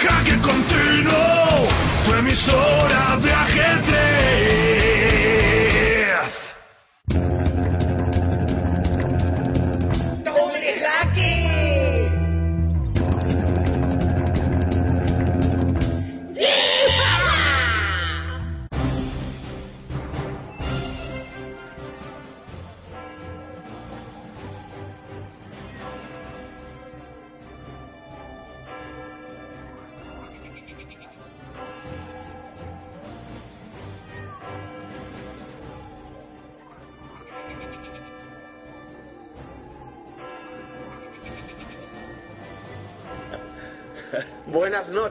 [0.00, 1.66] Jaque continuo,
[2.04, 2.97] tu emisora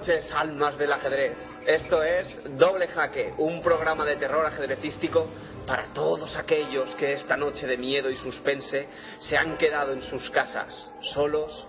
[0.08, 1.38] noches, almas del ajedrez.
[1.66, 5.28] Esto es Doble Jaque, un programa de terror ajedrecístico
[5.66, 8.88] para todos aquellos que esta noche de miedo y suspense
[9.20, 11.68] se han quedado en sus casas, solos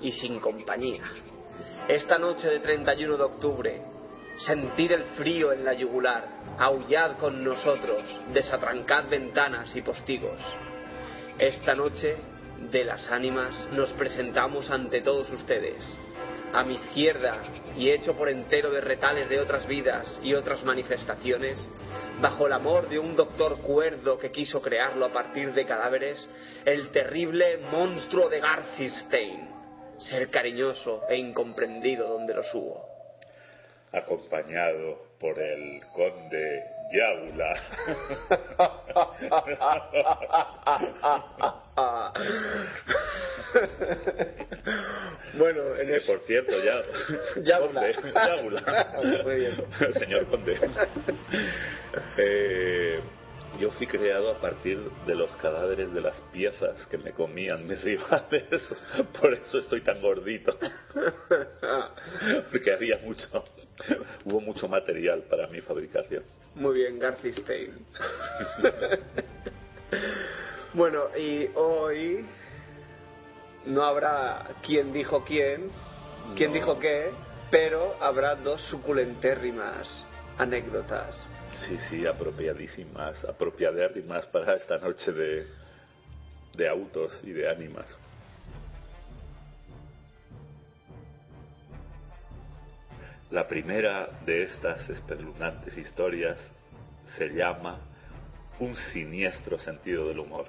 [0.00, 1.04] y sin compañía.
[1.86, 3.82] Esta noche de 31 de octubre,
[4.38, 6.26] sentid el frío en la yugular,
[6.58, 10.40] aullad con nosotros, desatrancad ventanas y postigos.
[11.38, 12.16] Esta noche
[12.72, 15.96] de las ánimas nos presentamos ante todos ustedes.
[16.52, 17.42] A mi izquierda,
[17.76, 21.68] y hecho por entero de retales de otras vidas y otras manifestaciones,
[22.20, 26.28] bajo el amor de un doctor cuerdo que quiso crearlo a partir de cadáveres,
[26.64, 29.50] el terrible monstruo de Garcistein,
[29.98, 32.96] ser cariñoso e incomprendido donde los hubo.
[33.92, 37.60] acompañado por el conde Yaula.
[45.34, 46.02] bueno, en el...
[46.02, 46.82] por cierto, ya.
[47.42, 47.92] Yaula.
[47.92, 49.22] Conde, Yaula.
[49.24, 49.64] Muy bien.
[49.94, 50.58] Señor conde.
[52.18, 53.00] Eh,
[53.58, 57.82] yo fui creado a partir de los cadáveres de las piezas que me comían mis
[57.84, 58.62] rivales.
[59.20, 60.56] Por eso estoy tan gordito.
[62.50, 63.44] Porque había mucho.
[64.24, 66.22] Hubo mucho material para mi fabricación.
[66.54, 67.72] Muy bien, Garcistein.
[70.74, 72.24] bueno, y hoy
[73.66, 75.70] no habrá quién dijo quién,
[76.36, 76.54] quién No.
[76.54, 77.10] dijo qué,
[77.50, 80.04] pero habrá dos suculentérrimas
[80.38, 81.16] anécdotas.
[81.64, 85.46] Sí, sí, apropiadísimas, apropiadérrimas para esta noche de,
[86.54, 87.86] de autos y de ánimas.
[93.30, 96.38] La primera de estas espeluznantes historias
[97.16, 97.80] se llama
[98.60, 100.46] Un siniestro sentido del humor.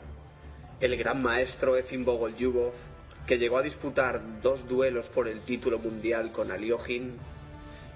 [0.79, 2.73] El gran maestro Efim Bogolyubov,
[3.25, 7.17] que llegó a disputar dos duelos por el título mundial con Aliogin,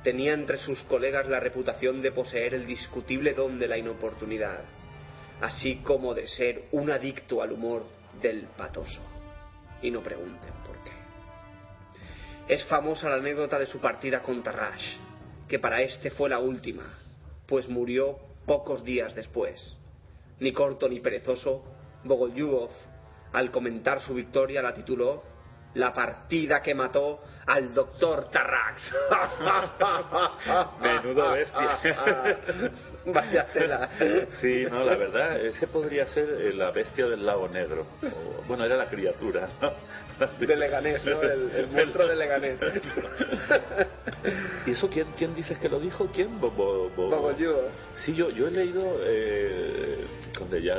[0.04, 4.62] tenía entre sus colegas la reputación de poseer el discutible don de la inoportunidad,
[5.42, 7.86] así como de ser un adicto al humor
[8.22, 9.02] del patoso.
[9.82, 10.92] Y no pregunten por qué.
[12.54, 14.98] Es famosa la anécdota de su partida con Tarrash,
[15.48, 16.84] que para este fue la última,
[17.48, 19.76] pues murió pocos días después.
[20.40, 21.64] Ni corto ni perezoso,
[22.04, 22.72] Bogolyubov,
[23.34, 25.24] al comentar su victoria, la tituló
[25.76, 28.92] La partida que mató al doctor Tarrax.
[30.82, 31.80] Menudo bestia.
[33.06, 33.90] Vaya tela.
[34.40, 37.88] Sí, no, la verdad, ese podría ser eh, la bestia del lago negro.
[38.04, 39.72] O, bueno, era la criatura, ¿no?
[40.46, 41.20] De Leganés, ¿no?
[41.24, 42.60] El, el monstruo de Leganés.
[44.68, 46.12] ¿Y eso quién, quién dices que lo dijo?
[46.14, 46.40] ¿Quién?
[46.40, 47.34] Bo- bo- bo-.
[48.06, 50.06] Sí, yo, yo he leído, eh,
[50.38, 50.76] con de ya,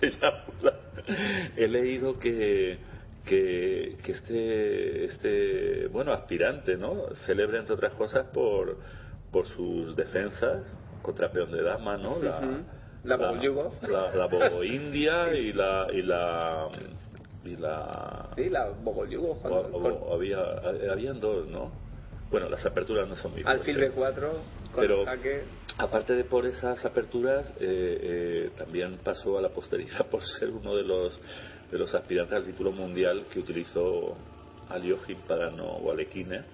[0.00, 0.74] de Yábula,
[1.56, 2.78] he leído que,
[3.24, 7.06] que, que este, este, bueno, aspirante, ¿no?
[7.26, 8.78] Celebre, entre otras cosas, por,
[9.30, 12.20] por sus defensas contra peón de dama, ¿no?
[12.22, 12.64] La, Ujú.
[13.04, 13.16] La.
[14.12, 16.68] La, India y la, y la,
[17.44, 19.30] y la, Sí, la Bogolyubov.
[19.38, 20.38] o- cuando- o- con- o había,
[20.90, 21.72] habían dos, ¿no?
[22.30, 23.96] Bueno, las aperturas no son muy Alfil fuertes.
[23.96, 24.30] B4,
[24.72, 25.42] con Pero- jaque.
[25.78, 30.76] Aparte de por esas aperturas, eh, eh, también pasó a la posteridad por ser uno
[30.76, 31.18] de los
[31.72, 34.16] de los aspirantes al título mundial que utilizó
[34.68, 36.44] Aliogin para no, o Alequine,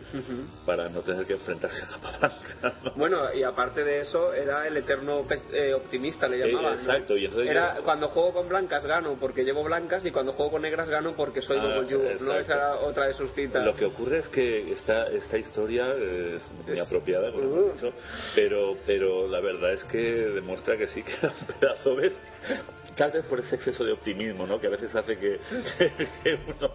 [0.66, 2.74] para no tener que enfrentarse a Capablanca.
[2.84, 2.92] ¿no?
[2.96, 6.74] Bueno, y aparte de eso, era el eterno pes- eh, optimista, le Eh, llamaban.
[6.74, 6.80] ¿no?
[6.80, 10.32] exacto, y entonces Era yo- cuando juego con blancas gano porque llevo blancas y cuando
[10.32, 12.10] juego con negras gano porque soy Ah, Bogolyubov, ¿no?
[12.12, 12.38] exacto.
[12.40, 13.64] Esa era otra de sus citas.
[13.64, 17.68] Lo que ocurre es que esta, esta historia es muy Es- apropiada, como Uh.
[17.68, 17.92] he dicho,
[18.34, 22.62] pero, pero la verdad es que demuestra que sí que era un pedazo bestia.
[22.98, 24.60] Tal vez por ese exceso de optimismo, ¿no?
[24.60, 25.38] Que a veces hace que,
[26.24, 26.74] que uno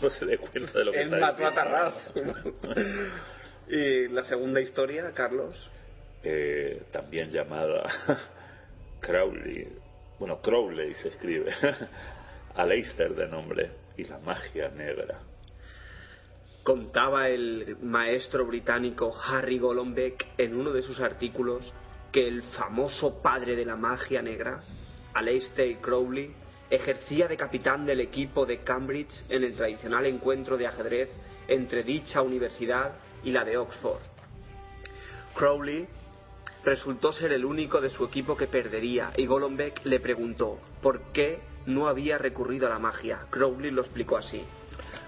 [0.00, 1.54] no se dé cuenta de lo que Él está mató a.
[1.54, 2.12] Tarras.
[3.68, 5.54] y la segunda historia, Carlos.
[6.24, 7.84] eh, también llamada
[9.00, 9.68] Crowley,
[10.18, 11.52] bueno, Crowley se escribe,
[12.54, 15.20] Aleister de nombre, y la magia negra.
[16.62, 21.72] Contaba el maestro británico Harry Golombek en uno de sus artículos
[22.12, 24.62] que el famoso padre de la magia negra,
[25.18, 26.32] Aleister Crowley,
[26.70, 31.10] ejercía de capitán del equipo de Cambridge en el tradicional encuentro de ajedrez
[31.48, 32.92] entre dicha universidad
[33.24, 34.00] y la de Oxford.
[35.34, 35.88] Crowley
[36.62, 41.40] resultó ser el único de su equipo que perdería y Golombek le preguntó por qué
[41.66, 43.26] no había recurrido a la magia.
[43.30, 44.44] Crowley lo explicó así.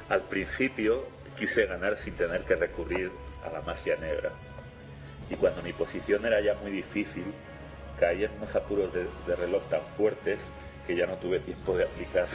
[0.08, 1.04] Al principio
[1.38, 3.12] quise ganar sin tener que recurrir
[3.44, 4.32] a la magia negra.
[5.30, 7.32] Y cuando mi posición era ya muy difícil,
[8.00, 10.41] caí en unos apuros de, de reloj tan fuertes
[10.87, 12.26] que ya no tuve tiempo de aplicar.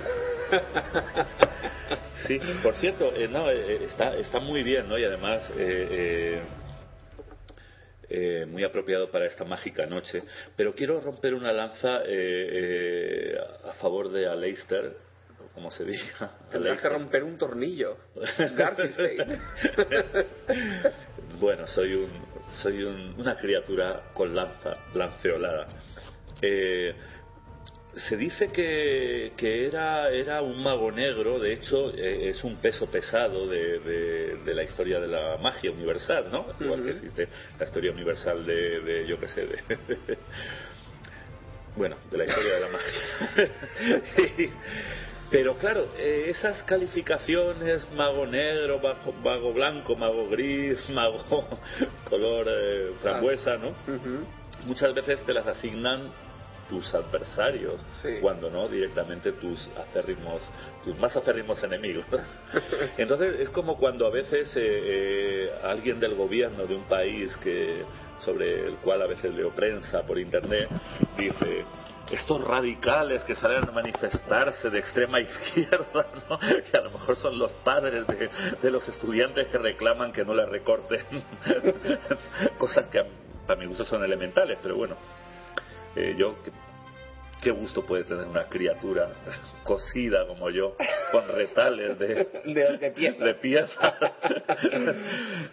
[2.27, 4.97] sí, por cierto, eh, no, eh, está, está muy bien, ¿no?
[4.97, 6.41] Y además eh,
[8.47, 10.23] muy apropiado para esta mágica noche.
[10.55, 14.95] Pero quiero romper una lanza a favor de Aleister,
[15.55, 16.37] como se diga.
[16.51, 17.97] Tendrás que romper un tornillo.
[21.39, 22.09] bueno, soy un
[22.61, 25.67] soy un, una criatura con lanza, lanceolada.
[26.41, 26.93] Eh,
[27.95, 32.87] se dice que, que, era, era un mago negro, de hecho eh, es un peso
[32.87, 33.79] pesado de,
[34.43, 36.47] de, la historia de la magia universal, ¿no?
[36.59, 39.63] Igual que existe la historia universal de, de yo qué sé, de...
[41.77, 42.91] bueno, de la historia de la magia.
[45.35, 48.79] Pero claro, eh, esas calificaciones, mago negro,
[49.21, 51.19] mago, blanco, mago gris, mago
[52.09, 53.73] color eh, frambuesa, ¿no?
[54.65, 56.09] Muchas veces te las asignan
[56.69, 57.85] tus adversarios,
[58.21, 60.41] cuando no directamente tus acérrimos,
[60.85, 62.05] tus más acérrimos enemigos.
[62.97, 67.83] Entonces es como cuando a veces eh, alguien del gobierno de un país que
[68.23, 70.69] sobre el cual a veces leo prensa por internet
[71.17, 71.65] dice
[72.11, 76.39] estos radicales que salen a manifestarse de extrema izquierda, ¿no?
[76.39, 80.47] que a lo mejor son los padres de, los estudiantes que reclaman que no les
[80.49, 81.01] recorten
[82.57, 83.03] cosas que
[83.47, 84.95] para mi gusto son elementales, pero bueno,
[85.95, 86.35] eh, yo
[87.41, 89.07] qué gusto puede tener una criatura
[89.63, 90.75] cosida como yo,
[91.11, 93.95] con retales de, de, pieza.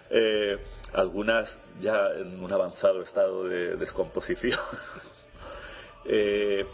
[0.08, 0.58] Eh,
[0.94, 4.58] algunas ya en un avanzado estado de descomposición.
[6.04, 6.66] Eh,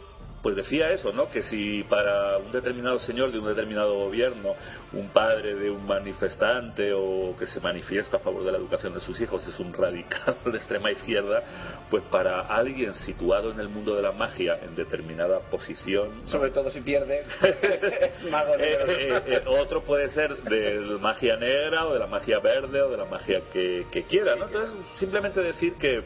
[0.43, 1.29] pues decía eso, ¿no?
[1.29, 4.55] Que si para un determinado señor de un determinado gobierno,
[4.93, 9.01] un padre de un manifestante o que se manifiesta a favor de la educación de
[9.01, 11.43] sus hijos es un radical de extrema izquierda,
[11.91, 16.71] pues para alguien situado en el mundo de la magia en determinada posición, sobre todo
[16.71, 22.07] si pierde, es mago eh, eh, otro puede ser de magia negra o de la
[22.07, 24.47] magia verde o de la magia que, quiera, ¿no?
[24.47, 26.03] Entonces simplemente decir que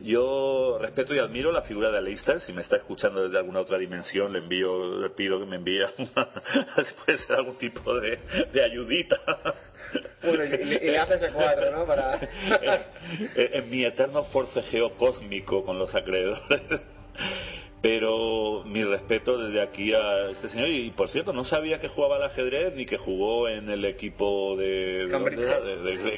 [0.00, 2.40] yo respeto y admiro la figura de Aleister.
[2.40, 5.80] Si me está escuchando desde alguna otra dimensión, le envío, le pido que me envíe
[5.96, 8.18] si puede ser algún tipo de,
[8.62, 9.16] ayudita.
[10.22, 11.86] Bueno, y, le haces el cuadro, ¿no?
[11.86, 12.18] Para...
[13.36, 16.62] en mi eterno forcejeo cósmico con los acreedores.
[17.84, 20.70] Pero mi respeto desde aquí a este señor.
[20.70, 24.56] Y por cierto, no sabía que jugaba al ajedrez ni que jugó en el equipo
[24.56, 25.06] de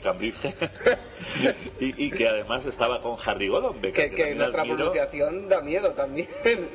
[0.01, 0.37] Cambridge.
[1.81, 3.81] y, que además estaba con Harry Gollum.
[3.81, 6.29] Que, que, nuestra pronunciación da miedo también,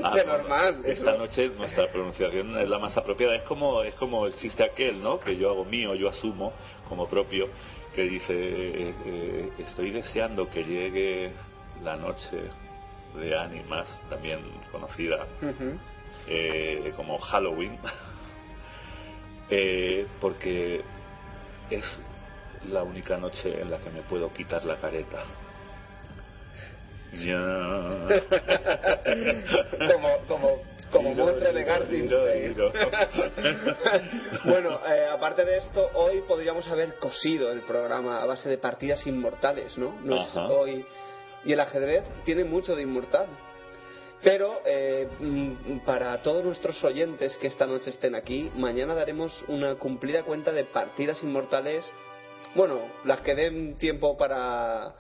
[0.04, 0.82] ah, de normal.
[0.84, 3.38] Esta noche nuestra pronunciación es la más apropiada.
[3.38, 5.22] Es como, es como el chiste aquel, ¿no?
[5.22, 6.52] Que yo hago mío, yo asumo
[6.90, 7.48] como propio,
[7.96, 11.32] que dice: eh, eh, Estoy deseando que llegue
[11.82, 12.42] la noche
[13.16, 14.40] de ánimas, también
[14.72, 15.28] conocida
[16.28, 17.78] eh, como Halloween,
[19.50, 20.84] eh, porque
[21.70, 21.86] es
[22.70, 25.24] la única noche en la que me puedo quitar la careta.
[27.14, 27.38] Ya.
[29.92, 31.66] como, como, como muestra de
[34.46, 39.06] bueno, eh, aparte de esto, hoy podríamos haber cosido el programa a base de partidas
[39.08, 40.00] inmortales, ¿no?
[40.04, 40.86] no es hoy
[41.46, 43.28] y el ajedrez tiene mucho de inmortal.
[44.24, 49.76] Pero eh, mm, para todos nuestros oyentes que esta noche estén aquí, mañana daremos una
[49.76, 51.86] cumplida cuenta de partidas inmortales,
[52.54, 54.94] bueno, las que den tiempo para,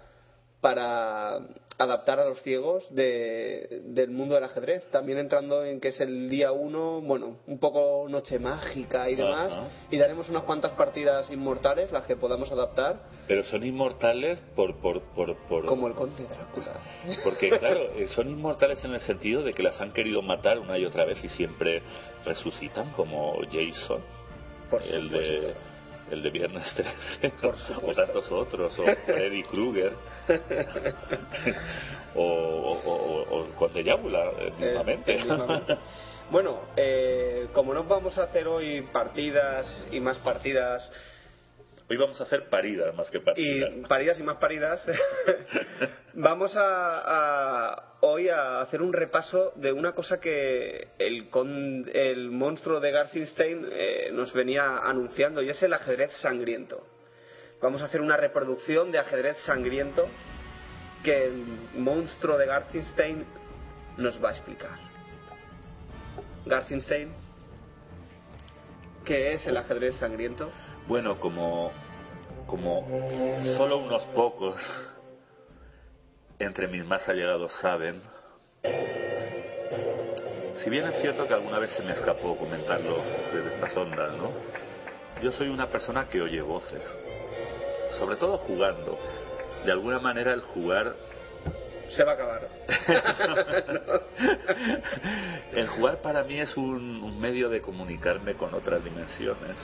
[0.59, 1.39] para
[1.83, 6.29] adaptar a los ciegos de, del mundo del ajedrez, también entrando en que es el
[6.29, 9.53] día uno, bueno, un poco noche mágica y demás,
[9.89, 13.01] y daremos unas cuantas partidas inmortales, las que podamos adaptar.
[13.27, 14.79] Pero son inmortales por...
[14.79, 15.65] por, por, por...
[15.65, 16.79] Como el conde Drácula.
[17.23, 20.77] Porque claro, eh, son inmortales en el sentido de que las han querido matar una
[20.77, 21.81] y otra vez y siempre
[22.25, 24.01] resucitan, como Jason,
[24.69, 25.53] por el de
[26.11, 26.65] el de Viernes
[27.21, 27.33] 13,
[27.81, 29.93] o tantos otros, o Freddy Krueger,
[32.15, 35.17] o, o, o, Conde Yábula, eh, mismamente.
[36.31, 40.91] bueno, eh, como no vamos a hacer hoy partidas y más partidas
[41.89, 43.73] Hoy vamos a hacer paridas más que partidas.
[43.75, 44.81] Y paridas y más paridas.
[46.13, 47.01] vamos a,
[47.73, 52.91] a- hoy a hacer un repaso de una cosa que el, con- el monstruo de
[52.91, 56.85] Gartenstein eh, nos venía anunciando y es el ajedrez sangriento.
[57.61, 60.07] Vamos a hacer una reproducción de ajedrez sangriento
[61.03, 63.25] que el monstruo de Gartenstein
[63.97, 64.79] nos va a explicar.
[66.45, 67.13] Gartenstein,
[69.05, 70.49] ¿qué es el ajedrez sangriento?
[70.87, 71.71] Bueno, como,
[72.47, 72.87] como
[73.57, 74.55] solo unos pocos
[76.43, 78.01] entre mis más allegados saben,
[80.63, 82.97] si bien es cierto que alguna vez se me escapó comentarlo
[83.33, 84.31] desde estas ondas, ¿no?
[85.21, 86.83] Yo soy una persona que oye voces,
[87.97, 88.97] sobre todo jugando.
[89.65, 90.95] De alguna manera el jugar
[91.89, 92.47] Se va a acabar.
[95.53, 99.57] el jugar para mí es un, un medio de comunicarme con otras dimensiones.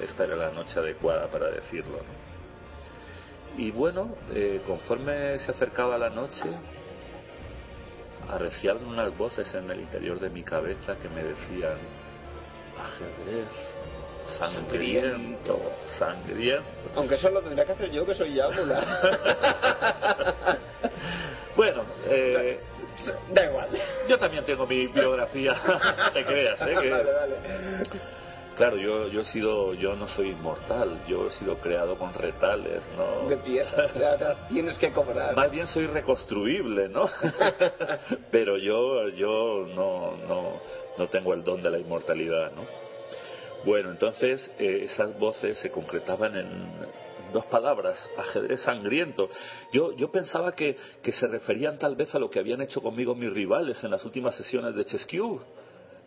[0.00, 1.98] Esta era la noche adecuada para decirlo.
[1.98, 2.31] ¿no?
[3.56, 6.48] Y bueno, eh, conforme se acercaba la noche,
[8.28, 11.76] arreciaban unas voces en el interior de mi cabeza que me decían,
[12.80, 13.48] ajedrez,
[14.38, 15.60] sangriento,
[15.98, 16.64] sangriento.
[16.96, 18.86] Aunque eso lo tendría que hacer yo, que soy Yámula.
[21.54, 22.60] Bueno, eh,
[23.30, 23.68] da igual.
[24.08, 25.54] yo también tengo mi biografía,
[26.14, 26.76] te creas, ¿eh?
[26.80, 27.36] que- Vale, vale.
[28.56, 32.82] Claro, yo, yo he sido, yo no soy inmortal, yo he sido creado con retales,
[32.96, 33.28] ¿no?
[33.28, 33.90] De piezas.
[34.48, 35.34] Tienes que cobrar.
[35.34, 37.08] Más bien soy reconstruible, ¿no?
[38.30, 40.60] Pero yo, yo no, no,
[40.98, 42.62] no tengo el don de la inmortalidad, ¿no?
[43.64, 46.48] Bueno, entonces eh, esas voces se concretaban en
[47.32, 49.30] dos palabras, ajedrez sangriento.
[49.72, 53.14] Yo, yo pensaba que, que se referían tal vez a lo que habían hecho conmigo
[53.14, 55.40] mis rivales en las últimas sesiones de Chess Cube.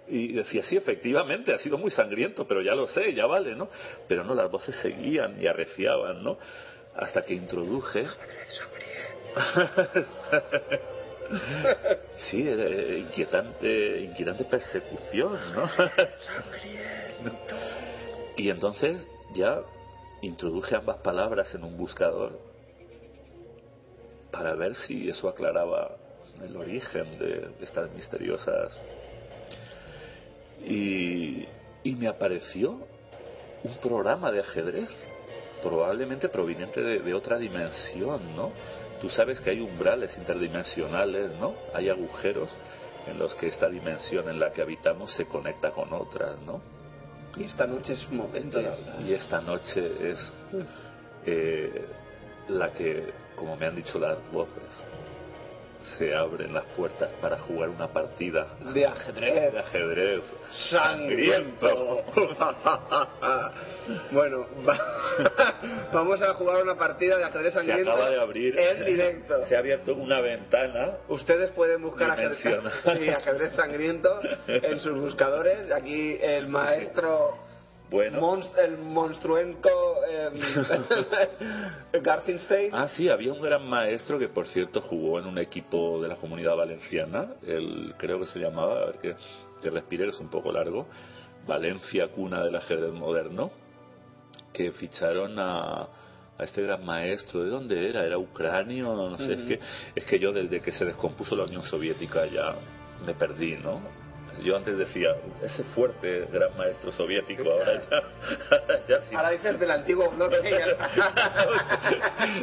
[0.07, 3.69] Y decía, sí, efectivamente, ha sido muy sangriento, pero ya lo sé, ya vale, ¿no?
[4.07, 6.37] Pero no, las voces seguían y arreciaban, ¿no?
[6.95, 8.05] Hasta que introduje...
[12.15, 15.65] Sí, eh, inquietante, inquietante persecución, ¿no?
[18.37, 19.61] Y entonces ya
[20.21, 22.37] introduje ambas palabras en un buscador
[24.31, 25.95] para ver si eso aclaraba
[26.43, 28.77] el origen de, de estas misteriosas.
[30.65, 31.45] Y,
[31.83, 32.79] y me apareció
[33.63, 34.89] un programa de ajedrez,
[35.61, 38.51] probablemente proveniente de, de otra dimensión, ¿no?
[39.01, 41.53] Tú sabes que hay umbrales interdimensionales, ¿no?
[41.73, 42.49] Hay agujeros
[43.07, 46.61] en los que esta dimensión en la que habitamos se conecta con otras, ¿no?
[47.37, 49.01] Y esta noche es momento de hablar.
[49.01, 50.33] Y esta noche es
[51.25, 51.85] eh,
[52.47, 54.63] la que, como me han dicho las voces,
[55.97, 59.53] se abren las puertas para jugar una partida De ajedrez.
[59.53, 60.21] de ajedrez
[60.69, 62.03] Sangriento.
[64.11, 65.53] bueno, va-
[65.93, 68.57] vamos a jugar una partida de ajedrez Se sangriento acaba de abrir.
[68.57, 69.45] en directo.
[69.47, 70.97] Se ha abierto una ventana.
[71.07, 72.39] Ustedes pueden buscar ajedrez,
[72.97, 75.71] sí, ajedrez sangriento en sus buscadores.
[75.71, 77.37] Aquí el maestro,
[77.95, 78.19] Bueno.
[78.19, 79.69] monst- el monstruento
[80.09, 82.69] eh, Gartenstein.
[82.73, 86.15] Ah, sí, había un gran maestro que, por cierto, jugó en un equipo de la
[86.15, 87.33] comunidad valenciana.
[87.45, 89.15] El, creo que se llamaba, a ver que,
[89.61, 90.87] que respire, que es un poco largo.
[91.47, 93.51] Valencia, cuna del ajedrez moderno.
[94.51, 95.87] Que ficharon a,
[96.37, 97.43] a este gran maestro.
[97.43, 98.05] ¿De dónde era?
[98.05, 98.93] ¿Era ucranio?
[98.93, 99.59] No sé, es, que,
[99.95, 102.55] es que yo desde que se descompuso la Unión Soviética ya
[103.05, 103.79] me perdí, ¿no?
[104.43, 107.97] Yo antes decía, ese fuerte gran maestro soviético, ahora ya,
[108.51, 109.15] ahora ya sí.
[109.15, 110.37] Ahora dices del antiguo bloque.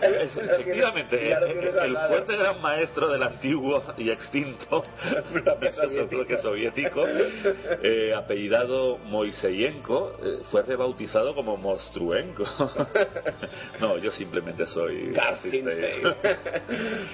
[0.03, 4.83] Es- Efectivamente, el, el fuerte gran maestro del antiguo y extinto
[6.11, 7.05] bloque soviético,
[7.83, 12.45] eh, apellidado Moiseyenko, eh, fue rebautizado como Monstruenko.
[13.81, 15.13] no, yo simplemente soy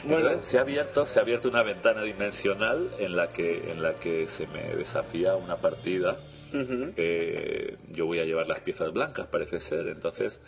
[0.05, 3.95] bueno, se ha abierto, se ha abierto una ventana dimensional en la que en la
[3.95, 6.17] que se me desafía una partida.
[6.53, 9.89] Eh, yo voy a llevar las piezas blancas, parece ser.
[9.89, 10.41] Entonces,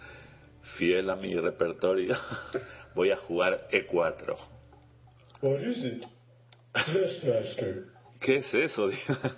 [0.78, 2.16] fiel a mi repertorio,
[2.94, 4.36] voy a jugar E4.
[5.42, 6.04] What is it?
[6.74, 7.84] Yes, master.
[8.20, 8.90] ¿Qué es eso?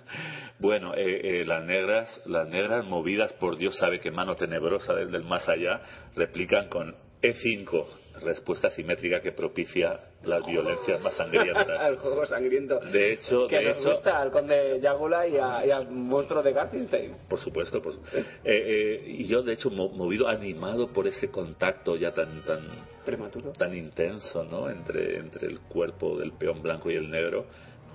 [0.58, 5.16] bueno, eh, eh, las negras, las negras movidas por Dios sabe que mano tenebrosa desde
[5.16, 5.80] el más allá,
[6.16, 7.86] replican con E5,
[8.20, 11.66] respuesta simétrica que propicia las violencias más sangrientas.
[11.88, 12.78] el juego sangriento.
[12.80, 16.42] De hecho, que de nos hecho, gusta al conde Yagula y, a- y al monstruo
[16.42, 17.14] de Gartenstein.
[17.28, 21.28] Por supuesto, por su- eh, eh, y yo de hecho mo- movido, animado por ese
[21.30, 22.60] contacto ya tan tan
[23.04, 23.52] Prematuro.
[23.52, 24.70] tan intenso, ¿no?
[24.70, 27.46] Entre entre el cuerpo del peón blanco y el negro,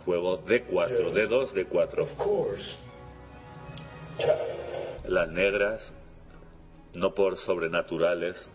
[0.04, 2.00] juego D4, D2, D4.
[2.04, 2.64] Of course.
[5.08, 5.94] Las negras
[6.94, 8.50] no por sobrenaturales,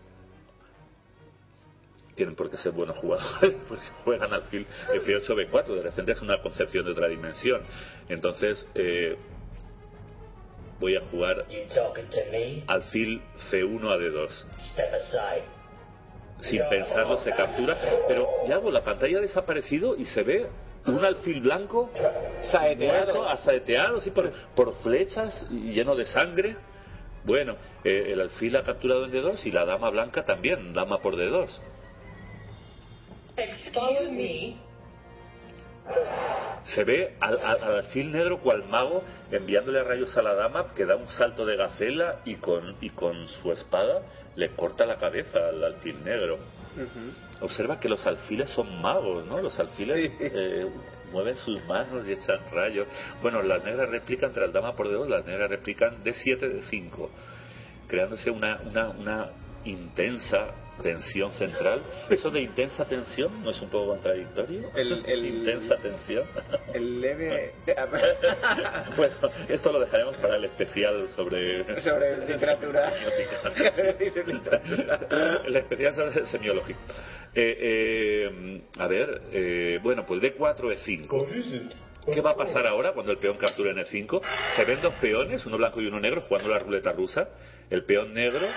[2.15, 6.41] tienen por qué ser buenos jugadores, porque juegan alfil F8, B4, de repente es una
[6.41, 7.61] concepción de otra dimensión.
[8.09, 9.17] Entonces, eh,
[10.79, 12.63] voy a jugar You talking to me?
[12.67, 14.29] alfil C1 a D2.
[14.73, 15.43] Step aside.
[16.41, 17.77] Sin pensarlo se captura,
[18.07, 20.47] pero ya hago, la pantalla ha desaparecido y se ve
[20.85, 21.89] un alfil blanco
[22.41, 23.13] Saeteado.
[23.13, 26.57] muerto, asaeteado, así por, por flechas y lleno de sangre.
[27.23, 27.55] Bueno,
[27.85, 31.47] eh, el alfil ha capturado en D2 y la dama blanca también, dama por D2.
[33.37, 34.55] Excuse me?
[36.75, 40.85] Se ve al, al- al alfil negro cual mago enviándole rayos a la dama que
[40.85, 44.01] da un salto de gacela y con, y con su espada
[44.35, 46.39] le corta la cabeza al alfil negro.
[47.41, 49.41] Observa que los alfiles son magos, ¿no?
[49.41, 50.15] Los alfiles Sí.
[50.21, 50.67] eh,
[51.11, 52.87] mueven sus manos y echan rayos.
[53.21, 57.11] Bueno, las negras replican tras dama por dedos, las negras replican de 7 de 5,
[57.87, 59.29] creándose una, una, una
[59.65, 60.47] intensa
[60.81, 61.81] tensión central.
[62.09, 64.69] Eso de intensa tensión no es un poco contradictorio.
[64.75, 66.25] El- el- intensa tensión.
[66.73, 67.53] El leve.
[68.97, 69.15] bueno,
[69.49, 72.93] esto lo dejaremos para el especial sobre Sobre literatura.
[75.45, 76.75] el especial sobre semiología.
[77.35, 81.37] Eh, eh, a ver, eh, bueno, pues D4, What E5.
[81.37, 81.71] is it?
[82.13, 84.21] ¿Qué va a pasar ahora cuando el peón capture en E5?
[84.57, 87.29] Se ven dos peones, uno blanco y uno negro, jugando la ruleta rusa.
[87.73, 88.47] El peón negro.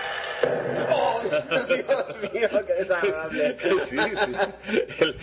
[0.91, 3.57] ¡Oh, Dios mío, qué desagradable!
[3.89, 4.33] Sí, sí.
[4.99, 5.17] El,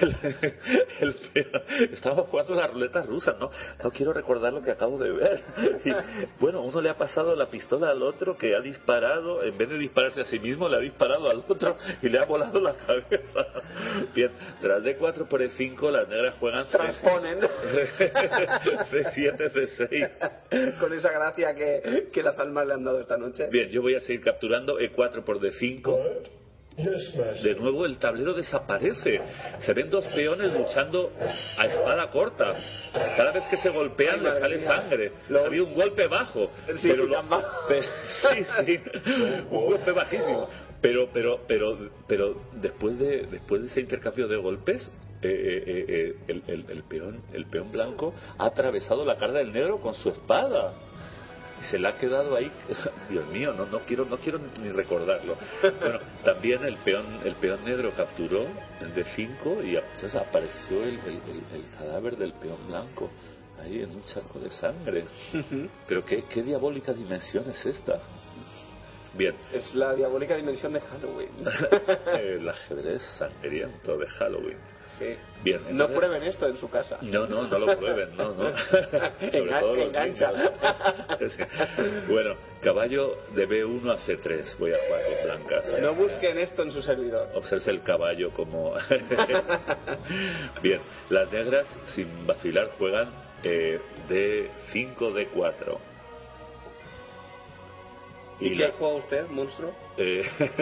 [0.00, 0.16] el,
[1.00, 1.62] el, peón-
[1.94, 3.50] Estaba jugando la ruleta rusa, ¿no?
[3.82, 5.40] No quiero recordar lo que acabo de ver.
[5.86, 5.92] Y,
[6.38, 9.78] bueno, uno le ha pasado la pistola al otro que ha disparado, en vez de
[9.78, 13.46] dispararse a sí mismo, le ha disparado al otro y le ha volado la cabeza.
[14.14, 17.40] Bien, tras D4 por E5, las negras juegan C- Transponen
[18.90, 20.78] C7, C6.
[20.78, 23.48] con esa gracia que, que las almas le han dado esta noche.
[23.50, 25.86] Bien, yo voy a seguir capturando E4 por D5.
[25.88, 26.02] What?
[26.76, 27.42] Yes, master.
[27.42, 29.20] De nuevo el tablero desaparece.
[29.58, 31.10] Se ven dos peones luchando
[31.56, 32.54] a espada corta.
[33.16, 35.10] Cada vez que se golpean le sale sangre.
[35.28, 36.50] Lo- Había un golpe bajo.
[36.76, 37.20] Sí, pero lo-
[38.22, 38.80] sí, sí.
[39.50, 40.48] Un golpe bajísimo.
[40.80, 44.88] Pero, pero, pero, pero después de después de ese intercambio de golpes,
[45.20, 49.32] eh, eh, eh, eh, el, el- el peón el peón blanco ha atravesado la cara
[49.32, 50.74] del negro con su espada
[51.60, 52.50] y se le ha quedado ahí.
[53.10, 55.36] Dios mío no no quiero no quiero ni recordarlo.
[55.62, 58.46] Bueno también el peón el peón negro capturó
[58.80, 63.10] el de 5 y entonces apareció el, el- el- el cadáver del peón blanco
[63.60, 65.04] ahí en un charco de sangre.
[65.88, 68.00] Pero qué, qué diabólica dimensión es esta.
[69.14, 69.34] Bien.
[69.52, 71.30] Es la diabólica dimensión de Halloween.
[72.20, 74.58] el ajedrez sangriento de Halloween
[74.98, 75.16] Sí.
[75.44, 76.98] bien No prueben esto en su casa.
[77.02, 78.56] No, no, no lo prueben, no, no.
[78.66, 80.32] Sobre Engan- todo los engancha.
[82.08, 84.56] Bueno, caballo de B1 a C3.
[84.58, 85.80] Voy a jugar con blancas.
[85.80, 87.28] No busquen esto en su servidor.
[87.34, 88.74] Observe el caballo como...
[90.62, 90.80] Bien,
[91.10, 93.10] las negras, sin vacilar, juegan
[93.44, 95.78] eh, D5, D4.
[98.40, 99.72] ¿Y, qué juega usted, monstruo?
[99.96, 100.22] eh,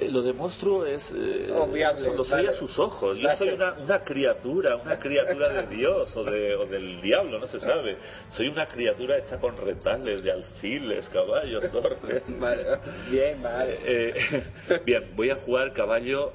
[0.00, 2.52] Lo de monstruo es eh, Obviable, lo soy a vale.
[2.54, 3.18] sus ojos.
[3.18, 7.46] Yo soy una, una criatura, una criatura de Dios o, de, o del diablo, no
[7.46, 7.96] se sabe.
[8.30, 12.22] Soy una criatura hecha con retales de alfiles, caballos, torres.
[12.40, 12.64] Vale.
[13.10, 13.78] Bien, vale.
[13.84, 14.14] Eh,
[14.84, 16.32] bien, voy a jugar caballo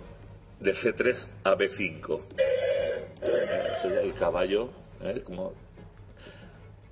[0.59, 2.21] de C3 a B5.
[2.37, 4.69] Eh, o sea, el caballo,
[5.03, 5.21] ¿eh?
[5.25, 5.53] como,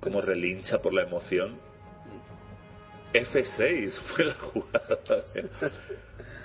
[0.00, 1.58] como relincha por la emoción.
[3.12, 4.98] F6 fue la jugada.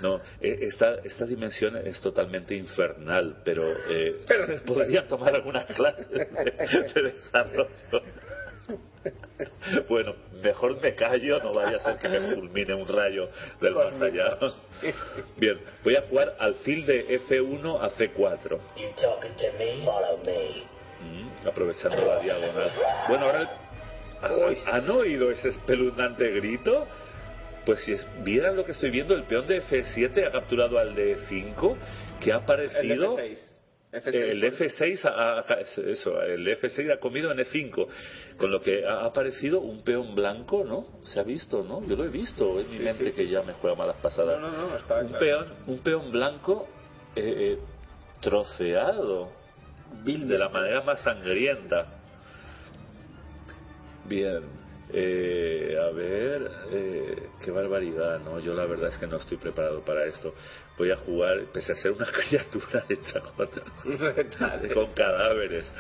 [0.01, 4.25] No, eh, esta, esta dimensión es totalmente infernal, pero, eh,
[4.65, 7.67] podría tomar algunas clases de, de desarrollo.
[9.89, 13.99] Bueno, mejor me callo, no vaya a ser que me fulmine un rayo del más
[14.01, 14.37] allá.
[15.37, 18.59] Bien, voy a jugar alfil de F1 a C4.
[18.77, 19.83] You talking to me?
[19.85, 20.63] Follow me.
[21.01, 22.71] Mm, aprovechando la diagonal.
[23.07, 23.70] Bueno, ahora el- ¿ha-
[24.65, 26.87] ¿han oído ese espeluznante grito?
[27.65, 30.95] Pues si es- vieran lo que estoy viendo, el peón de F7 ha capturado al
[30.95, 31.77] de 5
[32.19, 33.17] que ha El aparecido.
[33.17, 33.55] F6.
[33.93, 34.13] F6.
[34.15, 35.43] El F6 ha,
[35.85, 37.87] eso, el F6 ha comido en E5,
[38.37, 40.85] con lo que ha aparecido un peón blanco, ¿no?
[41.03, 41.85] Se ha visto, ¿no?
[41.85, 44.39] Yo lo he visto, mi Sí, mente sí, que ya me juega malas pasadas.
[44.39, 45.19] No, no, no, está un claro.
[45.19, 46.67] peón, un peón blanco
[47.17, 47.57] eh, eh,
[48.21, 49.29] troceado
[50.05, 51.85] Vil- de la manera más sangrienta.
[54.11, 54.43] Bien.
[54.93, 58.41] Eh, a ver, eh, qué barbaridad, ¿no?
[58.41, 60.33] Yo la verdad es que no estoy preparado para esto.
[60.77, 63.47] Voy a jugar, pese a ser una criatura hecha con,
[64.73, 65.73] con cadáveres.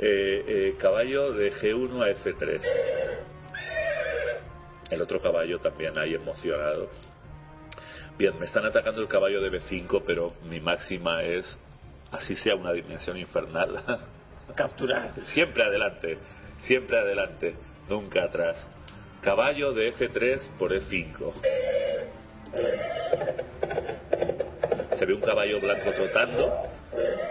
[0.00, 2.60] Eh, eh, caballo de G1 a F3.
[4.90, 6.90] El otro caballo también ahí emocionado.
[8.18, 11.46] Bien, me están atacando el caballo de B5, pero mi máxima es,
[12.10, 14.00] así sea una dimensión infernal,
[14.56, 15.12] Capturar.
[15.26, 16.18] siempre adelante,
[16.62, 17.54] siempre adelante,
[17.88, 18.66] nunca atrás.
[19.22, 21.32] Caballo de F3 por E5.
[24.96, 26.68] Se ve un caballo blanco trotando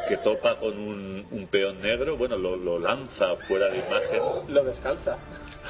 [0.08, 4.54] que topa con un, un peón negro, bueno, lo, lo lanza fuera de imagen.
[4.54, 5.18] Lo descalza.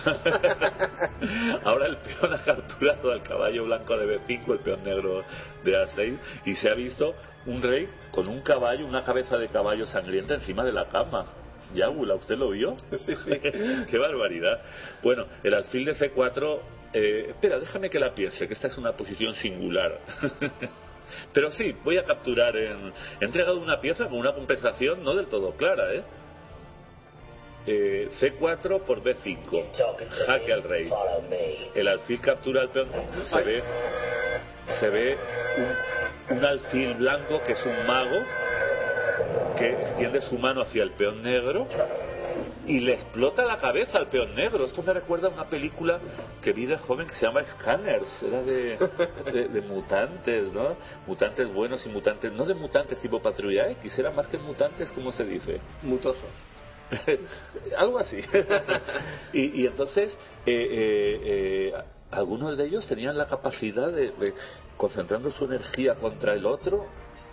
[1.63, 5.23] Ahora el peón ha capturado al caballo blanco de B5, el peón negro
[5.63, 7.15] de A6, y se ha visto
[7.47, 11.25] un rey con un caballo, una cabeza de caballo sangrienta encima de la cama.
[11.73, 12.75] Yagula, ¿usted lo vio?
[12.91, 13.31] Sí, sí.
[13.89, 14.61] Qué barbaridad.
[15.03, 16.59] Bueno, el alfil de C4.
[16.93, 19.99] eh, espera, déjame que la piense, que esta es una posición singular.
[21.33, 22.91] Pero sí, voy a capturar en.
[23.21, 26.03] He entregado una pieza con una compensación no del todo clara, ¿eh?
[27.65, 29.71] Eh, C4 por B5.
[29.77, 30.89] Talking to Jaque al rey.
[31.75, 32.87] El alfil captura al peón.
[33.21, 33.63] Se ve,
[34.79, 35.17] se ve
[36.29, 38.25] un, un alfil blanco que es un mago
[39.57, 41.67] que extiende su mano hacia el peón negro
[42.67, 44.65] y le explota la cabeza al peón negro.
[44.65, 45.99] Esto me recuerda a una película
[46.41, 48.23] que vi de joven que se llama Scanners.
[48.23, 48.77] Era de,
[49.31, 50.75] de, de mutantes, ¿no?
[51.07, 55.11] Mutantes buenos y mutantes, no de mutantes tipo patrulla X, eran más que mutantes, como
[55.11, 55.59] se dice?
[55.81, 56.29] Mutosos.
[57.77, 58.19] algo así.
[59.33, 61.73] y, y entonces, eh, eh, eh,
[62.11, 64.33] algunos de ellos tenían la capacidad de, de,
[64.77, 66.85] concentrando su energía contra el otro,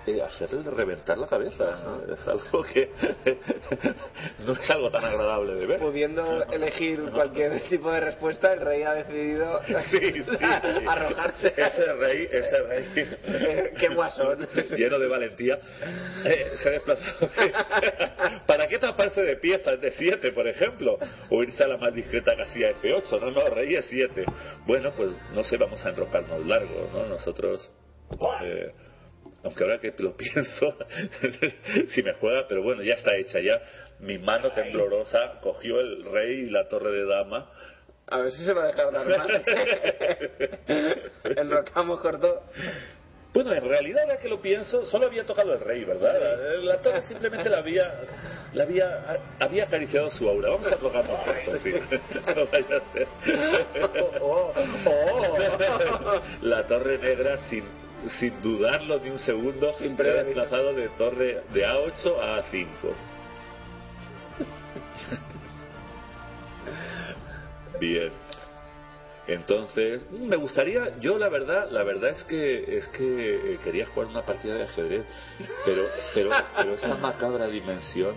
[0.06, 1.64] eh, hacerle reventar la cabeza.
[1.84, 2.12] ¿no?
[2.12, 2.90] Es algo que
[4.46, 5.80] no es algo tan agradable de ver.
[5.80, 10.36] Pudiendo elegir cualquier tipo de respuesta, el rey ha decidido Sí, sí, sí.
[10.86, 11.54] arrojarse.
[11.56, 13.72] Ese rey, ese rey.
[13.78, 14.46] Qué guasón.
[14.76, 15.58] Lleno de valentía.
[16.24, 17.30] eh, se ha desplazado.
[18.46, 20.98] ¿Para qué taparse de piezas de 7, por ejemplo?
[21.30, 23.20] O irse a la más discreta casilla F8.
[23.20, 24.24] No, no, rey es 7.
[24.66, 27.06] Bueno, pues no sé, vamos a enrocarnos largo, ¿no?
[27.06, 27.70] Nosotros.
[28.42, 28.72] eh,
[29.44, 30.76] aunque ahora que lo pienso,
[31.90, 33.60] si me juega, pero bueno, ya está hecha ya.
[34.00, 37.50] Mi mano temblorosa cogió el rey y la torre de dama.
[38.06, 39.44] A ver si se lo dejaron armar.
[41.36, 42.42] Enrocamos corto.
[43.32, 46.20] Bueno, en realidad, ahora que lo pienso, solo había tocado el rey, ¿verdad?
[46.62, 47.92] La torre simplemente la había,
[48.52, 50.50] la había, había acariciado su aura.
[50.50, 51.72] Vamos a tocarnos corto, sí.
[52.36, 53.08] No vaya a ser.
[54.20, 54.52] Oh,
[54.86, 56.22] oh.
[56.42, 57.64] La torre negra, sin,
[58.20, 62.66] sin dudarlo ni un segundo, Sin se ha desplazado de torre de A8 a A5.
[67.80, 68.10] Bien.
[69.26, 73.86] Entonces, mm, me gustaría, yo la verdad, la verdad es que es que eh, quería
[73.86, 75.04] jugar una partida de ajedrez,
[75.64, 78.16] pero pero pero esta macabra dimensión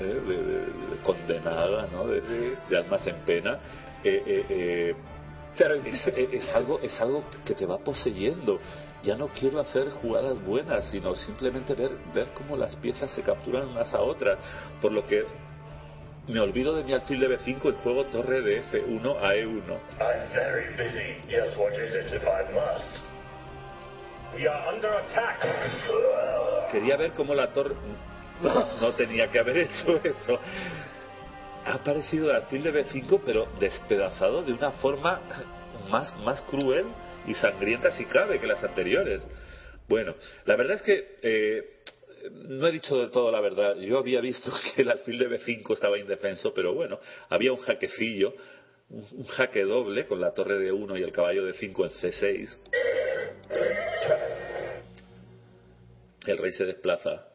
[0.00, 2.06] eh, de, de- de condenada, ¿no?
[2.06, 2.22] De,
[2.70, 3.58] de almas en pena,
[4.02, 4.94] eh, eh, eh,
[5.84, 8.60] es, es- es algo es algo que te va poseyendo.
[9.04, 13.68] Ya no quiero hacer jugadas buenas, sino simplemente ver ver cómo las piezas se capturan
[13.68, 14.38] unas a otras,
[14.80, 15.26] por lo que
[16.26, 19.78] me olvido de mi alfil de B5 y juego torre de F1 a E E1.
[20.00, 21.20] I'm very busy.
[21.30, 22.96] Just what is it if I must?
[24.34, 25.40] We are under attack.
[26.72, 27.74] Quería ver cómo la torre
[28.80, 30.38] no tenía que haber hecho eso.
[31.66, 35.20] Ha aparecido el alfil de B5, pero despedazado de una forma
[35.90, 36.86] más, más cruel
[37.26, 39.26] y sangrienta si cabe que las anteriores.
[39.88, 40.14] Bueno,
[40.46, 41.62] la verdad es que eh,
[42.32, 43.76] no he dicho del todo la verdad.
[43.76, 48.34] Yo había visto que el alfil de B5 estaba indefenso, pero bueno, había un jaquecillo,
[48.88, 51.90] un, un jaque doble con la torre de 1 y el caballo de 5 en
[51.90, 52.56] C6.
[56.26, 57.26] El rey se desplaza.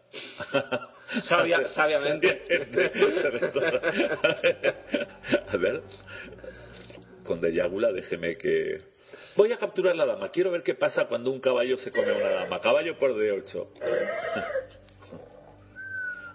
[1.21, 2.41] Sabia- sabiamente.
[5.47, 5.81] A ver,
[7.23, 8.81] con de Yágula, déjeme que.
[9.39, 10.31] Voy a capturar la dama.
[10.31, 12.59] Quiero ver qué pasa cuando un caballo se come a una dama.
[12.59, 13.67] Caballo por D8.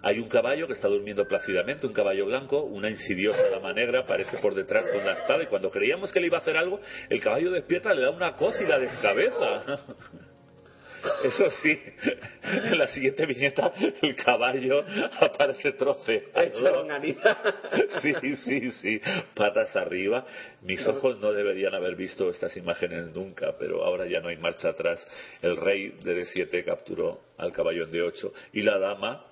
[0.01, 4.39] Hay un caballo que está durmiendo plácidamente, un caballo blanco, una insidiosa dama negra aparece
[4.39, 7.21] por detrás con la espada y cuando creíamos que le iba a hacer algo, el
[7.21, 9.85] caballo despierta, le da una coz y la descabeza.
[11.25, 11.79] Eso sí,
[12.43, 14.85] en la siguiente viñeta el caballo
[15.21, 15.73] aparece
[16.61, 17.37] longaniza.
[18.01, 19.01] Sí, sí, sí,
[19.35, 20.25] patas arriba.
[20.63, 24.71] Mis ojos no deberían haber visto estas imágenes nunca, pero ahora ya no hay marcha
[24.71, 25.07] atrás.
[25.43, 29.25] El rey de D7 capturó al caballo en D8 y la dama,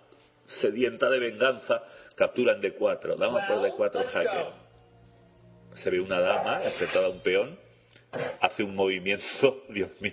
[0.44, 1.82] sedienta de venganza,
[2.16, 3.16] captura en D4.
[3.16, 4.48] Dama por Well, D4 let's jaque.
[5.74, 7.58] se ve una dama enfrentada a un peón,
[8.40, 10.12] hace un movimiento, Dios mío,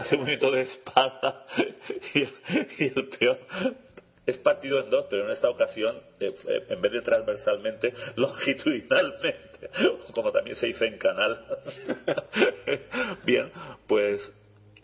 [0.00, 1.44] hace un movimiento de espada
[2.14, 2.20] y,
[2.82, 3.38] y el peón
[4.26, 9.70] es partido en dos, pero en esta ocasión, eh, eh, en vez de transversalmente, longitudinalmente,
[10.14, 11.40] como también se dice en canal.
[13.24, 13.50] Bien,
[13.86, 14.20] pues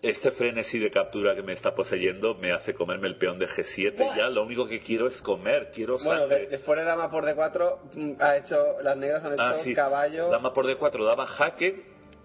[0.01, 4.17] este frenesí de captura que me está poseyendo me hace comerme el peón de G7
[4.17, 4.29] ya.
[4.29, 6.39] Lo único que quiero es comer, quiero Bueno, sangre.
[6.41, 9.75] de- después de dama por D4, mm, ha hecho, las negras han hecho Ah, sí.
[9.75, 11.83] caballo Dama por D4 daba jaque,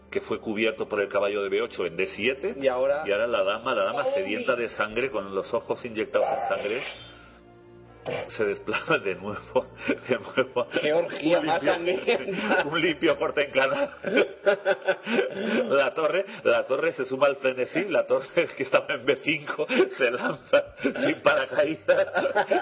[0.10, 2.64] que fue cubierto por el caballo de B8 en D7.
[2.64, 6.28] y ahora Y ahora la dama, la dama sedienta de sangre, con los ojos inyectados
[6.30, 6.84] en sangre,
[8.28, 9.68] se desplaza de nuevo,
[10.08, 10.68] de nuevo.
[10.82, 12.64] Qué orgía Un más limpio- sangrienta.
[12.66, 13.90] Un limpio corte en canal.
[15.70, 20.12] La torre, la torre se suma al frenesí, la torre que estaba en B5 se
[20.12, 22.08] lanza sin paracaídas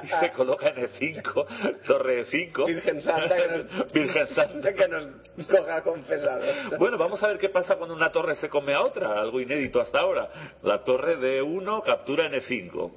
[0.03, 2.65] y se coloca en E5, torre E5.
[2.67, 4.73] Virgen Santa que nos, Virgen Santa.
[4.73, 5.07] que nos
[5.47, 6.45] coja confesado.
[6.77, 9.81] Bueno, vamos a ver qué pasa cuando una torre se come a otra, algo inédito
[9.81, 10.29] hasta ahora.
[10.63, 12.93] La torre de 1 captura en E5.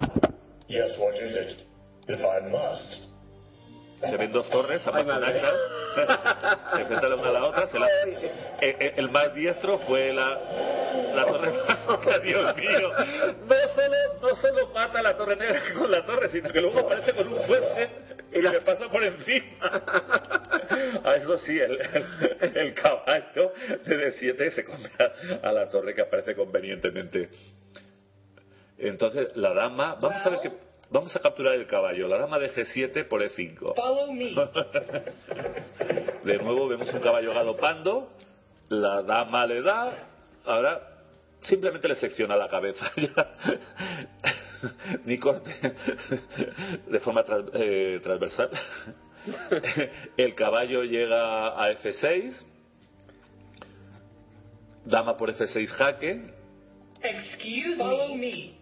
[0.69, 1.70] Yes, what is it?
[2.13, 3.11] If I must.
[4.01, 5.55] Se ven dos torres, Ay, con hachas,
[6.75, 7.67] se enfrentan la una a la otra.
[7.67, 10.39] se la- Eh, eh, El más diestro fue la,
[11.15, 11.51] la torre
[11.87, 12.91] blanca, Dios mío.
[13.47, 16.79] No solo, no solo mata a la torre negra con la torre, sino que luego
[16.81, 17.91] aparece con un fuerte
[18.33, 19.83] y le pasa por encima.
[21.05, 23.53] A eso sí, el, el- el caballo
[23.85, 27.29] de D7 se come a, a la torre que aparece convenientemente.
[28.79, 30.70] Entonces, la dama, vamos a ver que.
[30.91, 33.77] Vamos a capturar el caballo, la dama de G7 por E E5.
[33.77, 34.35] Follow me.
[36.25, 38.11] De nuevo vemos un caballo galopando,
[38.69, 40.09] la dama le da,
[40.45, 40.81] ahora
[41.43, 42.91] simplemente le secciona la cabeza.
[45.05, 45.51] Ni corte
[46.89, 47.25] de forma
[47.55, 48.51] eh, transversal.
[50.17, 52.43] El caballo llega a F6,
[54.85, 56.35] dama por F6 jaque,
[57.03, 57.77] Excuse
[58.17, 58.60] me.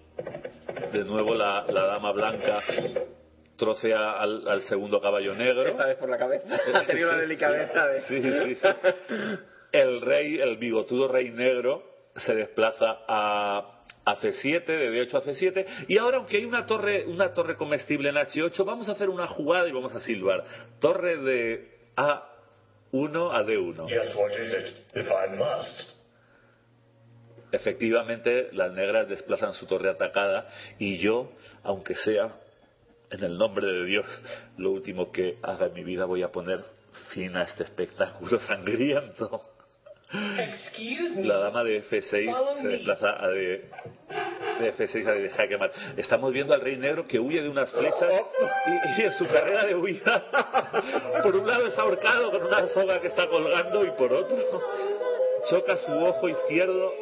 [0.93, 2.63] De nuevo la, la dama blanca
[3.57, 5.67] trocea al, al segundo caballo negro.
[5.67, 6.59] Esta vez por la cabeza.
[6.75, 8.03] Ha tenido la delicadeza de...
[8.03, 8.69] Sí, sí, sí.
[9.73, 11.83] El rey, el bigotudo rey negro,
[12.15, 15.67] se desplaza a, a C7, de D8 a C7.
[15.89, 19.27] Y ahora, aunque hay una torre, una torre comestible en H8, vamos a hacer una
[19.27, 20.45] jugada y vamos a silbar.
[20.81, 23.89] Torre de A1 a D1.
[23.89, 24.77] Yes, what is it?
[24.95, 25.98] If I must.
[27.51, 31.33] Efectivamente, las negras desplazan su torre atacada y yo,
[31.63, 32.35] aunque sea
[33.11, 34.07] en el nombre de Dios,
[34.59, 36.63] lo último que haga en mi vida voy a poner
[37.11, 39.43] fin a este espectáculo sangriento.
[41.23, 43.69] La dama de F6 se desplaza a de,
[44.61, 45.79] de F6 a de jaque mate.
[45.99, 48.11] Estamos viendo al rey negro que huye de unas flechas
[48.67, 50.25] y, y en su carrera de huida,
[51.23, 54.39] por un lado es ahorcado con una soga que está colgando y por otro
[55.51, 56.93] choca su ojo izquierdo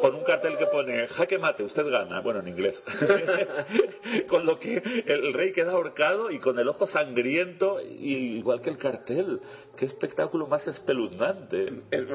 [0.00, 2.82] con un cartel que pone jaque mate, usted gana, bueno en inglés.
[4.28, 8.70] con lo que el rey queda ahorcado y con el ojo sangriento, y- igual que
[8.70, 9.40] el cartel.
[9.76, 11.72] Qué espectáculo más espeluznante.
[11.90, 12.06] El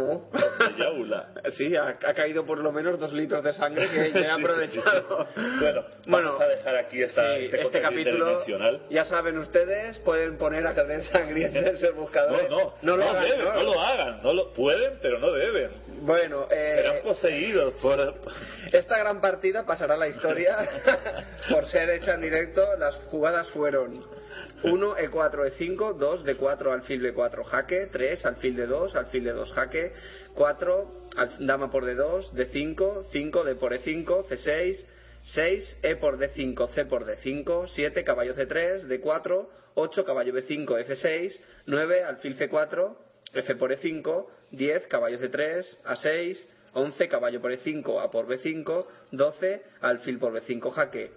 [0.78, 1.34] Yaula.
[1.58, 5.28] Sí, ha, ha caído por lo menos dos litros de sangre que ya he aprovechado.
[5.36, 5.42] sí, sí.
[5.62, 8.42] Bueno, Bueno, vamos a dejar aquí esta, este, este capítulo,
[8.90, 12.50] ya saben ustedes, pueden poner ajedrez sangriento en No, buscadores.
[12.50, 13.54] no, no lo hagan, deben, ¿no?
[13.54, 15.72] no lo hagan, no lo pueden, pero no deben.
[16.02, 18.16] Bueno, eh, Serán poseídos por
[18.72, 20.58] esta gran partida pasará a la historia
[21.50, 22.62] por ser hecha en directo.
[22.78, 24.04] Las jugadas fueron
[24.64, 29.94] 1 E4 E5, 2 D4 alfil D4 jaque, 3 alfil D2, alfil D2 jaque,
[30.34, 34.86] 4 al- dama por D2, D5, 5 D por E5, C6,
[35.24, 41.40] 6 E por D5, C por D5, 7 caballo C3, D4, 8 caballo B5, F6,
[41.66, 42.96] 9 alfil C4,
[43.34, 49.64] F por E5, 10 caballo C3, A6, 11 caballo por E5, A por B5, 12
[49.82, 51.12] alfil por B5 jaque,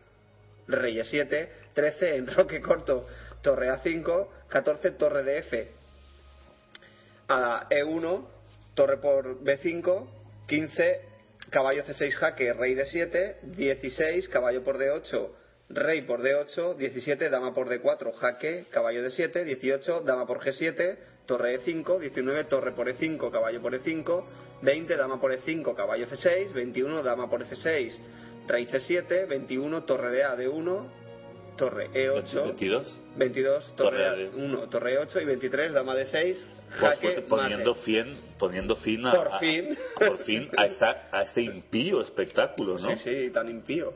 [0.68, 3.06] rey E7, 13 enroque corto,
[3.42, 5.68] torre A5, 14 torre de F.
[7.28, 8.24] A E1,
[8.74, 10.06] torre por B5,
[10.46, 11.00] 15
[11.50, 15.28] caballo C6 jaque, rey D7, 16 caballo por D8,
[15.70, 20.96] rey por D8, 17 dama por D4 jaque, caballo D7, 18 dama por G7,
[21.28, 24.24] torre E5, 19 torre por E5, caballo por E5,
[24.62, 27.98] 20 dama por E5, caballo F6, 21 dama por F6,
[28.48, 30.86] rey C7, 21 torre de A D1,
[31.58, 33.00] torre E8, 22.
[33.16, 37.74] 22 torre, Torre de- 1 torre 8 y 23 dama de 6 Pues jaque poniendo
[37.74, 37.82] mate.
[37.84, 39.76] fin, poniendo fin a, Por a- fin.
[39.98, 42.94] por fin a, esta, a este impío espectáculo, ¿no?
[42.96, 43.92] sí sí tan impío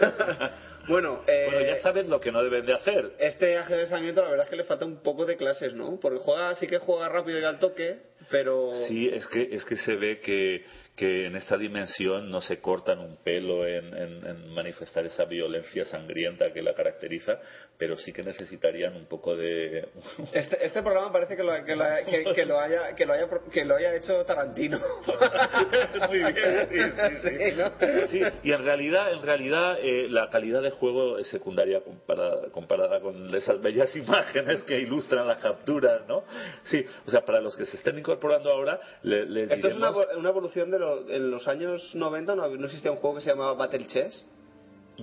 [0.88, 3.12] bueno, eh, Bueno, ya sabes lo que no deben de hacer.
[3.18, 5.98] este ajedrez sangriento la verdad es que le falta un poco de clases ¿no?
[6.00, 7.98] porque juega sí que juega rápido y al toque
[8.30, 10.64] pero Sí, es que, es que se ve que,
[10.96, 15.84] que en esta dimensión no se cortan un pelo en, en- en manifestar esa violencia
[15.86, 17.38] sangrienta que la caracteriza,
[17.78, 19.88] pero sí que necesitarían un poco de...
[20.34, 23.26] este, este programa parece que lo, que lo- que- que lo haya que lo haya
[23.50, 24.78] que lo haya hecho Tarantino.
[26.08, 27.38] Muy bien, sí, sí, sí.
[27.42, 28.06] Sí, ¿no?
[28.08, 33.00] Sí, y en realidad, en realidad eh, la calidad de juego es secundaria comparada, comparada
[33.00, 36.24] con esas bellas imágenes que ilustran las capturas, ¿no?
[36.64, 39.90] Sí, o sea, para los que se estén incorporando ahora, le- les Esto es una,
[39.90, 43.22] diremos- una evolución de lo- en los años 90 no, no existía un juego que
[43.22, 44.26] se llamaba Battle Chess,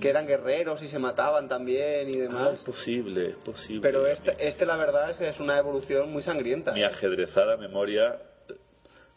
[0.00, 2.62] que eran guerreros y se mataban también y Ah, es demás.
[2.64, 3.80] posible, es posible.
[3.82, 6.72] Pero este, este la verdad es que es una evolución muy sangrienta.
[6.72, 8.16] mi ajedrezada memoria,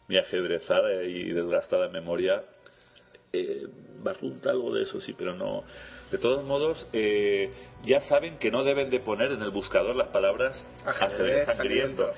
[0.08, 2.42] mi ajedrezada y desgastada memoria,
[3.32, 3.66] eh,
[4.02, 5.64] barrunta algo de eso, sí, pero no.
[6.10, 7.50] De todos modos, eh,
[7.84, 12.12] ya saben que no deben de poner en el buscador las palabras Ajedrez ajedrez sangriento.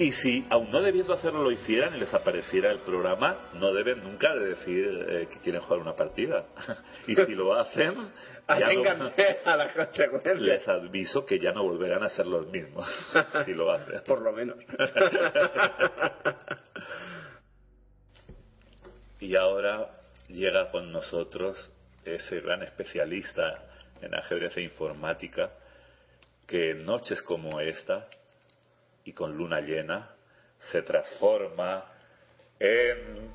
[0.00, 4.02] Y si, aun no debiendo hacerlo, lo hicieran y les apareciera el programa, no deben
[4.02, 6.46] nunca de decir eh, que quieren jugar una partida.
[7.06, 7.92] y si lo hacen,
[8.48, 9.12] ya no-
[9.44, 10.40] a las consecuencias.
[10.40, 12.88] les aviso que ya no volverán a ser los mismos.
[13.44, 14.02] si lo hacen.
[14.06, 14.56] Por lo menos.
[19.18, 19.90] Y ahora
[20.28, 21.70] llega con nosotros
[22.06, 23.64] ese gran especialista
[24.00, 25.50] en ajedrez e informática
[26.46, 28.08] que en noches como esta
[29.10, 30.08] y con luna llena
[30.70, 31.84] se transforma
[32.60, 33.28] en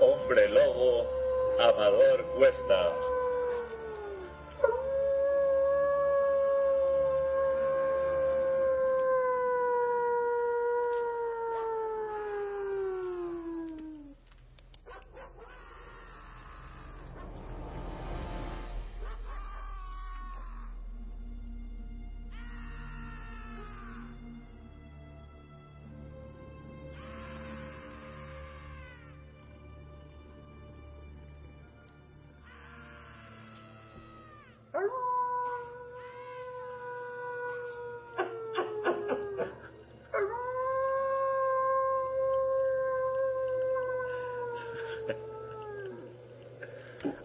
[0.00, 1.08] hombre lobo
[1.60, 3.11] Amador Cuesta.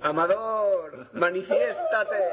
[0.07, 2.31] Amador, manifiéstate.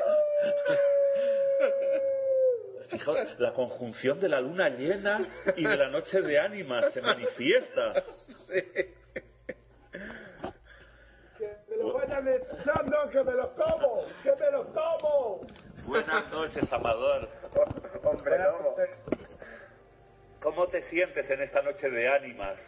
[2.88, 8.04] Fijaos, la conjunción de la luna llena y de la noche de ánimas se manifiesta.
[11.68, 15.40] me lo vayan echando, que me los como, que me los como.
[15.84, 17.28] Buenas noches, Amador.
[18.04, 18.76] Hombre lobo.
[20.40, 22.60] ¿Cómo te sientes en esta noche de ánimas?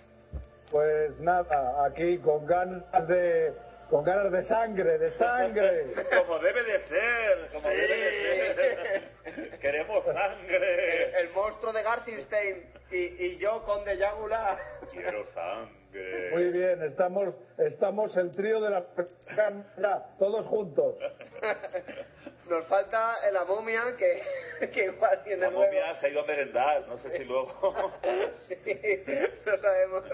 [0.69, 3.55] Pues nada, aquí con ganas de,
[3.91, 5.95] con ganas de sangre, de sangre.
[6.19, 9.59] Como debe de ser, como debe de ser.
[9.61, 11.21] Queremos sangre.
[11.21, 12.97] El monstruo de Garcinstein y,
[13.27, 14.59] y yo, Conde Yagula.
[14.91, 16.31] Quiero sangre.
[16.33, 18.85] Muy bien, estamos, estamos el trío de la
[19.37, 20.97] cámara, todos juntos.
[22.49, 24.23] Nos falta la momia que,
[24.73, 27.93] que igual tiene La momia se ha ido a merendar, no sé si luego...
[28.49, 28.57] Sí,
[29.45, 30.05] no sabemos.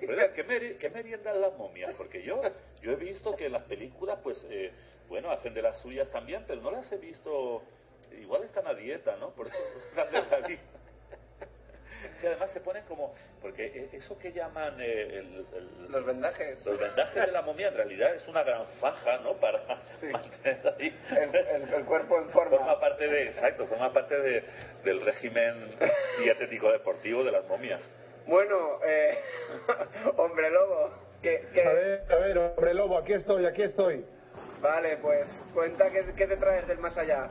[0.00, 1.94] Pero, ¿Qué, meri- qué meriendan las momias?
[1.94, 2.40] Porque yo,
[2.80, 4.72] yo he visto que en las películas, pues, eh,
[5.08, 7.62] bueno, hacen de las suyas también, pero no las he visto...
[8.12, 9.30] Igual están a dieta, ¿no?
[9.34, 9.58] Por eso.
[12.20, 13.12] Sí, además se ponen como...
[13.40, 16.64] Porque eh, eso que llaman eh, el- el- Los vendajes.
[16.66, 19.34] Los vendajes de la momia en realidad es una gran faja, ¿no?
[19.34, 19.60] Para
[20.00, 20.06] Sí.
[20.06, 20.98] mantener ahí.
[21.10, 22.56] El, el- el cuerpo en forma.
[22.56, 24.42] Forma parte de, exacto, forma parte de,
[24.84, 25.54] del régimen
[26.20, 27.88] dietético deportivo de las momias.
[28.26, 29.18] Bueno, eh,
[30.16, 34.04] hombre lobo, que, que- A ver, a ver, hombre lobo, aquí estoy, aquí estoy.
[34.60, 37.30] vale, pues cuenta qué, qué te traes del más allá.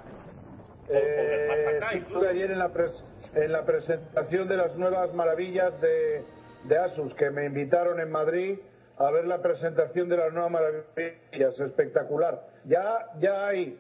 [0.90, 2.16] o del más acá, Eh, incluso.
[2.26, 3.04] estuve ayer en la, pres-
[3.44, 6.24] en la presentación de las nuevas maravillas de,
[6.64, 8.60] de Asus, que me invitaron en Madrid
[8.98, 12.42] a ver la presentación de las nuevas maravillas, espectacular.
[12.66, 13.80] Ya, ya hay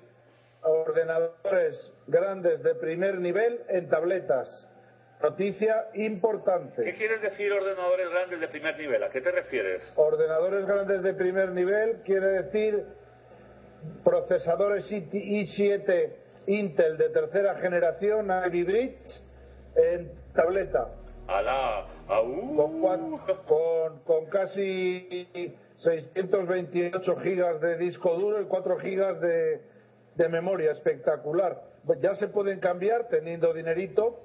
[0.61, 4.67] ordenadores grandes de primer nivel en tabletas.
[5.21, 6.93] Noticia ¿Qué importante.
[6.93, 9.03] quieres decir ordenadores grandes de primer nivel?
[9.03, 9.91] ¿A qué te refieres?
[9.95, 12.85] Ordenadores grandes de primer nivel quiere decir
[14.03, 16.13] procesadores i7
[16.47, 19.21] Intel de tercera generación, Ivy Bridge,
[19.77, 20.89] en tableta.
[21.27, 21.85] ¡Alá!
[22.07, 25.27] Con, con, con casi
[25.79, 29.61] 628 gigas de disco duro y 4 gigas de,
[30.15, 31.61] de memoria, espectacular.
[32.01, 34.19] Ya se pueden cambiar teniendo dinerito,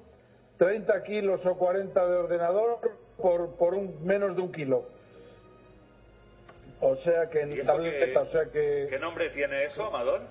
[0.57, 2.79] 30 kilos o 40 de ordenador
[3.17, 4.85] por, por un, menos de un kilo.
[6.81, 8.87] O sea que ¿Y en tableta, o sea que...
[8.89, 10.21] ¿Qué nombre tiene eso, Amador?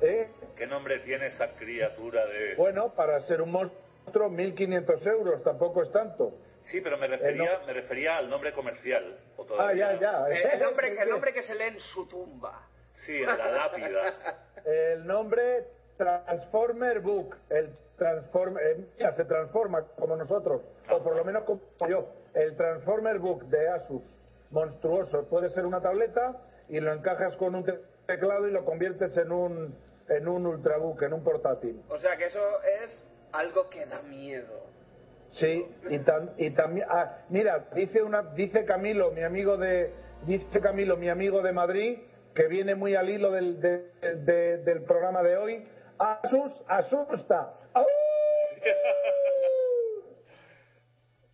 [0.00, 0.28] ¿eh?
[0.56, 2.54] ¿Qué nombre tiene esa criatura de...?
[2.56, 6.38] Bueno, para ser un monstruo, 1.500 euros, tampoco es tanto.
[6.62, 9.18] Sí, pero me refería, me refería al nombre comercial.
[9.36, 10.28] o Ah, todavía- ya, ya.
[10.30, 12.68] Eh, el, nombre, el nombre que se lee en su tumba.
[13.04, 14.42] Sí, en la lápida.
[14.64, 17.36] El nombre Transformer Book.
[17.50, 22.08] El transform, eh, mira, se transforma como nosotros, o por lo menos como yo.
[22.34, 24.18] El Transformer Book de Asus,
[24.50, 25.28] monstruoso.
[25.28, 26.36] Puede ser una tableta
[26.68, 29.78] y lo encajas con un te- teclado y lo conviertes en un,
[30.08, 31.80] en un ultrabook, en un portátil.
[31.88, 32.40] O sea que eso
[32.82, 33.06] es
[33.38, 34.64] algo que da miedo.
[35.32, 40.60] Sí, y, tam- y también, ah, mira, dice una, dice Camilo, mi amigo de, dice
[40.60, 41.98] Camilo, mi amigo de Madrid,
[42.34, 45.68] que viene muy al hilo del, de- de- del programa de hoy.
[45.98, 47.54] Asus asusta.
[47.74, 47.84] ¡Au!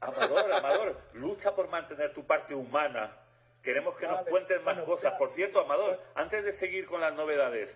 [0.00, 3.16] Amador, Amador, lucha por mantener tu parte humana.
[3.62, 5.12] Queremos que nos Vale, cuentes más bueno, cosas.
[5.12, 5.18] ya.
[5.18, 7.70] Por cierto, Amador, antes de seguir con las novedades,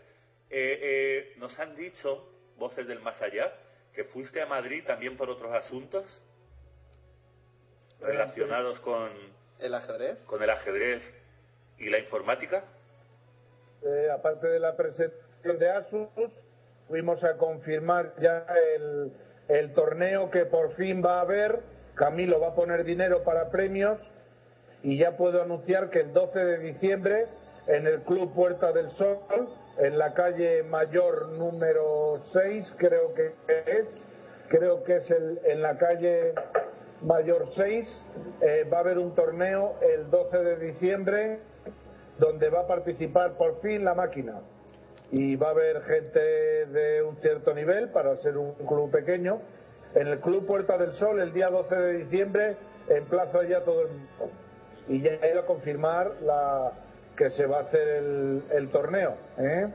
[0.51, 3.53] eh, eh, nos han dicho, voces del más allá,
[3.97, 6.05] que fuiste a Madrid también por otros asuntos
[7.99, 9.09] relacionados con,
[9.59, 10.19] ¿El ajedrez?
[10.27, 11.03] con el ajedrez
[11.79, 12.65] y la informática.
[13.83, 16.09] Eh, aparte de la presentación de Asus,
[16.89, 18.45] fuimos a confirmar ya
[18.75, 19.13] el,
[19.49, 21.61] el torneo que por fin va a haber.
[21.95, 23.99] Camilo va a poner dinero para premios
[24.83, 27.29] y ya puedo anunciar que el 12 de diciembre
[27.67, 29.19] en el Club Puerta del Sol,
[29.79, 33.33] en la calle Mayor número 6, creo que
[33.67, 33.87] es,
[34.49, 36.33] creo que es el- en la calle
[37.03, 38.05] Mayor 6,
[38.41, 41.41] eh, va a haber un torneo el 12 de diciembre
[42.19, 44.41] donde va a participar por fin la máquina.
[45.11, 49.41] Y va a haber gente de un cierto nivel para ser un club pequeño.
[49.95, 52.57] En el Club Puerta del Sol, el día 12 de diciembre,
[52.89, 54.31] emplazo ya todo el mundo.
[54.89, 56.73] Y ya he ido a confirmar la,
[57.17, 59.17] que se va a hacer el, el torneo.
[59.39, 59.69] ¿eh?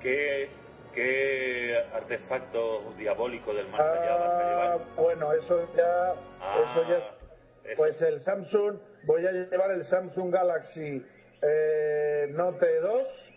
[0.00, 0.48] ¿Qué,
[0.92, 4.80] qué artefacto diabólico del más allá vas a Ah, llevar?
[4.96, 6.96] bueno, eso ya, Ah, eso ya
[7.70, 11.04] eso Pues el Samsung, voy a llevar el Samsung Galaxy
[11.42, 13.32] eh, Note 2,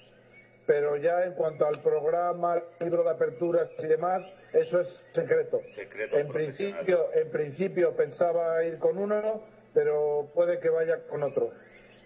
[0.65, 5.59] pero ya en cuanto al programa, libro de aperturas y demás, eso es secreto.
[5.75, 9.43] Secreto en principio, en principio pensaba ir con uno,
[9.73, 11.51] pero puede que vaya con otro.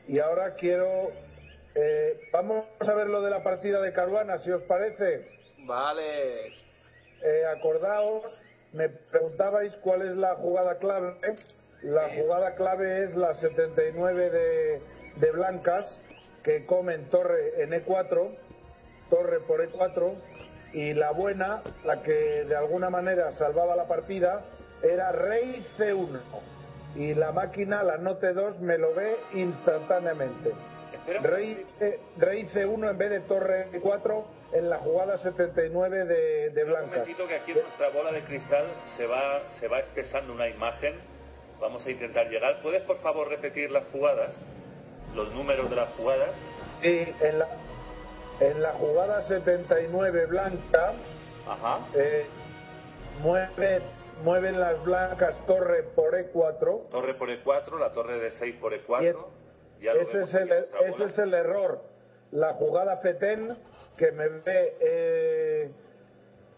[0.07, 1.11] Y ahora quiero,
[1.73, 5.27] eh, vamos a ver lo de la partida de Caruana, si os parece.
[5.65, 6.47] Vale.
[7.23, 8.23] Eh, acordaos,
[8.73, 11.15] me preguntabais cuál es la jugada clave.
[11.81, 14.81] La jugada clave es la 79 de,
[15.15, 15.99] de blancas
[16.43, 18.37] que comen torre en E4,
[19.09, 20.13] torre por E4,
[20.73, 24.43] y la buena, la que de alguna manera salvaba la partida,
[24.83, 26.19] era rey C1.
[26.95, 30.51] Y la máquina, la Note 2, me lo ve instantáneamente.
[31.07, 31.65] Un Rey,
[32.17, 34.23] rey C1 en vez de torre E4
[34.53, 36.89] en la jugada 79 de, de Un blancas.
[36.89, 38.65] momentito que aquí en nuestra bola de cristal
[38.97, 40.95] se va, se va espesando una imagen.
[41.59, 42.59] Vamos a intentar llegar.
[42.63, 44.43] ¿Puedes por favor repetir las jugadas?
[45.13, 46.31] Los números de las jugadas.
[46.81, 47.47] Sí, en la,
[48.39, 50.93] en la jugada 79 blanca,
[51.47, 51.85] Ajá.
[51.93, 52.25] eh,
[53.21, 53.81] mueve-
[54.23, 56.89] mueven las blancas torre por E E4.
[56.89, 59.03] Torre por E4, la torre de 6 por E4.
[59.03, 59.15] Y es-
[59.81, 61.81] ya lo ese, es el, ese es el error.
[62.31, 63.57] La jugada FETEN
[63.97, 65.71] que me ve, eh,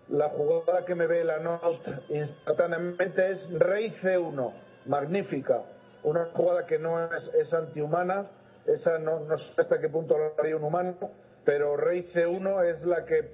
[0.10, 4.54] la jugada que me ve la Note instantáneamente es Rey C1,
[4.86, 5.64] magnífica.
[6.04, 8.28] Una jugada que no es, es antihumana,
[8.66, 10.96] esa no, no sé hasta qué punto lo haría un humano,
[11.44, 13.30] pero Rey C1 es la que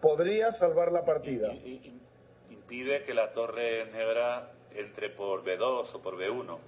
[0.00, 1.48] podría salvar la partida.
[1.52, 2.00] Y- y- y-
[2.70, 6.58] impide que la torre negra entre por B2 o por B1.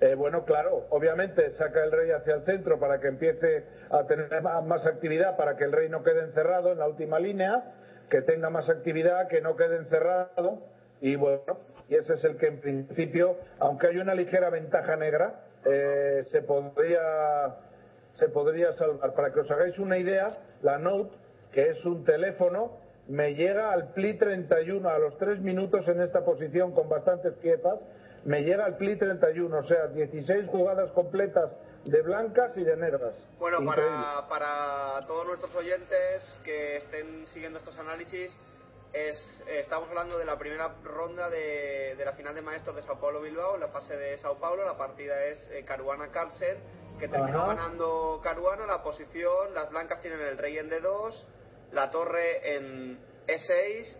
[0.00, 4.42] Eh, bueno, claro, obviamente saca el rey hacia el centro para que empiece a tener
[4.42, 7.62] ma- más actividad, para que el rey no quede encerrado en la última línea,
[8.10, 10.58] que tenga más actividad, que no quede encerrado.
[11.00, 11.58] Y bueno,
[11.88, 16.42] y ese es el que en principio, aunque hay una ligera ventaja negra, eh, se
[16.42, 17.54] podría
[18.14, 19.14] se podría salvar.
[19.14, 21.16] Para que os hagáis una idea, la Note,
[21.52, 22.78] que es un teléfono,
[23.08, 27.78] me llega al PLI 31 a los 3 minutos en esta posición con bastantes piezas,
[28.24, 31.50] me llega al PLI 31, o sea, 16 jugadas completas
[31.84, 33.14] de blancas y de negras.
[33.38, 38.36] Bueno, para, para todos nuestros oyentes que estén siguiendo estos análisis,
[38.92, 43.00] es, estamos hablando de la primera ronda de, de la final de maestros de Sao
[43.00, 46.58] Paulo Bilbao, la fase de Sao Paulo, la partida es eh, Caruana Carlsen,
[46.98, 47.54] que terminó Ajá.
[47.54, 51.24] ganando Caruana, la posición, las blancas tienen el rey en D2,
[51.72, 53.96] la torre en E6,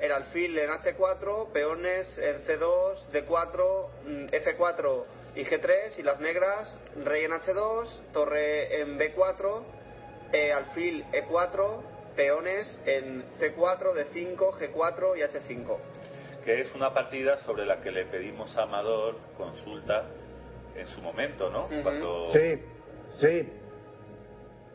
[0.00, 5.04] el alfil en H4, peones en C2, D4, mm, F4
[5.36, 9.62] y G3, y las negras, rey en H2, torre en B4,
[10.32, 11.82] eh, alfil E4,
[12.16, 15.78] peones en C4, D5, G4 y H5.
[16.44, 20.08] que es una partida sobre la que le pedimos a Amador consulta
[20.74, 21.68] en su momento, ¿no?
[21.84, 22.32] Cuando...
[22.32, 22.60] Sí,
[23.20, 23.48] sí.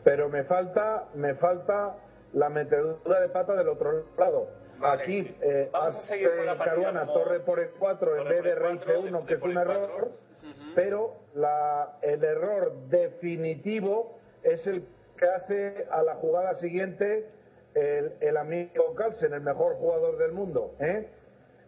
[0.02, 4.48] Pero me falta, me falta la metedura de pata del otro lado.
[4.78, 5.36] Vale, Aquí, sí.
[5.42, 8.28] eh, Vamos a hace seguir con la partida Caruana como- torre por el 4 en
[8.28, 9.88] vez de rey el cuatro, C1, de que es un error.
[9.88, 10.10] cuatro.
[10.74, 14.84] Pero la, el error definitivo es el
[15.16, 17.26] que hace a la jugada siguiente
[17.74, 20.74] el, el amigo Carlsen, el mejor jugador del mundo.
[20.78, 21.08] ¿eh?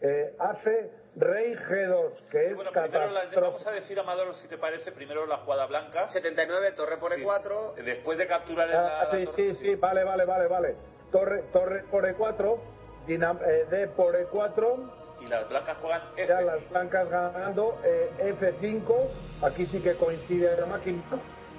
[0.03, 3.41] Eh, hace rey G2, que Sí, es bueno, catastrófico.
[3.41, 6.07] vamos a decir, Amador, si te parece, primero la jugada blanca.
[6.09, 7.21] 79, torre por Sí.
[7.23, 7.75] E4.
[7.85, 10.77] Después de capturar en la, Ah, la sí, torre- sí, sí, vale, vale, vale, vale.
[11.11, 12.59] Torre, torre por E4,
[13.07, 14.79] dinam- eh, D por E4,
[15.21, 16.27] Y las blancas juegan F.
[16.29, 19.11] ya las blancas ganando, eh, F5,
[19.43, 21.03] aquí sí que coincide la máquina,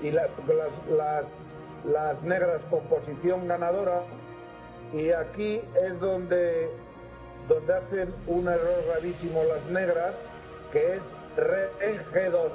[0.01, 1.25] y la- las, las,
[1.85, 4.01] las negras con posición ganadora,
[4.93, 6.71] y aquí es donde,
[7.51, 10.15] donde hacen un error gravísimo las negras,
[10.71, 11.01] que es
[11.35, 12.51] rey G2.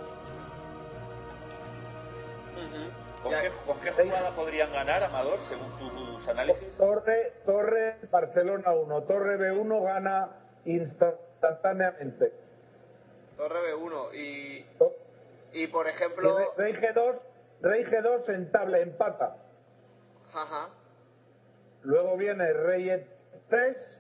[3.22, 6.74] ¿Con, qué, con qué jugada podrían ganar, Amador, según tus análisis?
[6.78, 9.02] Torre, Torre, Barcelona 1.
[9.02, 10.28] Torre B1 gana
[10.64, 12.32] instantáneamente.
[13.36, 14.14] Torre B1.
[14.14, 14.66] Y,
[15.52, 16.38] y por ejemplo.
[16.56, 17.18] Rey, Rey G2,
[17.60, 19.36] Rey G2 en tabla, empata.
[20.32, 20.70] Ajá.
[21.82, 23.95] Luego viene Rey E3.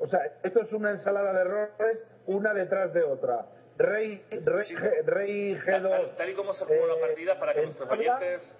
[0.00, 3.46] O sea, esto es una ensalada de errores, una detrás de otra.
[3.76, 4.74] Rey, Rey, Sí.
[5.04, 5.90] Rey Tal, G2.
[5.90, 8.54] tal- tal y como se jugó la eh, partida, para que nuestros oyentes,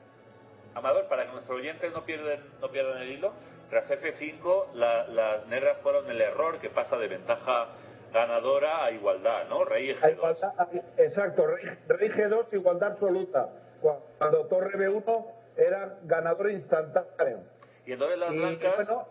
[0.74, 3.32] Amador, para que nuestros oyentes no pierdan, no pierdan el hilo,
[3.68, 7.68] tras F5 la- las negras fueron el error que pasa de ventaja
[8.12, 9.64] ganadora a igualdad, ¿no?
[9.64, 10.12] Rey a G2.
[10.12, 10.68] igualdad- a-
[11.02, 13.48] exacto, Rey, Rey G2 igualdad absoluta.
[13.80, 15.26] Cuando Torre B1
[15.56, 17.40] era ganador instantáneo.
[17.86, 19.08] Y entonces las Y, blancas, bueno,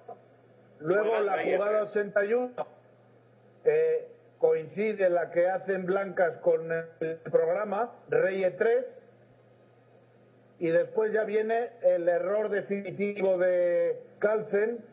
[0.79, 1.89] luego la jugada F3.
[1.89, 2.51] 81
[3.65, 4.07] eh,
[4.39, 8.85] coincide la que hacen blancas con el programa, rey E3,
[10.59, 14.83] y después ya viene el error definitivo de Carlsen,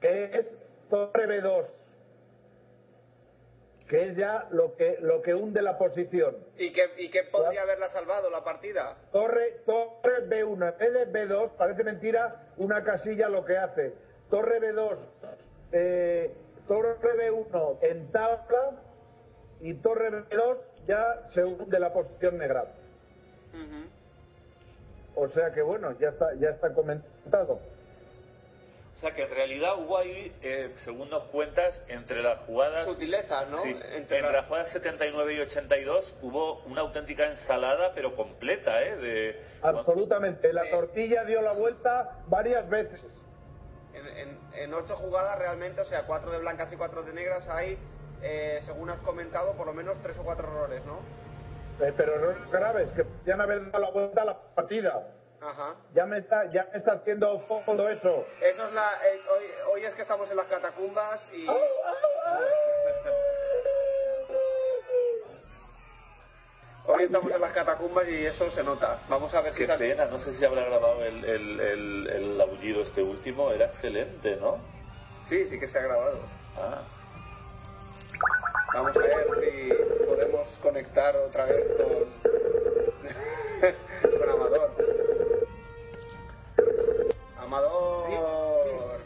[0.00, 0.58] que es
[0.90, 1.66] torre B2,
[3.88, 6.36] que es ya lo que, lo que hunde la posición.
[6.58, 8.96] ¿Y qué, ¿Y podría haberla salvado la partida?
[9.12, 13.94] Torre, torre B1, en vez de B2, parece mentira, una casilla lo que hace.
[14.30, 14.96] Torre B2,
[15.72, 16.34] eh,
[16.66, 18.72] torre B1 en tabla
[19.60, 20.56] y torre B2
[20.86, 22.64] ya se hunde la posición negra.
[25.14, 27.54] O sea que bueno, ya está, ya está comentado.
[28.96, 32.86] o sea que en realidad hubo ahí, eh, según nos cuentas, entre las jugadas...
[32.86, 33.62] Sutileza, ¿no?
[33.62, 38.82] Sí, Entre entre la- las jugadas 79 y 82 hubo una auténtica ensalada, pero completa,
[38.82, 38.96] ¿eh?
[38.96, 40.52] De, Absolutamente.
[40.52, 40.70] La Eh.
[40.70, 43.00] tortilla dio la vuelta varias veces.
[44.16, 47.78] En, en- ocho jugadas realmente, o sea, cuatro de blancas y cuatro de negras, hay,
[48.22, 51.00] eh, según has comentado, por lo menos tres o cuatro errores, ¿no?
[51.84, 55.06] Eh, pero errores graves, que podían haber dado la vuelta a la partida.
[55.40, 55.74] Ajá.
[55.92, 58.24] Ya me está, ya me está haciendo fondo eso.
[58.40, 58.90] Eso es la.
[59.06, 59.44] eh, hoy,
[59.74, 61.46] hoy es que estamos en las catacumbas y.
[66.88, 69.00] Hoy estamos en las catacumbas y eso se nota.
[69.08, 69.88] Vamos a ver si Qué sale.
[69.90, 74.36] pena, no sé si habrá grabado el, el, el, el aullido este último, era excelente,
[74.36, 74.58] ¿no?
[75.28, 76.20] Sí, sí que se ha grabado.
[76.56, 76.82] Ah,
[78.74, 81.86] Vamos a ver si podemos conectar otra vez con.
[84.20, 84.70] con Amador.
[87.38, 89.00] Amador.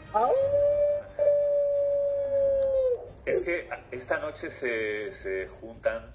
[3.25, 6.11] Es que esta noche se, se juntan,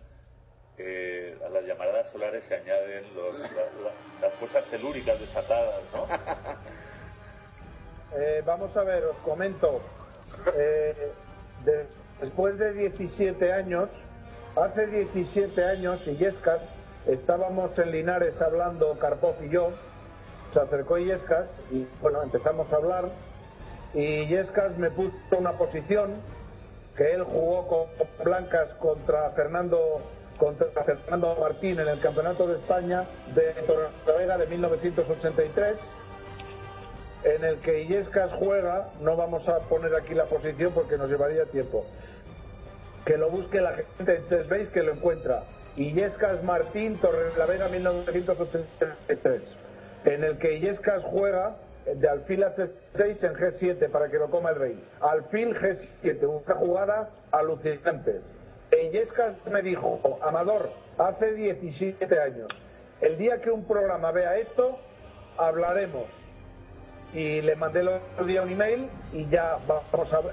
[0.79, 3.47] eh, a las llamaradas solares se añaden los, la-
[3.83, 3.93] la-
[4.29, 6.07] las fuerzas telúricas desatadas, ¿no?
[8.19, 9.81] Eh, vamos a ver, os comento.
[10.57, 11.13] Eh,
[11.65, 11.87] de-
[12.21, 13.91] después de 17 años,
[14.57, 16.61] hace 17 años, Illescas,
[17.07, 19.71] estábamos en Linares hablando Karpov y yo,
[20.55, 23.11] se acercó Illescas y bueno, empezamos a hablar
[23.93, 26.15] y Illescas me puso una posición
[26.97, 30.01] que él jugó con blancas contra Fernando
[30.37, 35.79] contra Fernando Martín en el Campeonato de España de Torrelavega de 1983
[37.27, 41.45] en el que Illescas juega, no vamos a poner aquí la posición porque nos llevaría
[41.47, 41.85] tiempo.
[43.05, 45.43] Que lo busque la gente en Chess que lo encuentra.
[45.77, 49.43] Illescas Martín, Torrelavega 1983.
[50.05, 54.57] En el que Illescas juega de alfil H6 en G7 para que lo coma el
[54.57, 54.85] rey.
[55.01, 58.21] Alfil G7, una jugada alucinante.
[58.73, 62.49] Illescas me dijo, Amador, hace 17 años,
[63.01, 64.79] el día que un programa vea esto,
[65.37, 66.07] hablaremos
[67.13, 67.81] y le mandé
[68.19, 69.59] el día un email y ya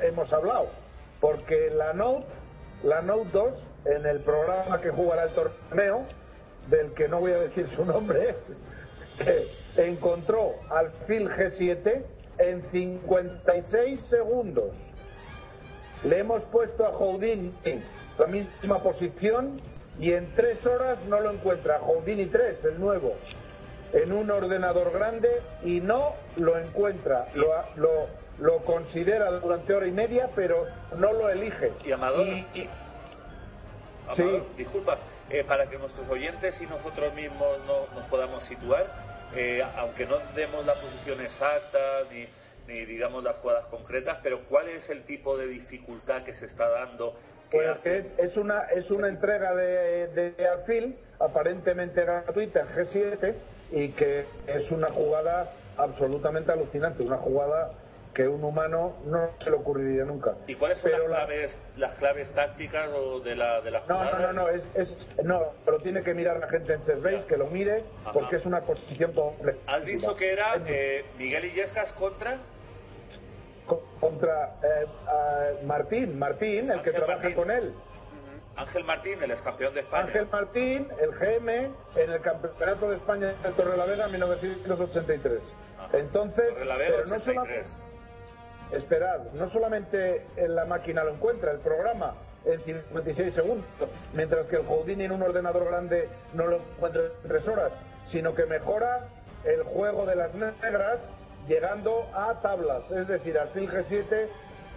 [0.01, 0.69] hemos hablado.
[1.19, 2.25] porque la Note,
[2.83, 3.53] la Note 2,
[3.85, 6.05] en el programa que jugará el torneo,
[6.69, 8.35] del que no voy a decir su nombre,
[9.77, 12.03] encontró al Phil G7
[12.39, 14.75] en 56 segundos.
[16.03, 17.53] Le hemos puesto a Houdini
[18.17, 19.59] la misma posición
[19.99, 21.79] y en tres horas no lo encuentra.
[21.79, 23.15] Houdini 3, el nuevo,
[23.93, 25.29] en un ordenador grande
[25.63, 27.27] y no lo encuentra.
[27.35, 28.07] Lo, lo,
[28.39, 30.65] lo considera durante hora y media, pero
[30.97, 31.71] no lo elige.
[31.85, 32.69] Y Amador, Y-
[34.07, 34.53] Amador, Sí.
[34.57, 34.97] disculpa,
[35.29, 38.85] eh, para que nuestros oyentes y nosotros mismos no, nos podamos situar,
[39.35, 41.79] eh, aunque no demos la posición exacta
[42.11, 42.27] ni,
[42.67, 46.67] ni digamos las jugadas concretas, pero ¿cuál es el tipo de dificultad que se está
[46.69, 47.15] dando?
[47.53, 52.67] Que Pues hace- es, es una es una entrega de, de Alfil aparentemente gratuita en
[52.69, 53.33] G7
[53.71, 57.71] y que es una jugada absolutamente alucinante, una jugada
[58.13, 60.35] que un humano no se le ocurriría nunca.
[60.45, 63.79] ¿Y cuáles son Pero las la- claves, las claves tácticas o de la, de la
[63.87, 64.19] No, jugada?
[64.19, 67.37] no, no, no, es, es, no, pero tiene que mirar la gente en Chessbase, que
[67.37, 68.11] lo mire, Ajá.
[68.13, 69.57] porque es una posición completa.
[69.65, 72.37] Has dicho que era eh, Miguel Illescas contra...
[73.99, 77.35] contra eh, Martín, Martín, el que trabaja Martín.
[77.35, 77.73] con él.
[78.55, 80.03] Ángel Martín, el ex campeón de España.
[80.03, 81.49] Ángel Martín, el GM,
[81.95, 85.39] en el Campeonato de España de Torrelavega en 1983.
[85.79, 85.97] Ajá.
[85.97, 87.23] Entonces, pero no 83.
[87.23, 87.69] solamente,
[88.71, 92.13] esperad, no solamente en la máquina lo encuentra, el programa
[92.45, 93.65] en 56 segundos,
[94.13, 97.71] mientras que el Houdini en un ordenador grande no lo encuentra en 3 horas,
[98.07, 99.07] sino que mejora
[99.45, 100.99] el juego de las negras
[101.47, 104.27] llegando a tablas, es decir, al Phil G7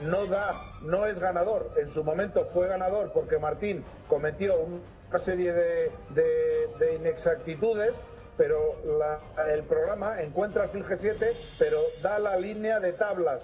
[0.03, 1.71] no da, no es ganador.
[1.77, 7.95] En su momento fue ganador porque Martín cometió una serie de, de- de inexactitudes,
[8.37, 9.21] pero la-
[9.53, 13.43] el programa encuentra al Phil G7, pero da la línea de tablas.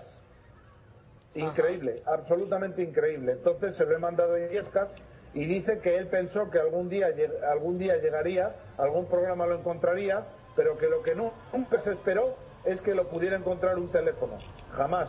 [1.34, 3.32] Increíble, absolutamente increíble.
[3.32, 4.90] Entonces se lo he mandado a Illescas
[5.32, 7.08] y dice que él pensó que algún día,
[7.50, 12.36] algún día llegaría, algún programa lo encontraría, pero que lo que nu- nunca se esperó
[12.64, 14.38] es que lo pudiera encontrar un teléfono.
[14.76, 15.08] Jamás.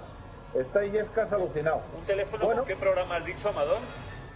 [0.55, 1.81] Está Illescas alucinado.
[1.97, 2.61] ¿Un teléfono Bueno.
[2.61, 3.79] con qué programa has dicho, Amador?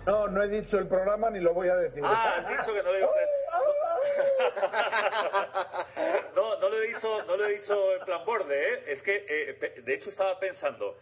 [0.06, 2.02] No, no he dicho el programa ni lo voy a decir.
[2.06, 2.98] Ah, has dicho que no lo
[6.36, 8.84] No, no lo he dicho, no lo he dicho en plan borde, ¿eh?
[8.88, 10.98] Es que, eh, pe- de hecho, estaba pensando...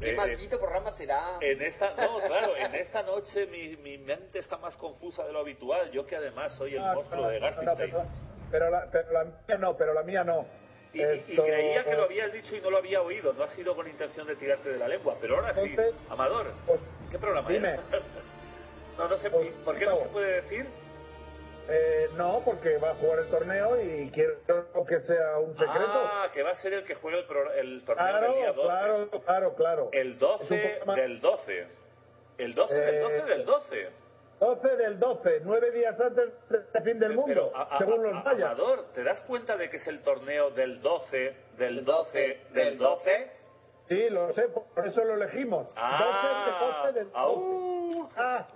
[0.00, 1.36] ¿Qué eh, maldito programa será?
[1.40, 5.40] En esta, no, claro, en esta noche mi, mi mente está más confusa de lo
[5.40, 5.90] habitual.
[5.90, 7.76] Yo que además soy el Ah, monstruo no, de no, Garfield.
[7.76, 8.04] pero,
[8.50, 10.46] pero la, pero la mía no, pero la mía no.
[10.92, 13.32] Y, y- y Esto- creía que lo habías dicho y no lo había oído.
[13.32, 15.16] No ha sido con intención de tirarte de la lengua.
[15.20, 15.60] Pero ahora sí.
[15.70, 16.80] Entonces, Amador, pues,
[17.10, 17.68] ¿qué programa dime.
[17.70, 17.82] era?
[18.98, 19.30] No, no sé.
[19.30, 20.66] Pues, ¿Por qué no se puede decir?
[21.68, 24.34] Eh, no, porque va a jugar el torneo y quiero
[24.86, 26.02] que sea un secreto.
[26.12, 28.98] Ah, que va a ser el que juega el, pro- el torneo del día claro,
[29.06, 29.10] 12.
[29.10, 29.88] claro, claro, claro.
[29.92, 31.66] El Es 12 un programa- del 12.
[32.38, 33.88] El 12 del Eh, 12 del 12.
[34.40, 38.10] 12 del 12, nueve días antes del fin del mundo, Pero, a- a- según a-
[38.10, 38.50] los mayas.
[38.52, 43.30] Amador, ¿te das cuenta de que es el torneo del 12, del 12, del 12.
[43.88, 45.66] Sí, lo sé, por eso lo elegimos.
[45.76, 47.18] Ah, 12 del 12 del 12.
[47.18, 48.08] au.
[48.16, 48.48] Ah,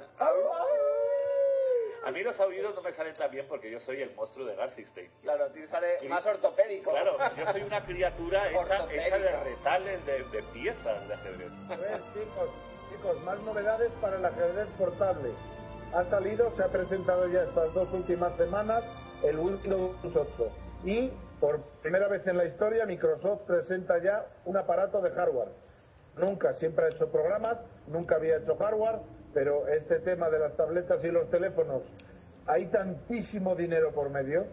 [2.07, 4.55] A mí los aullidos no me salen tan bien porque yo soy el monstruo de
[4.55, 5.11] Garfield.
[5.22, 6.09] Claro, a ti sale Sí.
[6.09, 6.91] más ortopédico.
[6.91, 11.51] Claro, yo soy una criatura hecha, hecha de retales, de, de piezas de ajedrez.
[11.70, 12.51] A ver, chicos,
[12.91, 15.30] chicos, más novedades para el ajedrez portable.
[15.95, 18.82] Ha salido, se ha presentado ya estas dos últimas semanas
[19.22, 20.26] el Windows 8.
[20.84, 25.51] Y por primera vez en la historia Microsoft presenta ya un aparato de hardware.
[26.16, 31.03] Nunca, siempre ha hecho programas, nunca había hecho hardware, pero este tema de las tabletas
[31.05, 31.82] y los teléfonos,
[32.47, 34.47] hay tantísimo dinero por medio.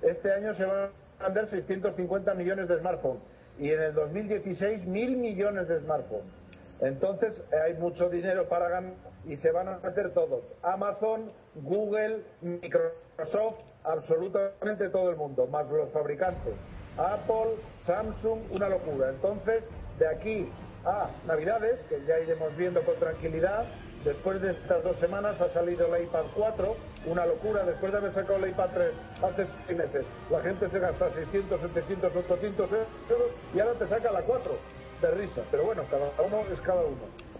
[0.00, 3.22] Este año se van a vender 650 millones de smartphones
[3.58, 6.32] y en el 2016 mil millones de smartphones.
[6.80, 10.42] Entonces hay mucho dinero para ganar y se van a meter todos.
[10.62, 16.54] Amazon, Google, Microsoft, absolutamente todo el mundo, más los fabricantes.
[16.96, 19.10] Apple, Samsung, una locura.
[19.10, 19.64] Entonces,
[19.98, 20.48] de aquí
[20.84, 23.64] a Navidades, que ya iremos viendo con tranquilidad,
[24.04, 28.12] después de estas dos semanas ha salido el iPad 4, una locura, después de haber
[28.12, 33.28] sacado el iPad 3 hace seis meses, la gente se gasta 600, 700, 800 euros
[33.54, 34.52] y ahora te saca la 4
[35.00, 37.33] de risa, pero bueno, cada uno es cada uno.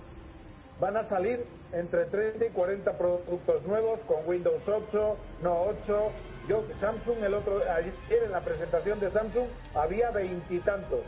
[0.81, 6.11] Van a salir entre 30 y 40 productos nuevos con Windows 8, no 8.
[6.49, 11.01] Yo, Samsung, el otro, ayer en la presentación de Samsung había veintitantos.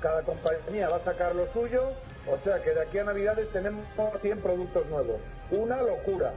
[0.00, 1.90] Cada compañía va a sacar lo suyo,
[2.30, 3.84] o sea que de aquí a Navidades tenemos
[4.22, 5.20] 100 productos nuevos.
[5.50, 6.32] Una locura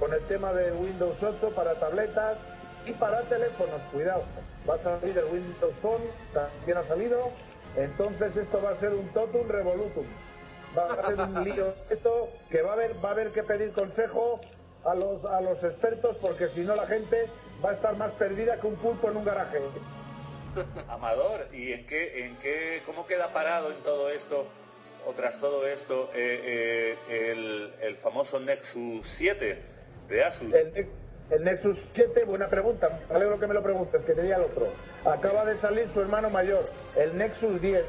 [0.00, 2.38] con el tema de Windows 8 para tabletas
[2.86, 3.80] y para teléfonos.
[3.92, 4.22] Cuidado,
[4.68, 6.02] va a salir el Windows Phone,
[6.32, 7.30] también ha salido.
[7.76, 10.06] Entonces esto va a ser un totum revolutum.
[10.76, 13.72] Va a ser un lío esto que va a haber va a haber que pedir
[13.72, 14.40] consejo
[14.84, 17.28] a los a los expertos porque si no la gente
[17.64, 19.58] va a estar más perdida que un pulpo en un garaje.
[20.88, 24.46] Amador, ¿y en qué, en qué, cómo queda parado en todo esto,
[25.06, 29.58] o tras todo esto, eh, eh, el, el famoso Nexus 7
[30.08, 30.52] de Asus?
[30.52, 30.88] El,
[31.30, 34.68] el Nexus 7, buena pregunta, me alegro que me lo preguntes, que tenía el otro.
[35.06, 37.84] Acaba de salir su hermano mayor, el Nexus 10,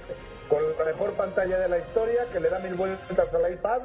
[0.49, 3.81] con la mejor pantalla de la historia, que le da mil vueltas al iPad,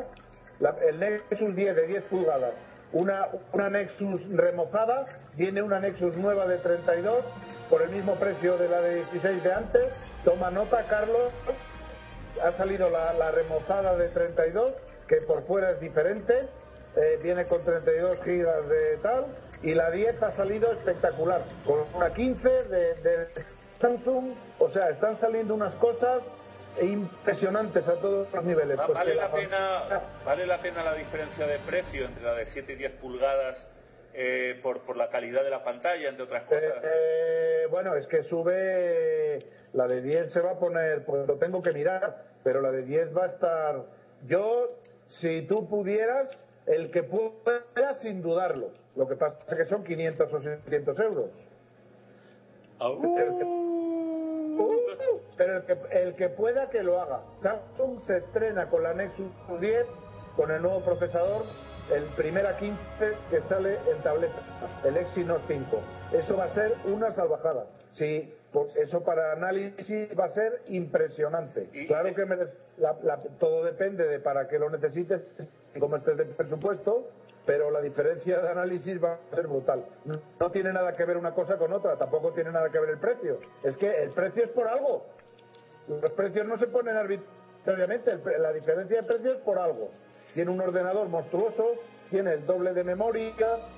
[0.60, 2.52] La- el Nexus 10 de 10 pulgadas.
[2.92, 7.24] Una, una Nexus remozada, viene una Nexus nueva de 32,
[7.70, 9.86] por el mismo precio de la de 16 de antes.
[10.24, 11.30] Toma nota, Carlos,
[12.42, 14.72] ha salido la, la remozada de 32,
[15.06, 16.48] que por fuera es diferente,
[16.96, 19.26] eh, viene con 32 gigas de tal,
[19.62, 23.28] y la 10 ha salido espectacular, con una 15 de, de
[23.80, 26.22] Samsung, o sea, están saliendo unas cosas
[26.82, 28.78] impresionantes a todos los niveles.
[28.78, 32.34] Va- pues ¿Vale la, la pena, ¿Vale la pena la diferencia de precio entre la
[32.34, 33.66] de 7 y 10 pulgadas
[34.14, 36.62] eh, por, por la calidad de la pantalla, entre otras cosas?
[36.64, 39.46] Eh, eh, bueno, es que sube.
[39.74, 42.82] La de 10 se va a poner, pues lo tengo que mirar, pero la de
[42.82, 43.84] 10 va a estar.
[44.26, 46.30] Yo, si tú pudieras,
[46.66, 48.70] el que pueda, sin dudarlo.
[48.96, 51.30] Lo que pasa es que son 500 o 600 euros.
[55.36, 57.20] Pero el que, el que pueda que lo haga.
[57.42, 59.30] Samsung se estrena con la Nexus
[59.60, 59.86] 10,
[60.36, 61.42] con el nuevo procesador,
[61.92, 62.78] el primera 15
[63.30, 64.40] que sale en tableta,
[64.84, 65.80] el Exynos 5.
[66.12, 67.66] Eso va a ser una salvajada.
[67.92, 68.32] Sí,
[68.76, 71.68] eso para análisis va a ser impresionante.
[71.86, 75.22] Claro que merece- la- la- todo depende de para qué lo necesites
[75.78, 77.08] cómo estés de presupuesto,
[77.48, 79.82] pero la diferencia de análisis va a ser brutal.
[80.04, 82.98] No, tiene nada que ver una cosa con otra, tampoco tiene nada que ver el
[82.98, 83.40] precio.
[83.62, 85.06] Es que el precio es por algo.
[85.88, 89.88] Los precios no se ponen arbitrariamente, el la diferencia de precio es por algo.
[90.34, 91.72] Tiene un ordenador monstruoso,
[92.10, 93.32] tiene el doble de memoria,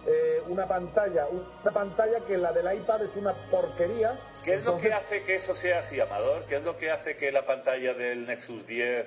[0.05, 4.19] eh, una pantalla, una pantalla que la del iPad es una porquería.
[4.43, 6.45] ¿Qué es lo que hace que eso sea así, Amador?
[6.47, 9.07] ¿Qué es lo que hace que la pantalla del Nexus 10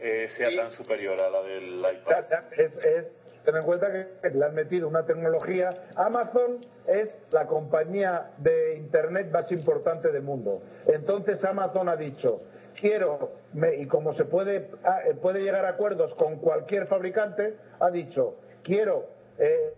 [0.00, 2.24] eh, sea tan superior a la del iPad?
[2.58, 3.16] Es-
[3.46, 5.70] ten en cuenta que le han metido una tecnología.
[5.94, 10.60] Amazon es la compañía de Internet más importante del mundo.
[10.86, 12.42] Entonces Amazon ha dicho,
[12.78, 17.56] quiero, me- y como se puede, ah, eh, puede llegar a acuerdos con cualquier fabricante,
[17.80, 18.34] ha dicho,
[18.64, 19.06] quiero,
[19.38, 19.72] eh,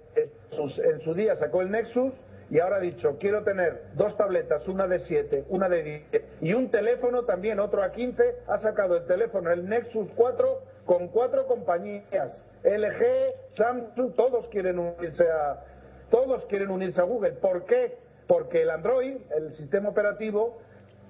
[0.57, 2.15] en su día sacó el Nexus,
[2.51, 6.55] y ahora ha dicho, quiero tener dos tabletas, una de 7, una de 10 y
[6.55, 11.47] un teléfono también, otro a 15, ha sacado el teléfono, el Nexus 4, con cuatro
[11.47, 15.61] compañías, LG, Samsung, todos quieren unirse a,
[16.11, 17.33] todos quieren unirse a Google.
[17.33, 17.97] ¿Por qué?
[18.27, 20.59] Porque el Android, el sistema operativo,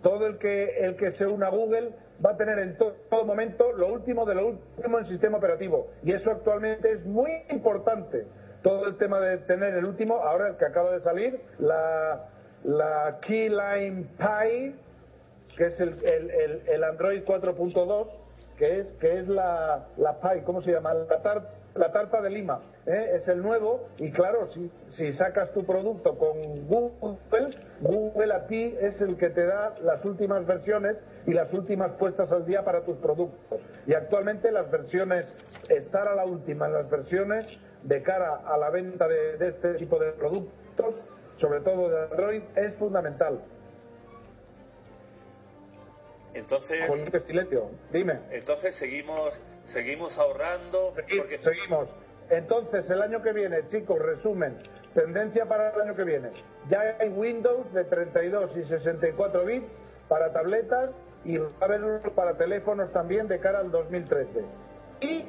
[0.03, 1.90] todo el que, el que se una a Google
[2.24, 5.88] va a tener en to- todo momento lo último de lo último en sistema operativo.
[6.03, 8.26] Y eso actualmente es muy importante.
[8.62, 12.28] Todo el tema de tener el último, ahora el que acaba de salir, la,
[12.64, 14.74] la Keyline Pi,
[15.57, 18.09] que es el, el, el- el Android 4.2,
[18.59, 20.93] que es, que es la, la Pi, ¿cómo se llama?
[20.95, 22.61] La, tar- la tarta de Lima.
[22.87, 23.13] ¿eh?
[23.15, 28.75] Es el nuevo y claro, si, si sacas tu producto con Google, Google a ti
[28.81, 30.97] es el que te da las últimas versiones
[31.27, 33.61] y las últimas puestas al día para tus productos.
[33.87, 35.25] Y actualmente las versiones,
[35.69, 37.47] estar a la última en las versiones
[37.83, 40.97] de cara a la venta de, de este tipo de productos,
[41.37, 43.39] sobre todo de Android, es fundamental.
[46.35, 46.79] Entonces,
[47.26, 48.20] silencio, dime.
[48.31, 50.95] entonces seguimos, seguimos ahorrando.
[50.95, 51.89] Porque, Seguimos.
[52.31, 54.59] Entonces, el año que viene, chicos, resumen,
[54.95, 56.31] tendencia para el año que viene.
[56.68, 60.91] Ya hay Windows de 32 y 64 bits para tabletas
[61.24, 64.45] y va a haber uno para teléfonos también de cara al 2013.
[65.01, 65.24] Y,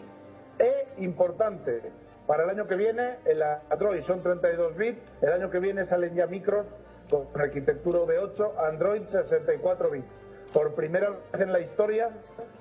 [0.59, 1.81] e importante,
[2.27, 6.15] para el año que viene, el Android son 32 bits, el año que viene salen
[6.15, 6.67] ya micros
[7.09, 10.05] con arquitectura V8, Android 64 bits.
[10.53, 12.09] Por primera vez en la historia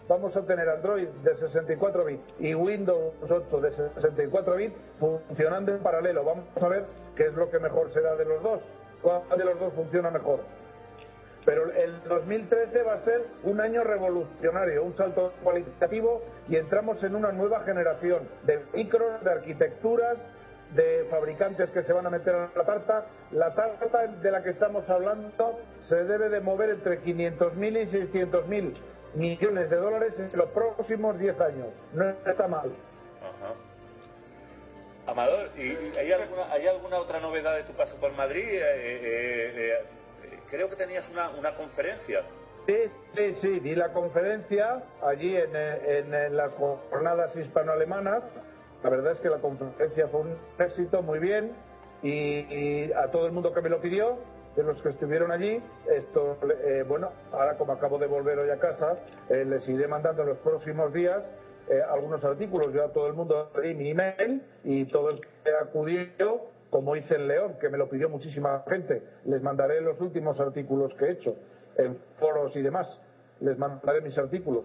[0.08, 5.78] vamos a tener Android de 64 bits y Windows 8 de 64 bits funcionando en
[5.82, 6.22] paralelo.
[6.22, 6.84] Vamos a ver
[7.16, 8.60] qué es lo que mejor será de los dos.
[9.00, 10.40] ¿Cuál de los dos funciona mejor?
[11.46, 17.14] Pero el 2013 va a ser un año revolucionario, un salto cualitativo y entramos en
[17.14, 20.18] una nueva generación de micros, de arquitecturas,
[20.74, 23.06] de fabricantes que se van a meter a la tarta.
[23.30, 28.76] La tarta de la que estamos hablando se debe de mover entre 500.000 y 600.000
[29.14, 31.68] millones de dólares en los próximos 10 años.
[31.92, 32.72] No está mal.
[33.20, 33.54] Ajá.
[35.06, 38.44] Amador, ¿y hay alguna, hay alguna otra novedad de tu paso por Madrid?
[38.44, 39.82] Eh, eh, eh,
[40.24, 42.22] eh, creo que tenías una, una conferencia
[42.68, 42.76] Sí,
[43.16, 48.22] sí, sí, di la conferencia allí en, en, en las jornadas hispano-alemanas.
[48.82, 51.52] La verdad es que la conferencia fue un éxito, muy bien,
[52.02, 54.18] y, a todo el mundo que me lo pidió,
[54.54, 55.60] de los que estuvieron allí,
[55.94, 58.98] esto, eh, bueno, ahora como acabo de volver hoy a casa,
[59.28, 61.22] eh, les iré mandando en los próximos días
[61.68, 62.72] eh, algunos artículos.
[62.72, 67.16] Yo a todo el mundo di mi email y todo el que acudió, como hice
[67.16, 71.10] en León, que me lo pidió muchísima gente, les mandaré los últimos artículos que he
[71.12, 71.36] hecho
[71.76, 73.00] en foros y demás.
[73.40, 74.64] Les mandaré mis artículos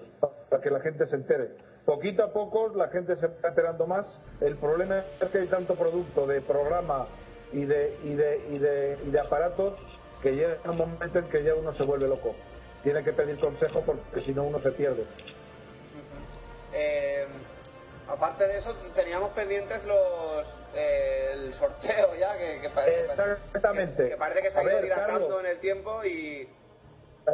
[0.49, 1.51] para que la gente se entere.
[1.85, 4.19] Poquito a poco la gente se va enterando más.
[4.39, 7.07] El problema es que hay tanto producto de programa
[7.51, 9.73] y de, y de, y de, y de aparatos
[10.21, 12.35] que llega un momento en que ya uno se vuelve loco.
[12.83, 15.05] Tiene que pedir consejo porque si no uno se pierde.
[16.73, 17.27] Eh,
[18.07, 24.03] aparte de eso, teníamos pendientes los eh, el sorteo ya, que, que parece, Exactamente.
[24.03, 26.47] que, que parece que se ha ido dilatando en el tiempo y...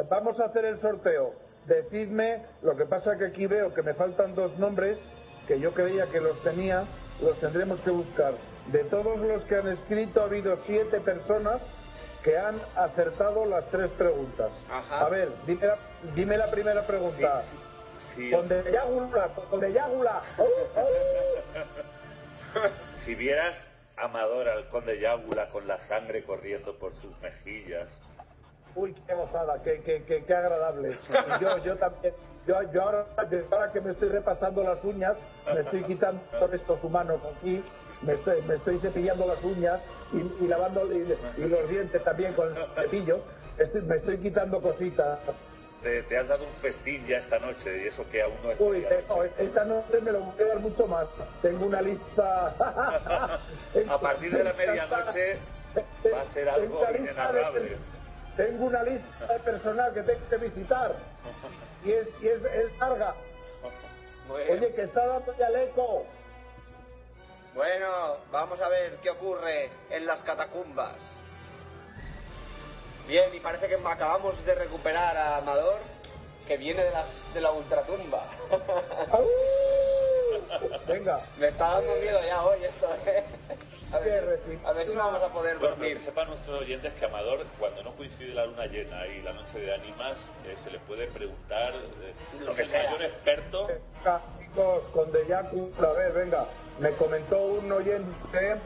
[0.08, 1.34] Vamos a hacer el sorteo.
[1.66, 4.98] Decidme, lo que pasa que aquí veo que me faltan dos nombres
[5.46, 6.84] que yo creía que los tenía,
[7.20, 8.34] los tendremos que buscar.
[8.66, 11.60] De todos los que han escrito ha habido siete personas
[12.22, 14.50] que han acertado las tres preguntas.
[14.70, 15.06] Ajá.
[15.06, 15.78] A ver, dime la,
[16.14, 17.42] dime la primera pregunta.
[18.14, 20.22] Sí, Con de Yágula, con de Yágula.
[20.38, 20.44] ¡Oh,
[20.76, 20.88] oh!
[23.04, 23.56] Si vieras
[23.96, 27.88] Amador al conde Yágula con la sangre corriendo por sus mejillas.
[28.74, 30.96] Uy, qué gozada, qué, qué, qué, qué agradable.
[31.40, 32.14] Yo, yo también,
[32.46, 33.06] yo, yo ahora,
[33.50, 35.16] ahora que me estoy repasando las uñas,
[35.52, 37.64] me estoy quitando estos humanos aquí,
[38.02, 39.80] me estoy, me estoy cepillando las uñas
[40.12, 43.20] y, y lavando y, y los dientes también con el cepillo.
[43.58, 45.18] Estoy- me estoy quitando cositas.
[45.82, 48.60] Te, te has dado un festín ya esta noche y eso que aún no es
[48.60, 51.08] Uy, no, esta noche me lo voy a dar mucho más.
[51.42, 52.54] Tengo una lista.
[53.88, 55.38] A partir de la medianoche
[56.12, 57.76] va a ser algo inenarrable.
[58.36, 60.94] Tengo una lista de personal que tengo que visitar.
[61.84, 63.14] Y es, y es, es larga.
[64.30, 66.06] Oye, que está dando ya el eco.
[67.54, 70.96] Bueno, vamos a ver qué ocurre en las catacumbas.
[73.08, 75.80] Bien, y parece que acabamos de recuperar a Amador,
[76.46, 78.24] que viene de, las, de la ultratumba.
[80.86, 83.24] Venga, Me está dando miedo ya hoy esto, ¿eh?
[83.92, 85.98] A ver, a ver si vamos a poder Bueno, dormir.
[85.98, 89.58] que sepan nuestros oyentes que Amador, cuando no coincide la luna llena y la noche
[89.58, 92.84] de ánimas, eh, se le puede preguntar, eh, Lo que sea.
[92.84, 93.68] mayor experto.
[94.38, 96.46] chicos, con a ver, venga.
[96.78, 98.62] Me comentó un oyente,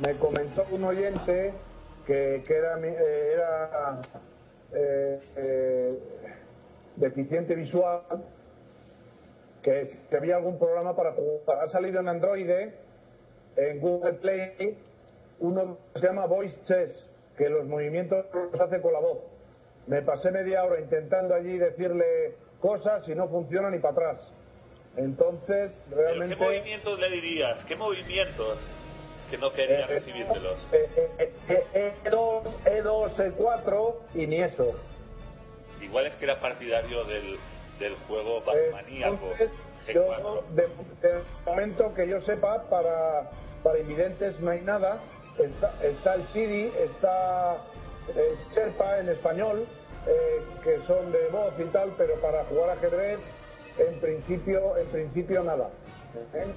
[0.00, 1.54] me comentó un oyente
[2.06, 4.02] que, que era, mi- eh, era
[4.74, 5.98] eh, eh,
[6.96, 8.02] deficiente visual,
[9.62, 11.64] que, que había algún programa para jugar.
[11.64, 12.50] Ha salido en Android,
[13.56, 14.78] en Google Play,
[15.40, 17.06] uno que se llama Voice Chess,
[17.36, 19.18] que los movimientos los hace con la voz.
[19.86, 24.32] Me pasé media hora intentando allí decirle cosas y no funciona ni para atrás.
[24.96, 26.36] Entonces, ¿Pero realmente...
[26.36, 27.64] ¿Qué movimientos le dirías?
[27.64, 28.58] ¿Qué movimientos
[29.30, 30.68] que no quería recibírtelos?
[30.72, 34.74] Eh, eh, eh, eh, E2, E2, E4 y ni eso.
[35.80, 37.38] Igual es que era partidario del,
[37.80, 39.50] del juego Batmaníaco Entonces,
[39.88, 39.94] G4.
[39.94, 40.62] yo, de,
[41.08, 43.32] de momento que yo sepa, para,
[43.64, 45.00] para invidentes no hay nada.
[45.38, 47.56] Está, está el Siri, está
[48.14, 49.66] eh, Sherpa en español,
[50.06, 53.18] eh, que son de voz y tal, pero para jugar ajedrez,
[53.78, 55.70] en principio, en principio nada.
[56.34, 56.54] ¿Eh?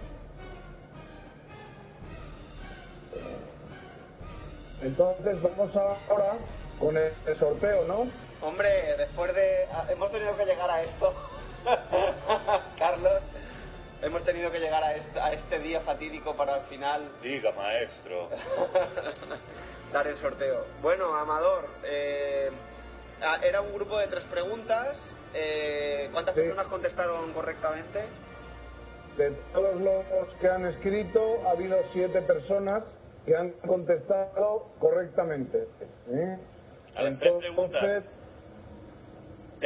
[4.81, 6.39] Entonces vamos ahora
[6.79, 8.22] con el, el sorteo, ¿no?
[8.43, 9.67] Hombre, después de...
[9.71, 11.13] ah, Hemos tenido que llegar a esto.
[12.77, 13.21] Carlos,
[14.01, 18.29] hemos tenido que llegar a este, a este día fatídico para al final Diga, maestro.
[19.93, 20.65] dar el sorteo.
[20.81, 22.49] Bueno, Amador, eh,
[23.21, 24.97] ah, era un grupo de tres preguntas.
[25.33, 26.41] eh, ¿Cuántas Sí.
[26.41, 28.03] personas contestaron correctamente?
[29.17, 32.83] De todos los que han escrito, ha habido siete personas
[33.25, 35.67] que han contestado correctamente.
[36.11, 36.37] ¿eh?
[36.95, 38.03] A las tres preguntas.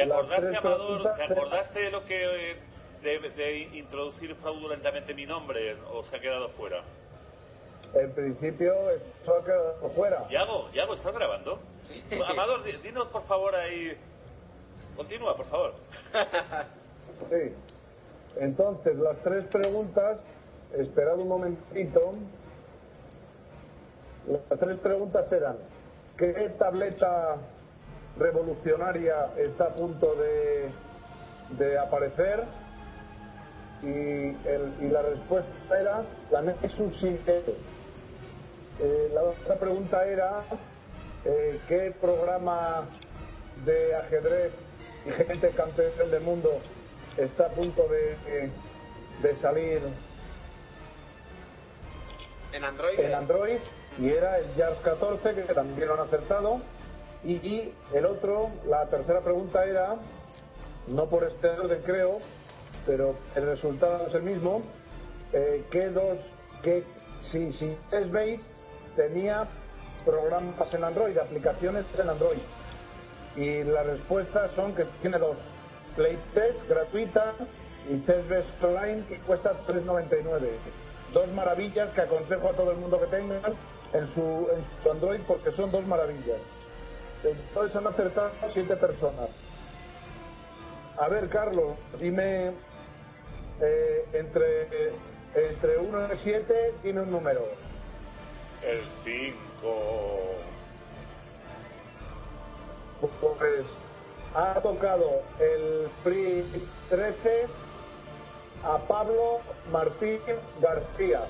[0.06, 1.14] ¿Te acordaste, Amador?
[1.16, 2.56] ¿Te acordaste de lo que eh,
[3.02, 6.82] de, de introducir fraudulentamente mi nombre o se ha quedado fuera?
[7.94, 10.28] En principio, eso ha quedado fuera.
[10.28, 11.58] Yago, Yago, ¿estás grabando?
[12.28, 13.96] Amador, di- dinos por favor ahí.
[14.96, 15.74] Continúa, por favor.
[17.30, 17.52] Sí.
[18.36, 20.20] Entonces, las tres preguntas,
[20.76, 22.14] esperad un momentito.
[24.28, 25.56] Las tres preguntas eran,
[26.16, 27.38] ¿qué tableta
[28.18, 30.70] revolucionaria está a punto de,
[31.50, 32.44] de aparecer?
[33.82, 37.44] Y, el- y la respuesta era la Nexus 7.
[38.80, 40.42] Eh, la otra pregunta era,
[41.24, 42.86] eh, ¿qué programa
[43.64, 44.52] de ajedrez
[45.04, 46.60] vigente campeón del mundo,
[47.16, 48.50] está a punto de,
[49.22, 49.80] de salir
[52.52, 52.98] En Android.
[53.00, 53.58] en Android
[53.98, 56.60] y era el JARS 14 que también lo han acertado
[57.24, 59.96] y, el otro, la tercera pregunta era
[60.86, 62.18] no por este orden creo
[62.86, 64.62] pero el resultado es el mismo
[65.32, 66.18] eh, que dos
[66.62, 66.84] que
[67.20, 68.40] si si Base
[68.96, 69.48] tenía
[70.04, 72.38] programas en Android aplicaciones en Android
[73.36, 75.36] y las respuestas son que tiene dos
[75.96, 77.34] Playtest gratuita
[77.90, 80.48] y Chessbase Online que cuesta 3.99
[81.12, 83.42] dos maravillas que aconsejo a todo el mundo que tengan
[83.92, 86.38] en su, en su Android porque son dos maravillas
[87.24, 89.30] entonces han acertado siete personas
[90.98, 92.52] a ver Carlos dime
[93.60, 94.92] eh, entre
[95.34, 97.44] entre 1 y 7 tiene un número
[98.62, 99.40] El 5.
[103.00, 103.66] pues
[104.34, 106.44] ha tocado el Free
[106.88, 107.46] 13
[108.64, 109.40] a Pablo
[109.70, 110.18] Martín
[110.60, 111.22] García.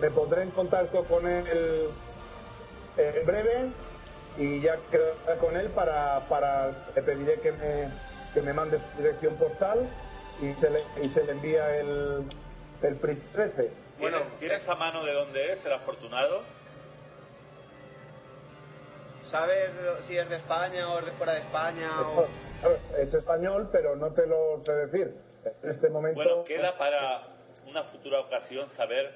[0.00, 1.90] Me pondré en contacto con él
[2.96, 3.72] en breve
[4.38, 7.88] y ya quedaré con él para, para le pediré que me,
[8.34, 9.88] que me mande su dirección postal
[10.40, 12.24] y se le, y se le envía el,
[12.82, 13.70] el Fritz 13.
[13.98, 16.42] Bueno, ¿tienes a mano de dónde es el afortunado?
[19.24, 21.90] ¿Sabes de- si es de España o es de fuera de España?
[22.00, 22.26] O...
[22.96, 25.14] Es español, pero no te lo sé decir.
[25.62, 26.16] En este momento.
[26.22, 27.28] Bueno, queda para
[27.66, 29.14] una futura ocasión saber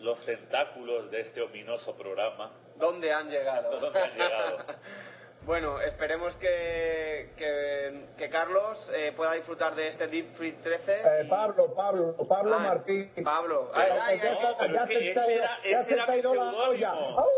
[0.00, 2.52] los tentáculos de este ominoso programa.
[2.78, 3.80] ¿Dónde han llegado?
[3.80, 4.58] ¿Dónde han llegado?
[5.42, 10.92] bueno, esperemos que, que, que Carlos eh, pueda disfrutar de este Deep Free 13.
[10.92, 13.12] Eh, Pablo, Pablo, Pablo Ah, Martín.
[13.24, 13.70] Pablo.
[13.74, 14.38] Ay, ay, ay.
[14.42, 16.90] no, pero ya se ese ido- era, ya ese se era mi ido la olla.
[16.92, 17.18] seudónimo.
[17.20, 17.28] Au.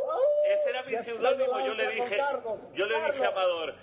[0.46, 1.60] Ese era mi seudónimo.
[1.66, 2.58] Yo le dije, Carlos.
[2.72, 3.28] yo le dije a.
[3.28, 3.74] Amador,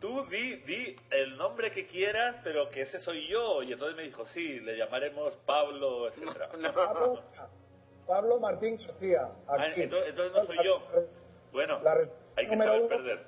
[0.00, 3.62] tú di, di el nombre que quieras, pero que ese soy yo.
[3.64, 6.48] Y entonces me dijo, sí, le llamaremos Pablo, etcétera.
[6.72, 7.22] Pablo,
[8.12, 9.26] Pablo Martín García.
[9.48, 9.84] Ah, Aquí.
[9.84, 10.82] entonces, entonces no soy yo.
[11.50, 11.96] Bueno, La
[12.36, 12.88] hay que saber uno.
[12.88, 13.20] perder.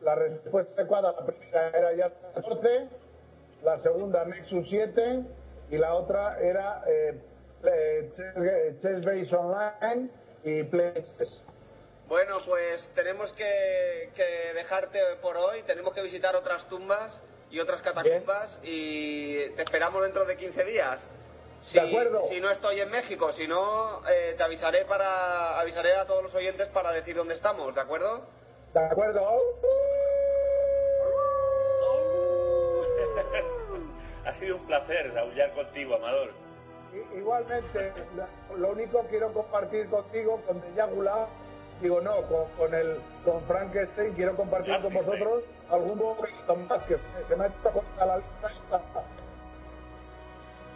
[0.00, 2.88] La respuesta adecuada, la primera era ya 14,
[3.62, 5.22] la segunda Nexus 7
[5.70, 7.20] y la otra era eh,
[7.72, 10.10] eh, Chess, Chess Base Online
[10.42, 11.40] y Play Chess.
[12.08, 15.62] Bueno, pues tenemos que, que dejarte por hoy.
[15.62, 17.22] Tenemos que visitar otras tumbas
[17.52, 21.00] y otras catacumbas y te esperamos dentro de 15 días.
[21.62, 22.22] Si, De acuerdo.
[22.28, 26.34] si no estoy en México, si no, eh, te avisaré para avisaré a todos los
[26.34, 28.26] oyentes para decir dónde estamos, ¿de acuerdo?
[28.72, 29.52] ¿De acuerdo?
[34.26, 36.30] ha sido un placer aullar contigo, Amador.
[37.14, 37.92] Igualmente,
[38.56, 41.26] lo único que quiero compartir contigo, con Deyagula,
[41.80, 46.96] digo no, con, con el con Frankenstein, quiero compartir con vosotros algún momento más que
[47.28, 49.25] se, me ha hecho la lista esta.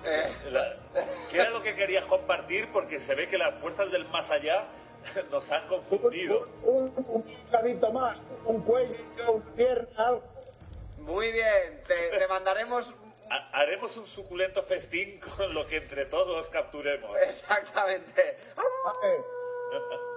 [0.05, 0.76] Eh, La-
[1.30, 2.68] ¿Qué era lo que querías compartir?
[2.72, 4.64] Porque se ve que las fuerzas del más allá
[5.30, 6.48] nos han confundido.
[6.62, 8.94] Un, un, un bocadito más, un cuello,
[9.32, 10.22] una pierna, algo.
[10.98, 12.92] muy bien, te, te mandaremos
[13.30, 17.16] Ha- Haremos un suculento festín con lo que entre todos capturemos.
[17.28, 18.38] exactamente.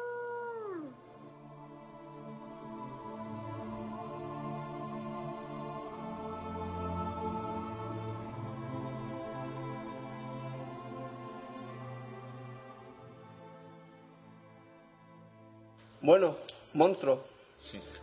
[16.03, 16.35] Bueno,
[16.73, 17.23] monstruo.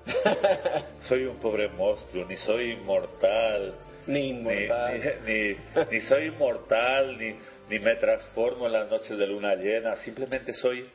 [1.06, 3.74] Soy un pobre monstruo, ni soy inmortal.
[4.06, 5.18] Ni Ni, inmortal.
[5.26, 5.56] ni, ni-
[5.90, 7.36] ni soy inmortal, ni,
[7.68, 9.96] ni me transformo en las noches de luna llena.
[9.96, 10.88] Simplemente soy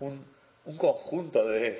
[0.00, 0.24] un,
[0.64, 1.78] un conjunto de,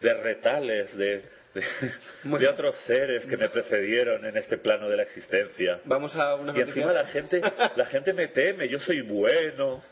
[0.00, 1.24] de retales, de,
[2.24, 5.80] de, de otros seres que me precedieron en este plano de la existencia.
[5.84, 7.40] Vamos a una Y encima la gente,
[7.76, 9.82] la gente me teme, yo soy bueno,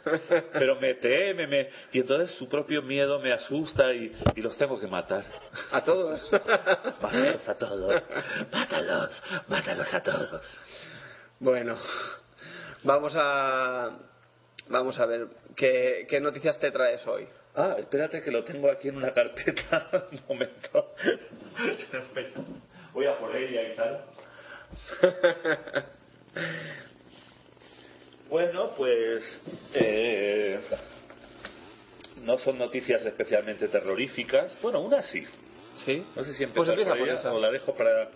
[0.52, 4.80] pero me teme, me, y entonces su propio miedo me asusta y, y los tengo
[4.80, 5.24] que matar.
[5.70, 6.30] A todos.
[7.02, 8.02] Mátalos a todos,
[8.50, 10.60] mátalos, mátalos a todos.
[11.38, 11.76] Bueno,
[12.84, 13.90] vamos a
[14.68, 17.26] vamos a ver qué, qué noticias te traes hoy.
[17.54, 20.06] Ah, espérate que lo tengo aquí en una carpeta.
[20.12, 20.94] Un momento.
[22.92, 24.04] Voy a por ella y tal.
[28.28, 29.24] Bueno, pues
[29.74, 30.60] eh,
[32.22, 34.56] no son noticias especialmente terroríficas.
[34.62, 35.24] Bueno, una sí.
[35.84, 36.06] ¿Sí?
[36.14, 37.32] No sé si Pues empieza por por ella esa.
[37.32, 38.08] o la dejo para.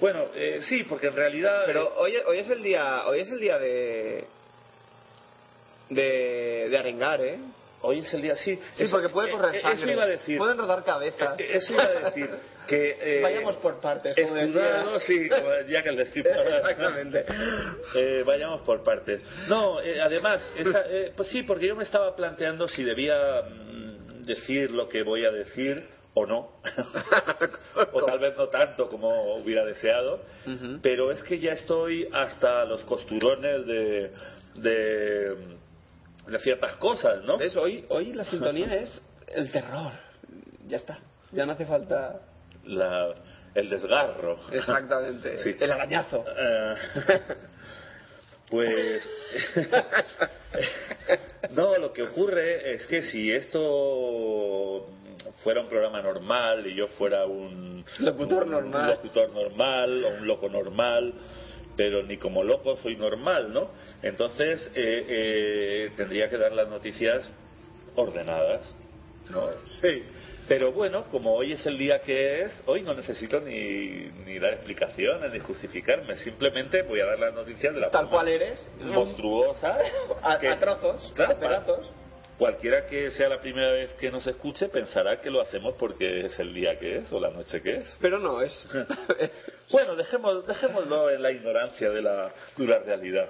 [0.00, 1.62] Bueno, eh, sí, porque en realidad.
[1.66, 4.26] Pero hoy, hoy es el día hoy es el día de
[5.90, 7.38] de, de arengar, ¿eh?
[7.80, 8.58] Hoy es el día, sí.
[8.74, 9.82] Sí, eso- porque puede correr eh, eh, sangre.
[9.82, 10.38] Eso iba a decir.
[10.38, 11.38] Pueden rodar cabezas.
[11.40, 12.30] Eh, Eso iba a decir.
[12.66, 16.46] Que, eh, Vayamos por partes, Escudado, sí, como Jack el Destripador.
[16.54, 17.24] Exactamente.
[17.94, 19.22] Eh, vayamos por partes.
[19.48, 24.24] No, eh, además, esa- eh, pues sí, porque yo me estaba planteando si debía mm,
[24.24, 26.60] decir lo que voy a decir o no.
[27.92, 30.20] o tal vez no tanto como hubiera deseado.
[30.82, 34.10] Pero es que ya estoy hasta los costurones de,
[34.56, 34.70] de,
[35.30, 35.36] de
[36.38, 37.38] ciertas cosas, ¿no?
[37.38, 37.56] ¿Ves?
[37.56, 39.92] Hoy, hoy la sintonía es el terror.
[40.66, 40.98] Ya está.
[41.32, 42.20] Ya no hace falta.
[42.64, 43.14] La-
[43.54, 44.38] el desgarro.
[44.52, 45.38] Exactamente.
[45.42, 45.56] Sí.
[45.58, 46.24] El arañazo.
[46.36, 46.74] Eh,
[48.50, 49.08] pues
[51.50, 54.86] no, lo que ocurre es que si esto
[55.42, 58.90] fuera un programa normal y yo fuera un Locutor un normal.
[58.90, 61.12] locutor normal o un loco normal,
[61.78, 63.70] pero ni como loco soy normal, ¿no?
[64.02, 67.30] Entonces eh, eh, tendría que dar las noticias
[67.94, 68.62] ordenadas,
[69.30, 69.48] ¿no?
[69.80, 70.02] Sí.
[70.48, 74.54] Pero bueno, como hoy es el día que es, hoy no necesito ni, ni dar
[74.54, 76.16] explicaciones ni justificarme.
[76.16, 78.66] Simplemente voy a dar las noticias de la Tal forma cual eres.
[78.80, 79.78] monstruosa.
[80.22, 81.12] A, que- a trozos.
[81.14, 81.92] Claro, a pedazos.
[82.38, 86.38] Cualquiera que sea la primera vez que nos escuche pensará que lo hacemos porque es
[86.38, 87.98] el día que es o la noche que es.
[88.00, 88.66] Pero no, es.
[89.70, 93.28] Bueno, dejemos, dejémoslo en la ignorancia de la dura realidad.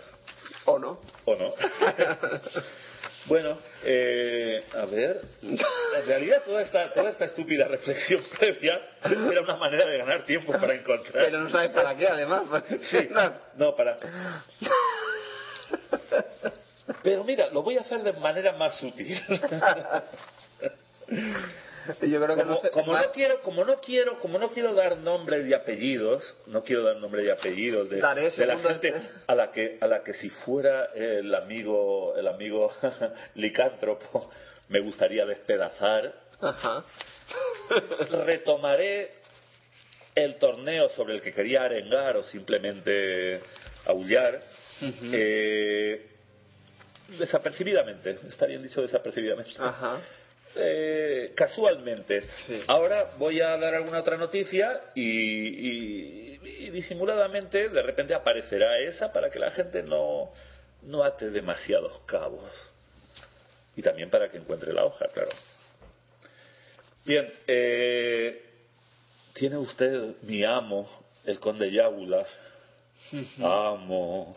[0.66, 1.00] ¿O no?
[1.24, 1.52] ¿O no?
[3.26, 5.20] bueno, eh, a ver.
[5.42, 10.52] En realidad toda esta, toda esta estúpida reflexión previa era una manera de ganar tiempo
[10.52, 11.24] para encontrar.
[11.24, 12.42] Pero no sabes para qué, además.
[12.82, 13.09] Sí,
[13.56, 13.98] no, para.
[17.03, 19.20] Pero mira, lo voy a hacer de manera más sutil.
[22.03, 22.70] Yo creo que Como, no sé.
[22.70, 26.62] como más- no quiero, como no quiero, como no quiero dar nombres y apellidos, no
[26.62, 28.93] quiero dar nombres y apellidos de, la gente
[29.26, 32.70] a la que a la que si fuera el amigo el amigo
[33.36, 34.30] licántropo
[34.68, 36.12] me gustaría despedazar.
[36.43, 36.84] Ajá.
[38.26, 39.11] Retomaré
[40.14, 43.41] el torneo sobre el que quería arengar o simplemente
[43.86, 44.43] aullar.
[44.82, 46.07] eh,
[47.18, 49.52] desapercibidamente, está bien dicho desapercibidamente.
[49.59, 50.00] Ajá.
[50.56, 52.28] Eh, casualmente.
[52.46, 52.62] Sí.
[52.66, 59.12] Ahora voy a dar alguna otra noticia y, y- y disimuladamente de repente aparecerá esa
[59.12, 60.32] para que la gente no,
[60.82, 62.42] no ate demasiados cabos.
[63.76, 65.30] Y también para que encuentre la hoja, claro.
[67.04, 68.42] Bien, eh,
[69.34, 70.88] tiene usted mi amo,
[71.24, 72.26] el conde Yábula.
[73.40, 74.36] Amo.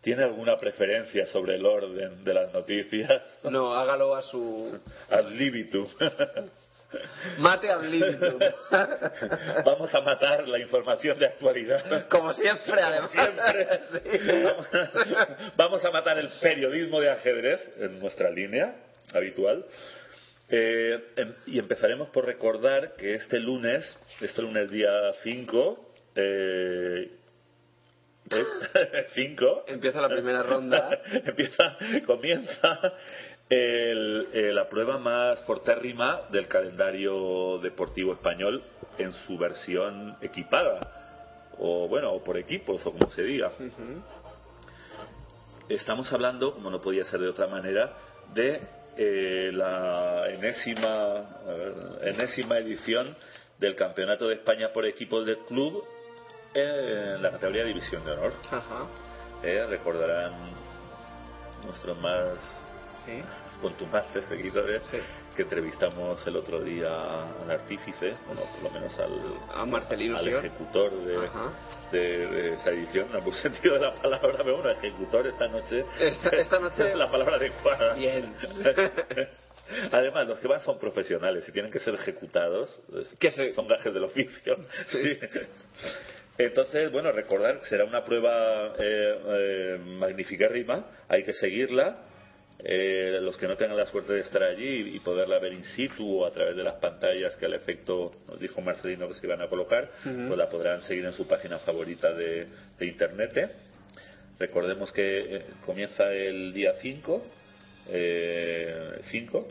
[0.00, 3.22] ¿Tiene alguna preferencia sobre el orden de las noticias?
[3.42, 4.78] No, hágalo a su.
[5.10, 5.86] Ad libitum.
[7.38, 8.38] Mate ad libitum.
[9.64, 12.08] Vamos a matar la información de actualidad.
[12.08, 13.10] Como siempre, además.
[13.10, 13.80] Siempre.
[13.92, 14.18] Sí.
[15.56, 18.74] Vamos a matar el periodismo de ajedrez en nuestra línea
[19.14, 19.64] habitual.
[20.48, 24.90] Eh, em- y empezaremos por recordar que este lunes, este lunes día
[25.22, 27.08] 5, eh,
[29.14, 31.00] 5, Empieza la primera ronda.
[31.12, 31.76] empieza,
[32.06, 32.78] comienza
[33.48, 38.62] el- eh, la prueba más fortérrima del calendario deportivo español
[38.98, 43.50] en su versión equipada, o bueno, o por equipos, o como se diga.
[45.68, 47.92] Estamos hablando, como no podía ser de otra manera,
[48.34, 48.60] de
[48.96, 53.16] eh, la enésima, ver, enésima edición
[53.58, 55.84] del Campeonato de España por equipos del club
[56.54, 58.32] en la categoría División de Honor.
[58.50, 58.86] Ajá.
[59.42, 60.32] Eh, recordarán
[61.64, 62.38] nuestros más
[63.06, 63.22] Sí.
[63.62, 64.82] contumaces seguidores
[65.34, 66.90] que entrevistamos el otro día
[67.42, 71.18] al artífice, bueno, por lo menos al, A Marcelino al ejecutor de,
[71.92, 75.86] de- de esa edición, en buen sentido de la palabra, pero bueno, ejecutor esta noche,
[75.98, 77.94] Esta- esta noche- es la palabra adecuada.
[77.94, 78.34] Bien.
[79.92, 82.82] Además, los que van son profesionales y tienen que ser ejecutados.
[83.00, 84.56] es- Que se- Son gajes del oficio.
[84.88, 85.12] Sí.
[86.44, 92.06] Entonces, bueno, recordar, será una prueba eh, eh, magnificérrima, hay que seguirla.
[92.62, 96.20] Eh, los que no tengan la suerte de estar allí y poderla ver in situ
[96.20, 99.40] o a través de las pantallas que al efecto nos dijo Marcelino que se iban
[99.40, 102.46] a colocar, pues la podrán seguir en su página favorita de,
[102.78, 103.36] de internet.
[103.38, 103.48] ¿eh?
[104.38, 107.24] Recordemos que eh, comienza el día 5,
[107.88, 109.48] eh, 5,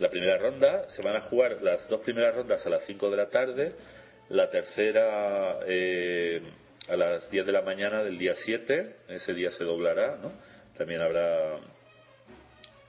[0.00, 0.88] la primera ronda.
[0.90, 3.72] Se van a jugar las dos primeras rondas a las 5 de la tarde,
[4.30, 6.42] la tercera eh,
[6.88, 8.96] a las 10 de la mañana del día 7.
[9.08, 10.32] Ese día se doblará, ¿no?
[10.76, 11.56] También habrá.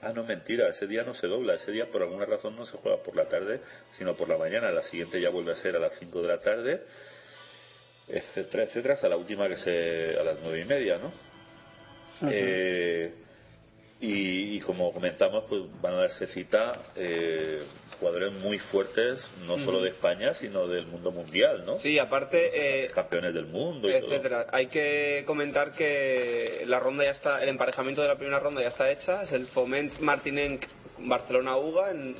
[0.02, 1.54] Ah, no, mentira, ese día no se dobla.
[1.54, 3.60] Ese día por alguna razón no se juega por la tarde,
[3.98, 4.70] sino por la mañana.
[4.70, 6.82] La siguiente ya vuelve a ser a las 5 de la tarde,
[8.08, 11.12] etcétera, etcétera, hasta la última que se a las nueve y media, ¿no?
[12.30, 13.14] Eh,
[14.00, 17.62] y, y como comentamos, pues van a darse cita eh,
[18.00, 21.76] jugadores muy fuertes, no solo de España, sino del mundo mundial, ¿no?
[21.76, 24.46] Sí, aparte, eh, Campeones del mundo y etcétera.
[24.50, 28.68] Hay que comentar que la ronda ya está, el emparejamiento de la primera ronda ya
[28.68, 29.22] está hecha.
[29.22, 30.64] Es el Foment Martinenc
[30.98, 32.16] Barcelona Uga en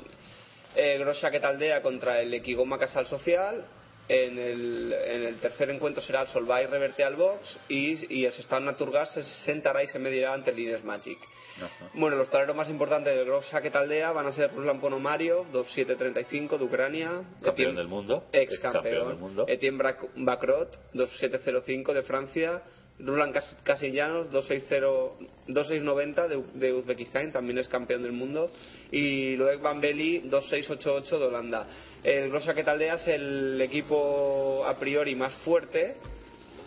[0.77, 3.65] eh, Grossa Aldea contra el Equigoma Casal Social.
[4.12, 8.32] En el, en el tercer encuentro será el Solvay Reverte al Box y, y el
[8.32, 11.16] Sestao Naturgas se sentará y se medirá ante el Lines Magic.
[11.59, 11.91] Ajá.
[11.95, 16.59] Bueno, los tableros más importantes del Gross Saquet Aldea van a ser Ruslan Ponomario, 2735
[16.59, 17.23] de Ucrania.
[17.41, 18.24] Campeón Etienne- del mundo.
[18.32, 19.09] Ex Ex-campeón campeón.
[19.11, 19.45] del mundo.
[19.47, 19.78] Etienne
[20.16, 22.62] Bacrot, 2705 de Francia.
[23.05, 28.51] Ruslan Cas- Casillanos, 260 2690 de, de Uzbekistán, también es campeón del mundo.
[28.91, 31.67] Y Loek Van Belli, 2688 de Holanda.
[32.03, 35.97] El Gross Saquet Aldea es el equipo a priori más fuerte.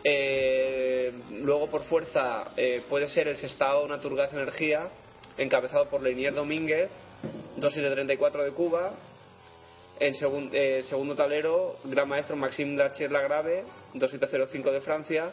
[0.04, 4.90] Eh, luego por fuerza eh, puede ser el Sestao Naturgas Energía,
[5.38, 6.90] encabezado por Leinier Domínguez,
[7.58, 8.94] 2734 de Cuba.
[10.00, 15.32] En segun- eh, segundo tablero, Gran Maestro Maxime Lachier Lagrave, 2705 de Francia.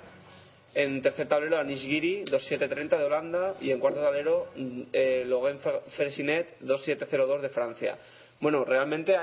[0.75, 3.55] En tercer tablero, Anish Giri, 2730 de Holanda.
[3.61, 5.59] Y en cuarto tablero, mm, eh, Logan
[5.97, 7.99] Fresinet, 2702 de Francia.
[8.41, 9.17] Bueno, realmente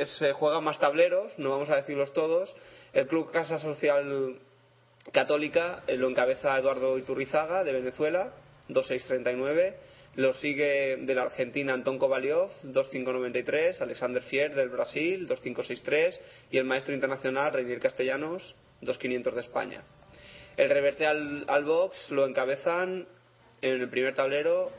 [0.00, 2.54] es- se juegan más tableros, no vamos a decirlos todos.
[2.92, 4.36] El Club Casa Social
[5.12, 8.32] Católica eh, lo encabeza Eduardo Iturrizaga de Venezuela,
[8.68, 9.74] 2639.
[10.16, 13.80] Lo sigue de la Argentina Antón Kovaliov, 2593.
[13.80, 16.20] Alexander Fier del Brasil, 2563.
[16.50, 19.80] Y el maestro internacional Reinier Castellanos, 2500 de España.
[20.60, 23.06] El reverte al, al box lo encabezan
[23.62, 24.70] en el primer tablero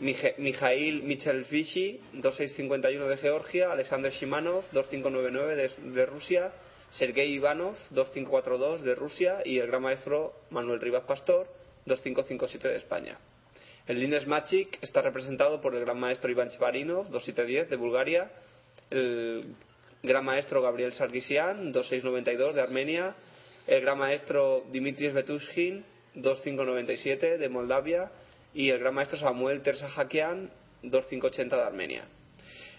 [0.00, 6.50] Mije- Mijail Michelvici, 2651 de Georgia, Alexander Shimanov, 2599 de, de Rusia,
[6.88, 11.46] Sergei Ivanov, 2542 de Rusia y el gran maestro Manuel Rivas Pastor,
[11.84, 13.18] 2557 de España.
[13.86, 18.30] El Lines Magic está representado por el gran maestro Iván Chevarinov, 2710 de Bulgaria,
[18.88, 19.54] el
[20.02, 23.14] gran maestro Gabriel Sargisian, 2692 de Armenia,
[23.66, 25.84] el gran maestro Dimitris Betushkin,
[26.14, 28.10] 2597 de Moldavia
[28.54, 30.50] y el gran maestro Samuel Tersahakian,
[30.82, 32.04] 2580 de Armenia.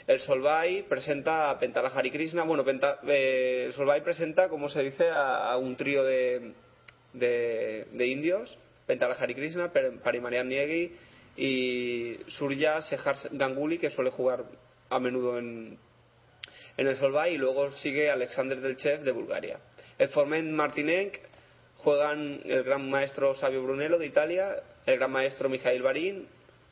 [0.07, 2.43] El Solvay presenta a Pentala Hari Krishna.
[2.43, 2.63] Bueno,
[3.07, 6.53] eh, el Solvay presenta, como se dice, a, un trío de,
[7.13, 10.49] de, indios: Pentala Hari Krishna, Parimarian
[11.35, 14.45] y Surya Sehar Ganguly, que suele jugar
[14.89, 15.77] a menudo en,
[16.77, 17.35] en el Solvay.
[17.35, 19.59] Y luego sigue Alexander Delchev de Bulgaria.
[19.97, 21.17] El Forment Martinenc
[21.77, 26.27] juegan el gran maestro Sabio Brunello de Italia, el gran maestro Mijail Barín,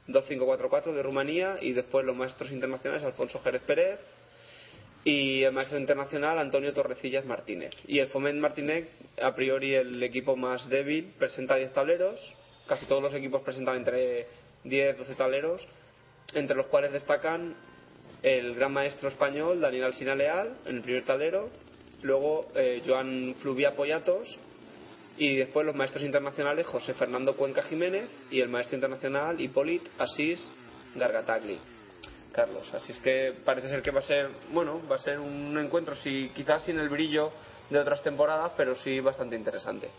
[0.07, 3.99] 2544 de Rumanía y después los maestros internacionales Alfonso Jerez Pérez
[5.03, 7.73] y el maestro internacional Antonio Torrecillas Martínez.
[7.87, 8.87] Y el Foment Martínez,
[9.21, 12.19] a priori el equipo más débil, presenta 10 tableros,
[12.67, 14.27] casi todos los equipos presentan entre
[14.63, 15.67] 10 12 tableros,
[16.33, 17.55] entre los cuales destacan
[18.23, 21.49] el gran maestro español Daniel Alsina Leal en el primer tablero,
[22.05, 24.37] luego eh, Joan Fluvia Poyatos
[25.17, 30.53] y después los maestros internacionales José Fernando Cuenca Jiménez y el maestro internacional Hippolit Asís
[30.95, 31.59] Gargatagli.
[32.31, 35.57] Carlos, así es que parece ser que va a ser, bueno, va a ser un
[35.57, 37.31] encuentro, sí, quizás sin el brillo
[37.69, 39.89] de otras temporadas, pero sí bastante interesante.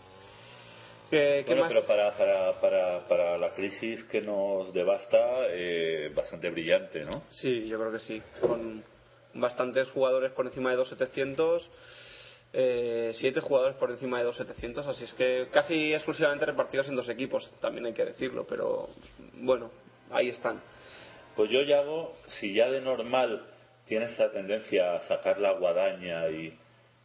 [1.09, 1.73] ¿Qué, qué Bueno, más?
[1.73, 7.23] pero para, para, para, para la crisis que nos devasta, eh, bastante brillante, ¿no?
[7.31, 8.21] Sí, yo creo que sí.
[8.39, 8.83] Con
[9.33, 11.61] bastantes jugadores por encima de 2.700,
[12.53, 17.09] eh, siete jugadores por encima de 2.700, así es que casi exclusivamente repartidos en dos
[17.09, 18.89] equipos, también hay que decirlo, pero
[19.33, 19.71] bueno,
[20.11, 20.61] ahí están.
[21.35, 23.45] Pues yo, Yago, si ya de normal
[23.85, 26.57] tienes esa tendencia a sacar la guadaña y,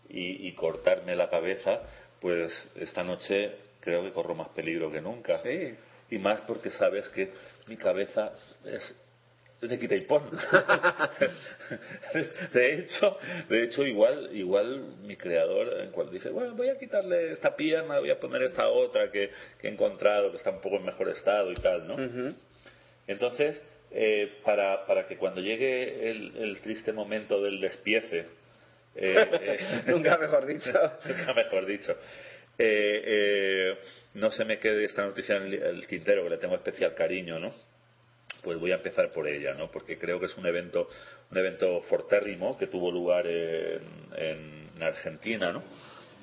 [0.09, 1.81] y, y cortarme la cabeza,
[2.21, 5.39] pues esta noche creo que corro más peligro que nunca.
[5.43, 5.75] Sí.
[6.11, 7.33] Y más porque sabes que
[7.67, 8.33] mi cabeza
[8.65, 8.97] es,
[9.63, 10.29] es de quita y pon.
[12.53, 13.19] de hecho,
[13.49, 18.01] de hecho igual, igual mi creador en cuanto dice, bueno, voy a quitarle esta pierna,
[18.01, 19.31] voy a poner esta otra que,
[19.61, 21.95] que he encontrado, que está un poco en mejor estado y tal, ¿no?
[21.95, 22.35] Ujú.
[23.07, 23.63] Entonces,
[23.93, 28.27] eh, para, para que cuando llegue el, el triste momento del despiece,
[28.97, 30.73] eh, eh, Nunca mejor dicho.
[31.05, 31.97] nunca mejor dicho,
[34.15, 37.39] no se me quede esta noticia en el, el tintero, que le tengo especial cariño,
[37.39, 37.72] ¿no?
[38.43, 39.71] Pues voy a empezar por ella, ¿no?
[39.71, 40.89] Porque creo que es un evento,
[41.31, 43.83] un evento fortérrimo que tuvo lugar en,
[44.17, 45.63] en Argentina, ¿no?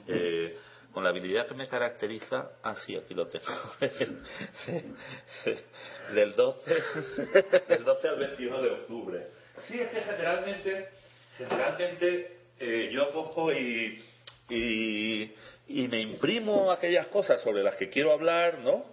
[0.07, 0.55] Eh,
[0.91, 3.45] con la habilidad que me caracteriza, ah sí, aquí lo tengo,
[6.13, 6.83] del 12,
[7.67, 9.27] del 12 al 21 de octubre.
[9.67, 10.89] Sí, es que generalmente,
[11.37, 14.03] generalmente eh, yo cojo y,
[14.49, 15.31] y,
[15.67, 18.83] y me imprimo aquellas cosas sobre las que quiero hablar, ¿no?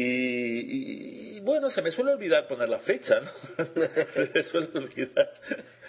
[0.00, 3.64] Y, y- bueno, se me suele olvidar poner la fecha, ¿no?
[4.14, 5.30] se me suele olvidar.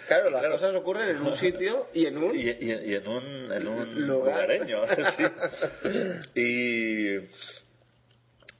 [0.08, 2.34] Claro, las cosas ocurren en un sitio y en un...
[2.36, 4.48] Y, y- y en un, en un Lugar.
[4.48, 4.80] lugareño.
[6.34, 6.40] sí.
[6.40, 7.18] Y,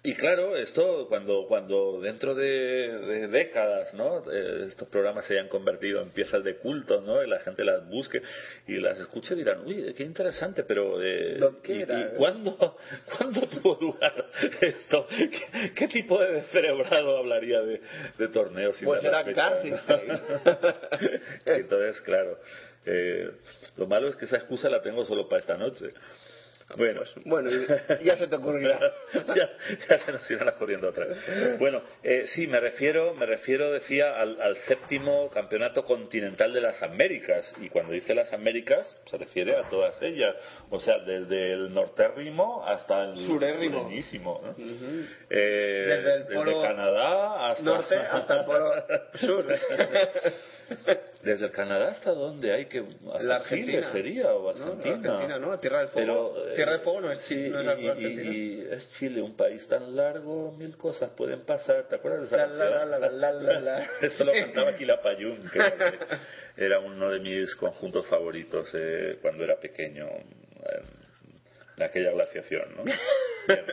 [0.02, 4.22] y claro, esto cuando, cuando dentro de, de décadas ¿no?
[4.32, 7.22] Eh, estos programas se hayan convertido en piezas de culto ¿no?
[7.22, 8.22] y la gente las busque
[8.66, 12.00] y las escuche dirán, uy, qué interesante, pero eh, ¿Lo que ¿y, era?
[12.00, 12.76] y cuándo,
[13.18, 14.26] cuándo tuvo lugar
[14.60, 15.06] esto?
[15.08, 17.80] ¿Qué, qué tipo de descerebrado hablaría de,
[18.18, 18.76] de torneos?
[18.82, 19.20] Pues era.
[21.44, 22.38] Entonces, claro,
[22.86, 23.30] eh,
[23.76, 25.86] lo malo es que esa excusa la tengo solo para esta noche.
[27.24, 27.50] Bueno,
[28.02, 28.78] ya se te ocurrirá.
[29.34, 29.50] ya,
[29.88, 31.08] ya se nos irán corriendo atrás.
[31.58, 36.82] Bueno, eh, sí, me refiero, me refiero, decía, al, al séptimo campeonato continental de las
[36.82, 37.52] Américas.
[37.60, 40.34] Y cuando dice las Américas, se refiere a todas ellas.
[40.70, 43.90] O sea, desde el nortérrimo hasta el Surérrimo.
[45.30, 47.62] Eh, Desde el polo Canadá hasta...
[47.62, 48.72] Norte hasta el polo
[49.14, 49.46] sur.
[51.22, 53.92] Desde el Canadá hasta dónde hay que hasta La Chile Argentina.
[53.92, 54.94] sería o No, Argentina.
[55.12, 55.58] Argentina, ¿no?
[55.58, 56.32] Tierra del Fuego.
[56.34, 58.22] Pero, eh, Tierra del Fuego no es, sí, no es y, Argentina.
[58.32, 61.88] y- es Chile un país tan largo, mil cosas pueden pasar.
[61.88, 63.88] ¿Te acuerdas de esa La, la.
[64.00, 65.60] Eso lo cantaba Quilapayún, que
[66.56, 70.06] era uno de mis conjuntos favoritos eh, cuando era pequeño.
[70.08, 71.00] en-
[71.76, 72.84] en aquella glaciación, ¿no?
[72.84, 73.64] Bien.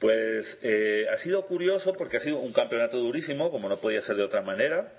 [0.00, 4.16] Pues eh, ha sido curioso porque ha sido un campeonato durísimo, como no podía ser
[4.16, 4.92] de otra manera,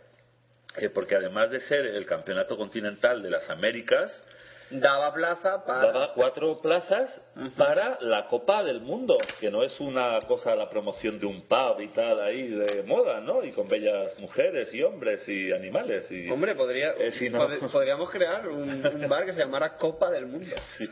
[0.77, 4.23] eh, porque además de ser el campeonato continental de las Américas,
[4.69, 5.93] Daba plaza para...
[5.93, 7.21] daba cuatro plazas
[7.55, 11.79] para la Copa del Mundo, que no es una cosa la promoción de un pub
[11.79, 13.45] y tal ahí de moda, ¿no?
[13.45, 16.11] Y con bellas mujeres y hombres y animales.
[16.11, 16.29] Y...
[16.29, 20.11] Hombre, podría, Eh, si no- pod- podríamos crear un, un bar que se llamara Copa
[20.11, 20.53] del Mundo.
[20.77, 20.89] Sí.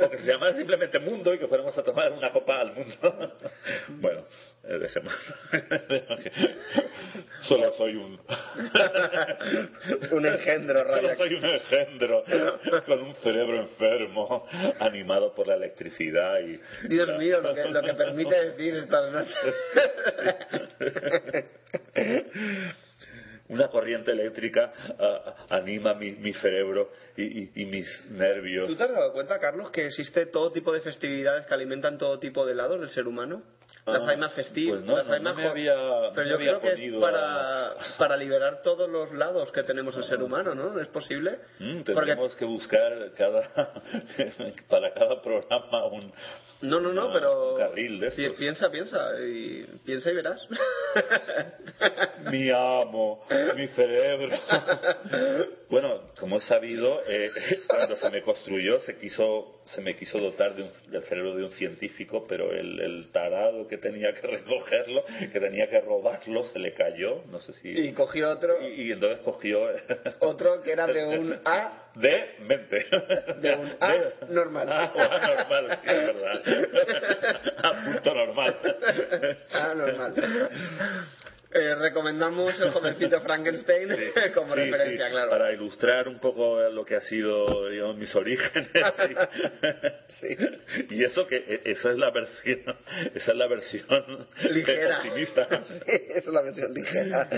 [0.00, 3.32] o que se llamara simplemente Mundo y que fuéramos a tomar una copa al mundo.
[3.88, 4.24] bueno,
[4.66, 5.12] dejemos.
[7.42, 8.14] Solo soy un.
[10.12, 12.24] un engendro Solo soy un engendro
[12.86, 14.46] con un cerebro enfermo,
[14.80, 16.60] animado por la electricidad y.
[16.88, 19.34] Dios mío, lo que, lo que permite decir estas noches.
[23.46, 28.66] Una corriente eléctrica ah, anima mi, mi cerebro y, y- y mis nervios.
[28.68, 32.18] ¿Tú te has dado cuenta, Carlos, que existe todo tipo de festividades que alimentan todo
[32.18, 33.42] tipo de lados del ser humano?
[33.86, 35.74] Las Ah, hay más festivas, pues no, las hay no más había-
[36.14, 40.04] Pero yo creo que es para, a- para liberar todos los lados que tenemos el
[40.04, 40.70] ser humano, ¿no?
[40.70, 41.38] ¿No es posible?
[41.58, 43.42] Mm, Porque tendremos que buscar cada
[44.70, 46.12] para cada programa un
[46.64, 47.52] No, no, no, pero...
[47.54, 48.36] un carril de estos.
[48.38, 50.48] Piensa, piensa, y piensa y verás.
[52.30, 53.26] mi amo,
[53.56, 54.36] mi cerebro.
[55.70, 57.30] bueno, como he sabido, eh,
[57.68, 61.44] cuando se me construyó se quiso se me quiso dotar de un- del cerebro de
[61.44, 66.58] un científico, pero el, el tarado que tenía que recogerlo, que tenía que robarlo, se
[66.58, 67.22] le cayó.
[67.30, 67.70] No sé si.
[67.70, 69.66] y cogió otro, y- y entonces cogió.
[70.20, 72.86] otro que era de un A De mente.
[73.40, 73.96] De un A
[74.28, 74.68] normal.
[74.70, 77.54] Ah, A normal, sí, es verdad.
[77.62, 78.56] A punto normal.
[79.52, 80.14] Ah, normal.
[81.56, 85.30] Eh, recomendamos el jovencito Frankenstein Sí, como sí, referencia, sí, claro.
[85.30, 88.68] Para ilustrar un poco lo que ha sido digamos, mis orígenes.
[90.08, 90.36] sí.
[90.90, 92.60] Y eso que e- esa es la versión,
[93.14, 94.96] esa es la versión Ligera.
[94.98, 95.64] optimista.
[95.64, 97.28] Sí, esa es la versión ligera.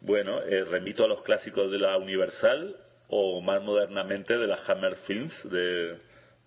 [0.00, 2.76] Bueno, eh, remito a los clásicos de la Universal
[3.08, 5.96] o más modernamente de la Hammer Films de,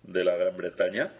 [0.02, 1.12] de la Gran Bretaña.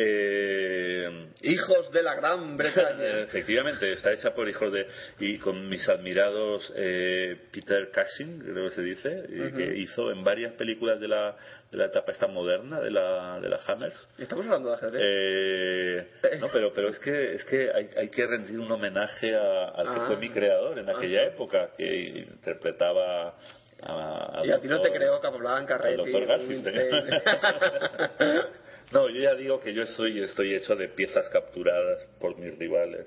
[0.00, 3.20] Eh, Hijos de la Gran Bretaña.
[3.22, 4.86] Efectivamente, está hecha por hijos de.
[5.18, 10.22] y con mis admirados eh, Peter Cushing, creo que se dice, y que hizo en
[10.22, 11.36] varias películas de la,
[11.72, 14.08] de la etapa esta moderna de la, de la Hammers.
[14.18, 15.02] Estamos hablando de ajedrez.
[15.04, 19.68] Eh, no, pero, pero es que, es que hay, hay que rendir un homenaje a-
[19.70, 20.04] al que Ah.
[20.06, 23.34] fue mi creador en aquella época, que interpretaba.
[23.82, 25.96] A, y a ti no te creo que hablaban al Carretti.
[25.96, 26.68] doctor Garfield.
[28.90, 33.06] No, yo ya digo que yo soy, estoy hecho de piezas capturadas por mis rivales.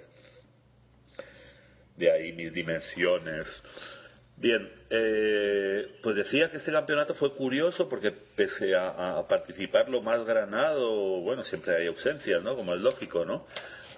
[1.98, 3.48] De ahí mis dimensiones.
[4.38, 10.02] Bien, eh, pues decía que este campeonato fue curioso porque pese a, a participar lo
[10.02, 12.56] más granado, bueno, siempre hay ausencias, ¿no?
[12.56, 13.48] Como es lógico, ¿no?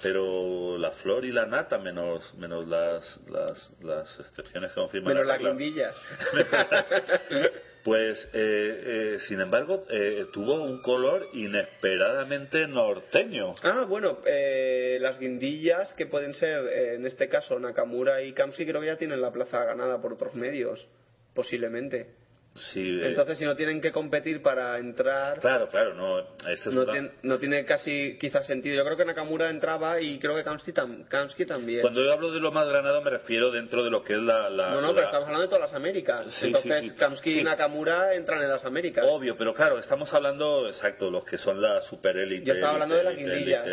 [0.04, 5.26] Pero la flor y la nata, menos, menos las, las, las excepciones que confirman Menos
[5.28, 5.96] la las guindillas.
[7.84, 13.56] Pues, eh, eh, sin embargo, eh, tuvo un color inesperadamente norteño.
[13.62, 18.66] Ah, bueno, eh, las guindillas que pueden ser, eh, en este caso, Nakamura y Kamsi,
[18.66, 20.88] creo que ya tienen la plaza ganada por otros medios,
[21.34, 22.23] posiblemente.
[22.56, 26.20] Sí, eh, Entonces, si no tienen que competir para entrar, claro, claro, no.
[26.48, 28.76] es no, tiene, no tiene casi quizás sentido.
[28.76, 31.82] Yo creo que Nakamura entraba y creo que Kamsky, tam- Kamsky también.
[31.82, 34.52] Cuando yo hablo de lo más granado me refiero dentro de lo que es la.
[34.52, 36.32] la- no, no, la- pero estamos hablando de todas las Américas.
[36.36, 36.96] Sí, Entonces, sí.
[36.96, 39.04] Kamsky y Nakamura entran en las Américas.
[39.10, 42.46] Obvio, pero claro, estamos hablando, exacto, los que son la superélite.
[42.46, 43.68] Yo estaba hablando de las guindillas.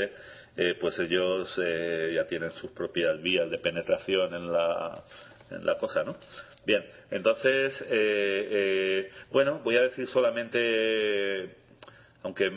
[0.57, 5.05] eh, pues ellos eh, ya tienen sus propias vías de penetración en la,
[5.51, 6.17] en la cosa, ¿no?
[6.67, 11.57] Bien, entonces, eh, eh, bueno, voy a decir solamente,
[12.23, 12.51] aunque,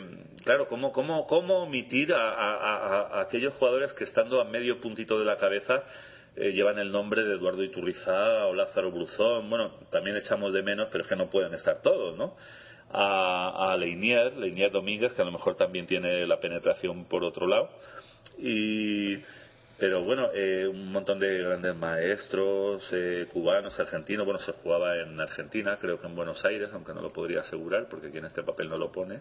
[0.44, 5.38] claro, ¿cómo, cómo, cómo omitir a, aquellos jugadores que estando a medio puntito de la
[5.38, 5.84] cabeza
[6.36, 9.48] eh, llevan el nombre de Eduardo Iturrizaga o Lázaro Bruzón?
[9.48, 12.36] Bueno, también echamos de menos, pero es que no pueden estar todos, ¿no?
[12.90, 17.46] A, a Leinier, Leinier Domínguez, que a lo mejor también tiene la penetración por otro
[17.46, 17.70] lado.
[18.38, 19.16] Y,
[19.78, 24.24] pero bueno, eh, un montón de grandes maestros eh, cubanos, argentinos.
[24.24, 27.88] Bueno, se jugaba en Argentina, creo que en Buenos Aires, aunque no lo podría asegurar
[27.88, 29.20] porque aquí en este papel no lo pone.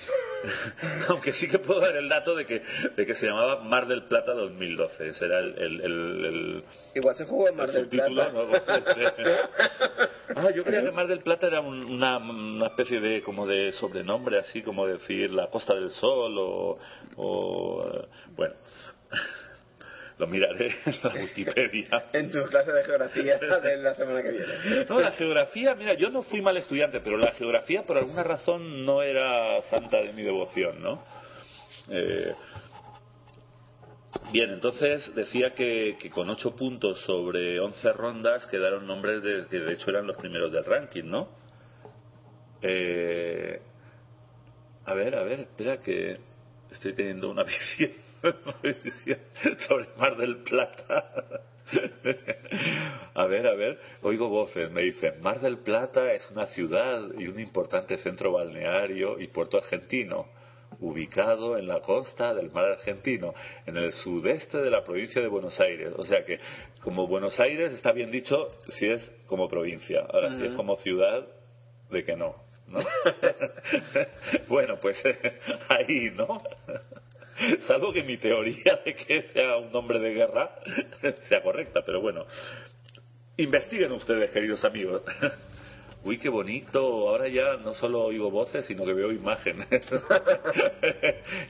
[1.08, 2.62] aunque sí que puedo dar el dato de que,
[2.96, 5.08] de que se llamaba Mar del Plata 2012.
[5.10, 6.64] Ese era el, el, el- el-
[6.94, 8.32] Igual se jugó en Mar el del Plata.
[8.32, 8.48] ¿no?
[10.36, 13.72] ah, yo creía que Mar del Plata era un- una, una especie de como de
[13.72, 16.78] sobrenombre, así como decir la Costa del Sol o,
[17.16, 18.54] o, eh, bueno,
[20.20, 22.04] lo miraré en la Wikipedia.
[22.12, 24.84] En tu clase de geografía de la semana que viene.
[24.88, 28.84] No, la geografía, mira, yo no fui mal estudiante, pero la geografía por alguna razón
[28.84, 31.02] no era santa de mi devoción, ¿no?
[31.88, 32.34] Eh,
[34.30, 39.58] bien, entonces decía que, que con 8 puntos sobre 11 rondas quedaron nombres de, que
[39.58, 41.28] de hecho eran los primeros del ranking, ¿no?
[42.60, 43.58] Eh,
[44.84, 46.18] a ver, a ver, espera que
[46.70, 47.42] estoy teniendo una
[47.78, 48.09] visión, una visión
[49.68, 51.42] sobre Mar del Plata.
[53.14, 57.28] A ver, a ver, oigo voces, me dicen, Mar del Plata es una ciudad y
[57.28, 60.26] un importante centro balneario y puerto argentino,
[60.80, 63.34] ubicado en la costa del mar argentino,
[63.66, 65.92] en el sudeste de la provincia de Buenos Aires.
[65.96, 66.38] O sea que,
[66.82, 71.26] como Buenos Aires está bien dicho si es como provincia, ahora si es como ciudad,
[71.90, 72.36] de que no.
[72.68, 72.80] ¿no?
[74.48, 75.02] bueno, pues
[75.68, 76.42] ahí, ¿no?
[77.66, 80.50] Salvo que mi teoría de que sea un nombre de guerra
[81.28, 82.26] sea correcta, pero bueno.
[83.36, 85.02] Investiguen ustedes, queridos amigos.
[86.04, 87.08] Uy, qué bonito.
[87.08, 89.68] Ahora ya no solo oigo voces, sino que veo imágenes.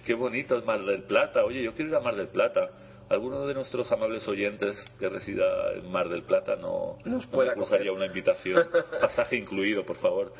[0.04, 1.44] qué bonito es Mar del Plata.
[1.44, 2.68] Oye, yo quiero ir a Mar del Plata.
[3.08, 7.92] Alguno de nuestros amables oyentes que resida en Mar del Plata no Nos no cruzaría
[7.92, 8.68] una invitación.
[9.00, 10.32] Pasaje incluido, por favor.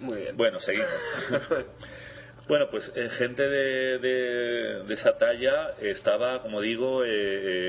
[0.00, 0.36] Muy bien.
[0.36, 0.88] Bueno, seguimos.
[2.48, 7.08] Bueno, pues eh, gente de, de- de esa talla estaba, como digo, eh,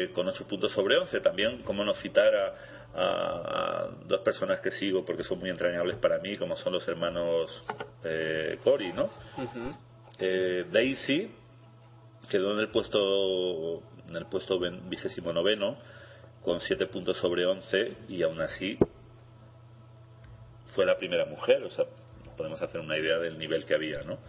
[0.05, 1.19] eh, con 8 puntos sobre 11.
[1.21, 2.55] También, como no citar a,
[2.95, 6.87] a- a dos personas que sigo porque son muy entrañables para mí, como son los
[6.87, 7.51] hermanos
[8.03, 9.09] eh, Cory, ¿no?
[10.19, 11.31] Eh, Daisy
[12.29, 15.77] quedó en el puesto en el puesto vigésimo noveno
[16.43, 18.77] con 7 puntos sobre 11 y aún así
[20.75, 21.85] fue la primera mujer, o sea,
[22.35, 24.19] podemos hacer una idea del nivel que había, ¿no?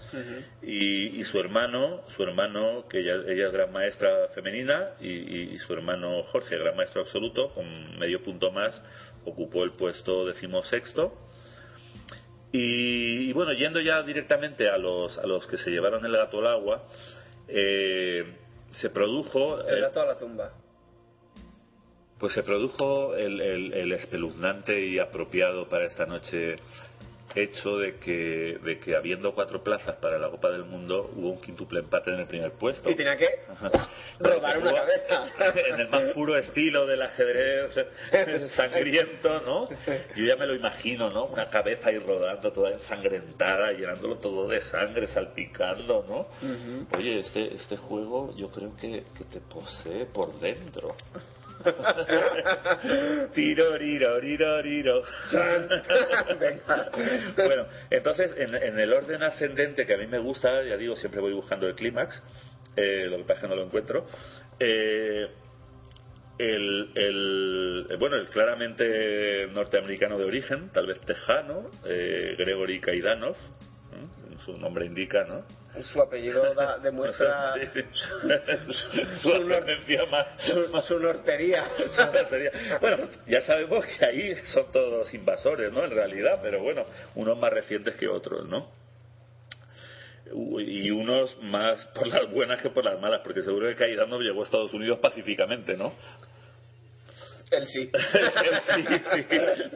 [0.62, 5.50] y, y su hermano, su hermano, que ella, ella es gran maestra femenina, y, y-
[5.54, 8.82] y su hermano Jorge, gran maestro absoluto, con medio punto más,
[9.24, 11.12] ocupó el puesto decimosexto.
[12.52, 16.38] Y, y bueno, yendo ya directamente a los, a los que se llevaron el gato
[16.38, 16.84] al agua,
[17.48, 18.24] eh,
[18.72, 19.60] se produjo...
[19.66, 20.52] El gato a la tumba.
[22.18, 26.56] pues se produjo el, el- el espeluznante y apropiado para esta noche
[27.34, 31.40] hecho de que, de que habiendo cuatro plazas para la Copa del Mundo hubo un
[31.40, 32.88] quintuple empate en el primer puesto.
[32.90, 33.88] Y tenía que Ajá.
[34.20, 35.32] rodar una cabeza.
[35.74, 37.74] En el más puro estilo del ajedrez
[38.54, 39.68] sangriento, ¿no?
[40.14, 41.26] Yo ya me lo imagino, ¿no?
[41.26, 46.96] Una cabeza ahí rodando toda ensangrentada, llenándolo todo de sangre, salpicando, ¿no?
[46.96, 50.96] Oye, este, este juego yo creo que, que te posee por dentro.
[53.32, 55.02] Tiro, riro, riro, riro.
[55.30, 55.68] Chan.
[56.40, 56.90] Venga.
[57.36, 61.20] Bueno, entonces en, en el orden ascendente que a mí me gusta, ya digo, siempre
[61.20, 62.22] voy buscando el clímax,
[62.76, 64.06] eh, lo que pasa es que no lo encuentro.
[64.58, 65.28] eh,
[66.36, 73.36] el, el- eh, bueno, el claramente norteamericano de origen, tal vez tejano, eh, Gregory Kaidanov,
[74.44, 75.44] su nombre indica, ¿no?
[75.92, 77.82] Su apellido da- demuestra Sí.
[79.22, 81.64] su ascendencia más, su, su nortería.
[82.80, 85.84] bueno, ya sabemos que ahí son todos invasores, ¿no?
[85.84, 86.84] En realidad, pero bueno,
[87.16, 88.68] unos más recientes que otros, ¿no?
[90.60, 94.42] Y unos más por las buenas que por las malas, porque seguro que Caidano llegó
[94.42, 95.92] a Estados Unidos pacíficamente, ¿no?
[97.50, 97.90] Él sí.
[98.74, 98.82] sí,
[99.12, 99.26] sí,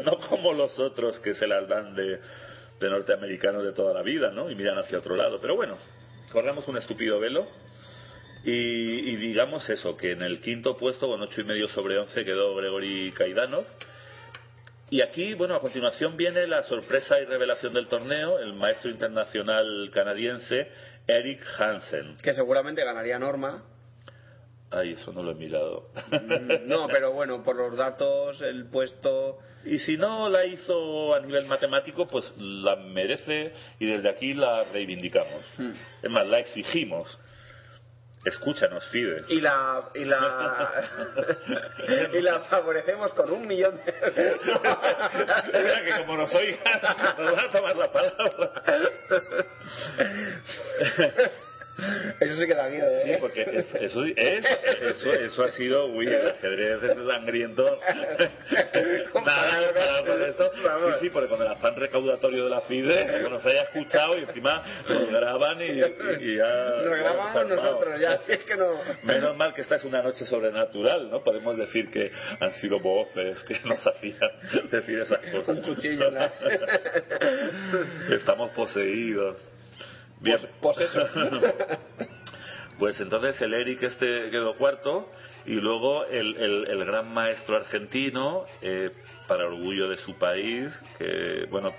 [0.05, 2.19] no como los otros que se las dan de,
[2.81, 4.51] de norteamericanos de toda la vida, ¿no?
[4.51, 5.41] Y miran hacia otro lado.
[5.41, 5.77] Pero bueno,
[6.31, 7.49] corremos un estúpido velo.
[8.45, 12.55] Y, digamos eso, que en el quinto puesto, con ocho y medio sobre once, quedó
[12.55, 13.65] Gregory Kaidanov.
[14.91, 19.91] Y aquí, bueno, a continuación viene la sorpresa y revelación del torneo, el maestro internacional
[19.93, 20.69] canadiense
[21.07, 22.17] Eric Hansen.
[22.23, 23.65] Que seguramente ganaría Norma.
[24.71, 25.89] Ay, eso no lo he mirado.
[26.11, 29.39] Mm, No, pero bueno, por los datos, el puesto.
[29.65, 34.65] Y si no la hizo a nivel matemático, pues la merece y desde aquí la
[34.65, 35.45] reivindicamos.
[35.59, 35.73] Hmm.
[36.03, 37.19] Es más, la exigimos.
[38.25, 39.23] Escúchanos, Fide.
[39.29, 39.89] Y la.
[39.95, 40.83] Y la.
[42.13, 43.95] y la favorecemos con un millón de.
[45.47, 46.83] Mira que como nos oigan,
[47.19, 48.53] nos van a tomar la palabra.
[52.21, 53.03] Eso sí que da miedo, ¿eh?
[53.05, 54.45] Sí, porque es- eso, es,
[54.83, 57.79] eso, eso ha sido, uy, el ajedrez es sangriento.
[59.25, 60.51] Nada con esto.
[60.55, 64.23] Sí, sí, porque con el afán recaudatorio de la FIDE, que nos haya escuchado y
[64.23, 66.65] encima nos graban y, y- y ya.
[66.85, 68.81] Nos grabamos nosotros, ya, si es que no.
[69.05, 71.23] Menos mal que esta es una noche sobrenatural, ¿no?
[71.23, 72.11] Podemos decir que
[72.41, 74.31] han sido voces que nos hacían
[74.71, 75.49] decir esas cosas.
[75.59, 76.21] Un cuchillo, ¿no?
[78.15, 79.37] Estamos poseídos.
[80.21, 80.39] Bien.
[80.61, 81.09] Pues, pues eso.
[82.79, 85.11] Pues entonces el Eric este quedó cuarto
[85.47, 88.91] y luego el, el- el gran maestro argentino, eh,
[89.27, 91.73] para orgullo de su país, que bueno,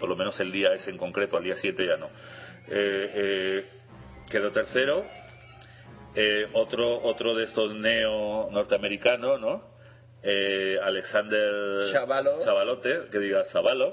[0.00, 2.06] por lo menos el día ese en concreto, al día 7 ya no,
[2.68, 3.66] eh, eh,
[4.30, 5.04] quedó tercero.
[6.54, 9.62] Otro, otro de estos neo norteamericanos, ¿no?
[10.82, 12.42] Alexander Chavalov.
[12.42, 13.92] Chavalote, que diga Zavalov,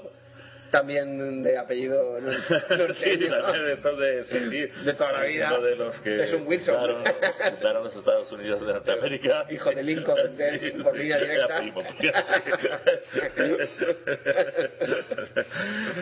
[0.70, 3.42] También de apellido nor- sí, norteño.
[3.42, 5.58] también de sí, sí, De toda la vida.
[5.60, 6.76] De los que Es un Wilson.
[7.50, 9.46] fundaron los Estados Unidos de Norteamérica.
[9.50, 11.62] Hijo de Lincoln, de- por línea directa.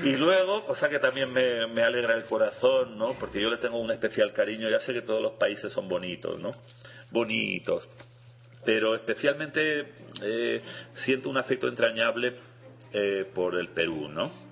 [0.04, 3.14] Y luego, cosa que también me, me alegra el corazón, ¿no?
[3.18, 4.68] Porque yo le tengo un especial cariño.
[4.68, 6.52] Ya sé que todos los países son bonitos, ¿no?
[7.10, 7.88] Bonitos.
[8.64, 9.86] Pero especialmente
[10.22, 10.60] eh,
[11.04, 12.34] siento un afecto entrañable
[12.92, 14.47] eh, por el Perú, ¿no?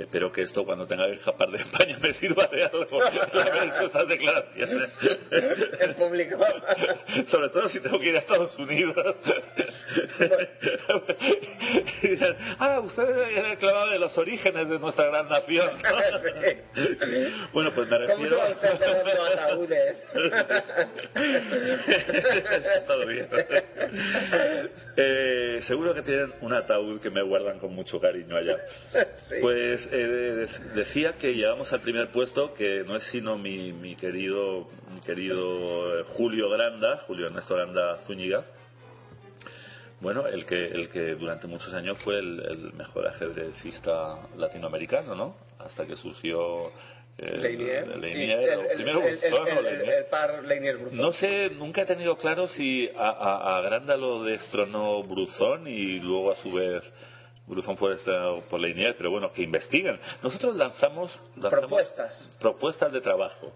[0.00, 4.08] Espero que esto cuando tenga que escapar de España me sirva de algo el estas
[4.08, 4.90] declaraciones.
[5.80, 6.38] El público.
[7.26, 8.96] Sobre todo si tengo que ir a Estados Unidos.
[12.02, 15.70] Y dicen, ah, ustedes habían clavado de los orígenes de nuestra gran nación.
[17.52, 18.38] Bueno, pues me ¿Cómo refiero...
[18.38, 18.70] va usted
[19.34, 20.06] ataúdes?
[22.86, 23.28] Todo bien.
[24.96, 28.56] Eh, seguro que tienen un ataúd que me guardan con mucho cariño allá.
[29.28, 29.36] Sí.
[29.42, 33.96] Pues eh, de- decía que llegamos al primer puesto, que no es sino mi, mi
[33.96, 38.44] querido, mi querido eh, Julio Granda, Julio Ernesto Granda Zúñiga.
[40.00, 45.36] Bueno, el que, el que durante muchos años fue el, el mejor ajedrecista latinoamericano, ¿no?
[45.58, 46.72] Hasta que surgió
[47.18, 47.84] el, Leinier.
[47.92, 50.08] el Leinier.
[50.10, 50.96] par Leinier Bruzón.
[50.98, 56.00] No sé, nunca he tenido claro si a, a, a Granda lo destronó Bruzón y
[56.00, 56.82] luego a su vez
[57.50, 57.96] Bruzón fue
[58.48, 59.98] por Leinier, pero bueno, que investiguen.
[60.22, 62.30] Nosotros lanzamos, lanzamos Propuestas.
[62.40, 63.52] propuestas de trabajo.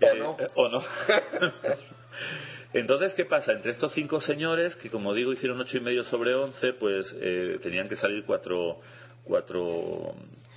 [0.00, 0.36] O no.
[0.38, 0.80] eh, o no.
[2.74, 3.52] Entonces, ¿qué pasa?
[3.52, 7.58] Entre estos cinco señores, que como digo hicieron ocho y medio sobre once, pues eh,
[7.62, 8.78] tenían que salir cuatro,
[9.24, 10.14] cuatro,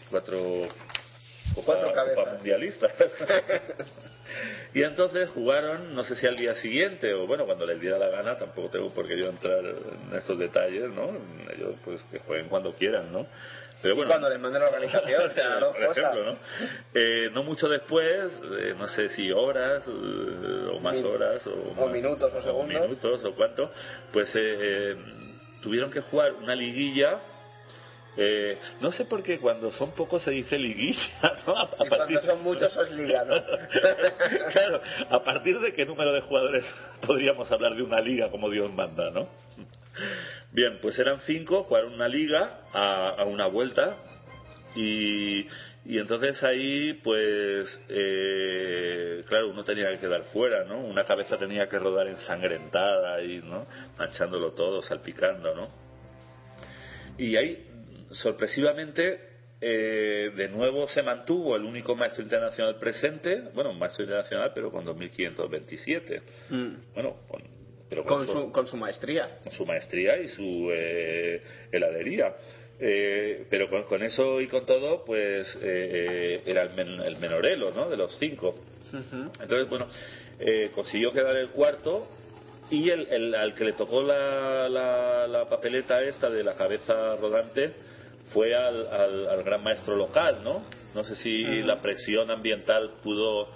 [0.10, 0.38] cuatro,
[1.56, 2.18] copa- Cuatro cabezas.
[2.24, 2.92] copa mundialistas.
[4.74, 8.08] Y entonces jugaron, no sé si al día siguiente o bueno, cuando les diera la
[8.10, 11.10] gana, tampoco tengo por qué yo entrar en estos detalles, ¿no?
[11.54, 13.28] Ellos pues que jueguen cuando quieran, ¿no?
[13.82, 15.98] Pero bueno, Cuando les mande la organización, o sea, por cosas.
[15.98, 16.38] ejemplo, ¿no?
[16.94, 21.52] Eh, no mucho después, eh, no sé si horas eh, o más Min- horas o,
[21.54, 22.82] o más- minutos o segundos.
[22.88, 23.72] minutos o cuánto,
[24.14, 24.96] pues eh, eh,
[25.62, 27.20] tuvieron que jugar una liguilla.
[28.18, 31.58] Eh, no sé por qué cuando son pocos se dice liguilla, ¿no?
[31.58, 33.36] A, a Y cuando son muchos, es liga, ¿no?
[34.52, 36.66] claro, a partir de qué número de jugadores
[37.06, 39.30] podríamos hablar de una liga como Dios manda, ¿no?
[40.52, 43.96] Bien, pues eran cinco, jugaron una liga a, a una vuelta
[44.76, 45.46] y,
[45.84, 50.80] y entonces ahí, pues, eh, claro, uno tenía que quedar fuera, ¿no?
[50.80, 53.66] Una cabeza tenía que rodar ensangrentada y, ¿no?
[53.98, 55.70] Manchándolo todo, salpicando, ¿no?
[57.18, 57.71] Y ahí,
[58.12, 59.20] sorpresivamente,
[59.60, 64.72] eh, de nuevo se mantuvo el único maestro internacional presente, bueno, un maestro internacional, pero
[64.72, 66.22] con 2.527.
[66.50, 66.74] Mm.
[66.94, 67.42] Bueno, con,
[67.90, 69.38] pero Con su- su, con su maestría.
[69.44, 72.34] con su maestría y su eh, heladería.
[72.84, 77.18] Eh, pero con, con eso y con todo, pues eh, eh, era el, men- el
[77.18, 77.88] menorelo, ¿no?
[77.90, 78.56] De los cinco.
[79.40, 79.88] Entonces, bueno,
[80.40, 82.08] eh, consiguió quedar el cuarto
[82.72, 87.16] y el, el- al que le tocó la, la- la papeleta esta de la cabeza
[87.18, 87.72] rodante
[88.34, 90.64] fue al, al- al gran maestro local, ¿no?
[90.94, 93.48] No sé si la presión ambiental pudo,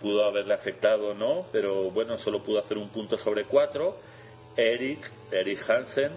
[0.00, 3.98] pudo haberle afectado o no, pero bueno, solo pudo hacer un punto sobre cuatro.
[4.56, 6.12] Eric, Eric Hansen,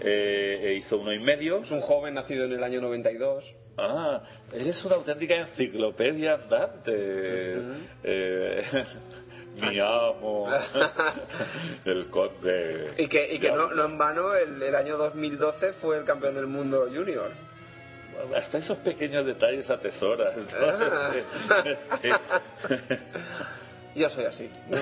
[0.00, 1.58] eh, e hizo uno y medio.
[1.62, 3.44] Es un joven nacido en el año 92.
[3.76, 4.22] Ah,
[4.52, 6.92] eres una auténtica enciclopedia andante.
[8.04, 8.62] Eh,
[9.54, 10.48] mi amo,
[11.84, 12.94] el conde.
[12.98, 16.34] Y que, y que no, no en vano, el, el año 2012 fue el campeón
[16.34, 17.30] del mundo junior.
[18.36, 20.36] Hasta esos pequeños detalles atesoras.
[20.36, 20.44] ¿no?
[20.60, 21.12] Ah.
[23.96, 24.50] Yo soy así.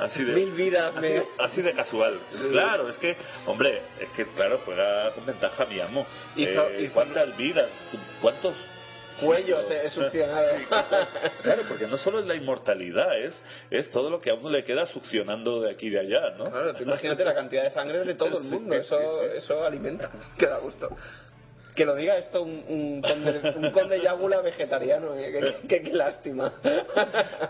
[0.00, 1.22] así de, Mil vidas así, me...
[1.38, 2.18] así de casual.
[2.50, 3.16] Claro, es que,
[3.46, 6.06] hombre, es que, claro, juega con ventaja mi amo.
[6.36, 7.68] Hizo- Eh, hizo- ¿Cuántas vidas?
[8.20, 8.54] ¿Cuántos
[9.24, 10.48] Cuellos he succionado.
[11.42, 13.40] Claro, porque no solo es la inmortalidad, es,
[13.70, 16.44] es todo lo que a uno le queda succionando de aquí y de allá, ¿no?
[16.50, 18.74] Claro, tú imagínate la cantidad de sangre de todo el mundo.
[18.74, 19.26] sí, Eso, sí.
[19.36, 20.10] eso alimenta.
[20.38, 20.88] Que da gusto.
[21.74, 25.14] Que lo diga esto un, un, conde, un conde Yágula vegetariano.
[25.16, 26.52] eh, Qué lástima.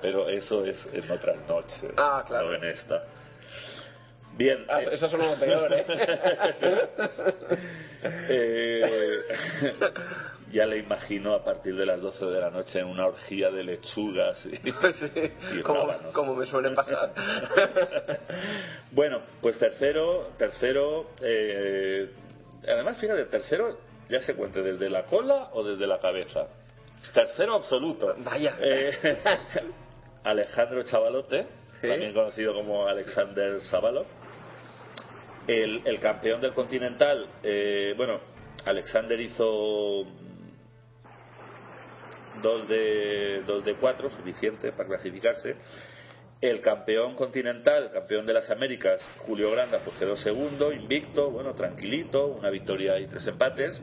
[0.02, 2.48] Pero eso es en otras noches, Ah, claro.
[2.50, 3.02] no en esta.
[4.40, 5.84] Bien, Ah, eh, Eso es lo peor, ¿eh?
[8.30, 9.20] eh,
[10.50, 13.62] ya le imagino a partir de las 12 de la noche en una orgía de
[13.64, 14.56] lechugas y,
[14.94, 15.12] Sí,
[15.58, 16.12] y como, rábanos.
[16.14, 17.12] como me suele pasar.
[18.92, 22.08] Bueno, pues tercero, tercero, eh,
[22.66, 26.46] además fíjate, tercero ya se cuente desde la cola o desde la cabeza.
[27.12, 28.16] Tercero absoluto.
[28.24, 28.56] Vaya.
[28.58, 29.18] Eh,
[30.24, 31.46] Alejandro Chavalote,
[31.82, 31.88] Sí.
[31.88, 34.06] también conocido como Alexander Sabalov.
[35.46, 38.18] El, el campeón del Continental, eh, bueno,
[38.64, 40.06] Alexander hizo
[42.42, 45.56] dos de, dos de cuatro, suficiente para clasificarse.
[46.40, 52.28] El campeón continental, campeón de las Américas, Julio Granda, pues quedó segundo, invicto, bueno, tranquilito,
[52.28, 53.82] una victoria y tres empates.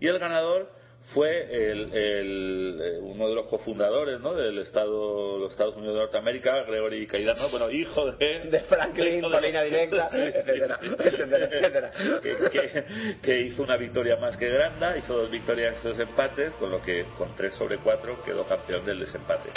[0.00, 0.72] Y el ganador
[1.14, 4.32] fue el, el, eh, uno de los cofundadores ¿no?
[4.34, 9.62] del Estado, los Estados Unidos de Norteamérica, Gregory Caidano, bueno, hijo de, de Franklin, línea
[9.64, 10.22] directa, Sí, sí.
[10.38, 11.92] etcétera, etcétera, etcétera.
[12.22, 16.54] Que, que- que hizo una victoria más que Granda, hizo dos victorias y dos empates,
[16.54, 19.50] con lo que con tres sobre cuatro quedó campeón del desempate.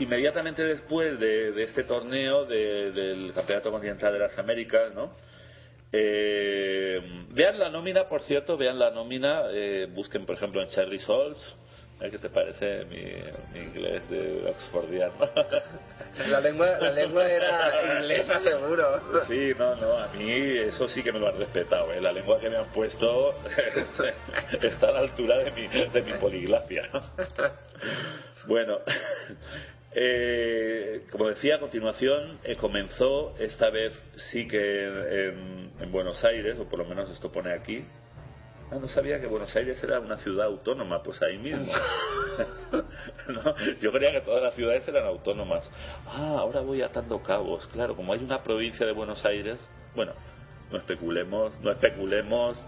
[0.00, 5.14] Inmediatamente después de, de este torneo de- del Campeonato Continental de las Américas, ¿no?
[5.92, 7.00] Eh,
[7.30, 11.56] vean la nómina, por cierto, vean la nómina, eh, busquen por ejemplo en Cherry Souls,
[12.00, 12.10] ¿eh?
[12.10, 13.02] ¿qué te parece mi,
[13.52, 15.14] mi inglés de Oxfordiano?
[16.28, 19.00] La lengua, la lengua era inglesa seguro.
[19.28, 22.00] Sí, no, no, a mí eso sí que me lo han respetado, ¿eh?
[22.00, 23.32] la lengua que me han puesto
[24.60, 26.90] está a la altura de mi, de mi poliglafia.
[28.46, 28.80] Bueno,
[29.92, 34.00] eh, como decía, a continuación eh, comenzó, esta vez
[34.30, 37.84] sí que en, en Buenos Aires, o por lo menos esto pone aquí.
[38.72, 41.66] Ah, no sabía que Buenos Aires era una ciudad autónoma, pues ahí mismo.
[43.28, 45.70] No, Yo creía que todas las ciudades eran autónomas.
[46.06, 47.66] Ah, ahora voy atando cabos.
[47.68, 49.58] Claro, como hay una provincia de Buenos Aires,
[49.94, 50.14] bueno,
[50.70, 52.64] no especulemos, no especulemos.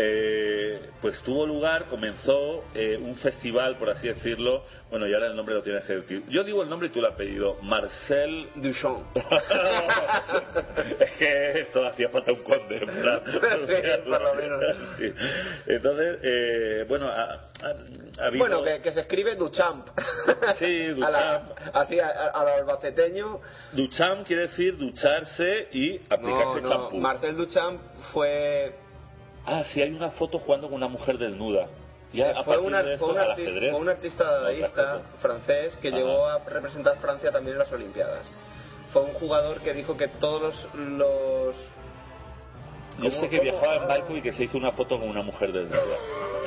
[0.00, 4.62] Eh, pues tuvo lugar, comenzó eh, un festival, por así decirlo.
[4.90, 6.22] Bueno, y ahora el nombre lo tienes que decir.
[6.28, 7.56] Yo digo el nombre y tú lo has pedido.
[7.62, 9.04] Marcel Duchamp.
[11.00, 13.20] es que esto hacía falta un conde para
[13.66, 14.64] Sí, por lo menos.
[14.98, 15.12] Sí.
[15.66, 17.40] entonces eh, bueno ha, ha-
[18.20, 19.88] ha habido Bueno, que, que se escribe Duchamp.
[20.58, 21.42] Sí, A la-
[21.74, 23.40] así, al albaceteño.
[23.72, 26.68] ducham quiere decir ducharse y No, aplicarse no.
[26.68, 27.80] champú Marcel Duchamp
[28.12, 28.74] fue
[29.48, 31.68] ah sí hay una foto jugando con una mujer desnuda
[32.12, 35.96] ya fue, una- de fue un arti- ajedrez fue un artista dadaísta francés que Ajá.
[35.98, 38.26] llegó a representar Francia también en las Olimpiadas.
[38.94, 40.74] Fue un jugador que dijo que todos los...
[40.74, 41.56] los
[42.98, 45.22] yo ¿Cómo- sé que viajaba en barco y que se hizo una foto con una
[45.22, 45.96] mujer desnuda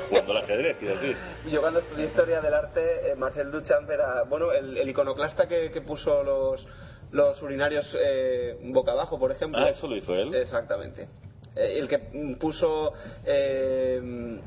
[0.10, 1.16] jugando al ajedrez quiero decir
[1.52, 5.70] Yo cuando estudié historia del arte, eh, Marcel Duchamp era, bueno, el, el iconoclasta que,
[5.72, 6.68] que puso los,
[7.12, 9.62] los urinarios eh, boca abajo, por ejemplo.
[9.64, 11.08] ah eso lo hizo él Exactamente.
[11.56, 12.00] Eh, el que
[12.40, 12.94] puso...
[13.26, 14.42] eh,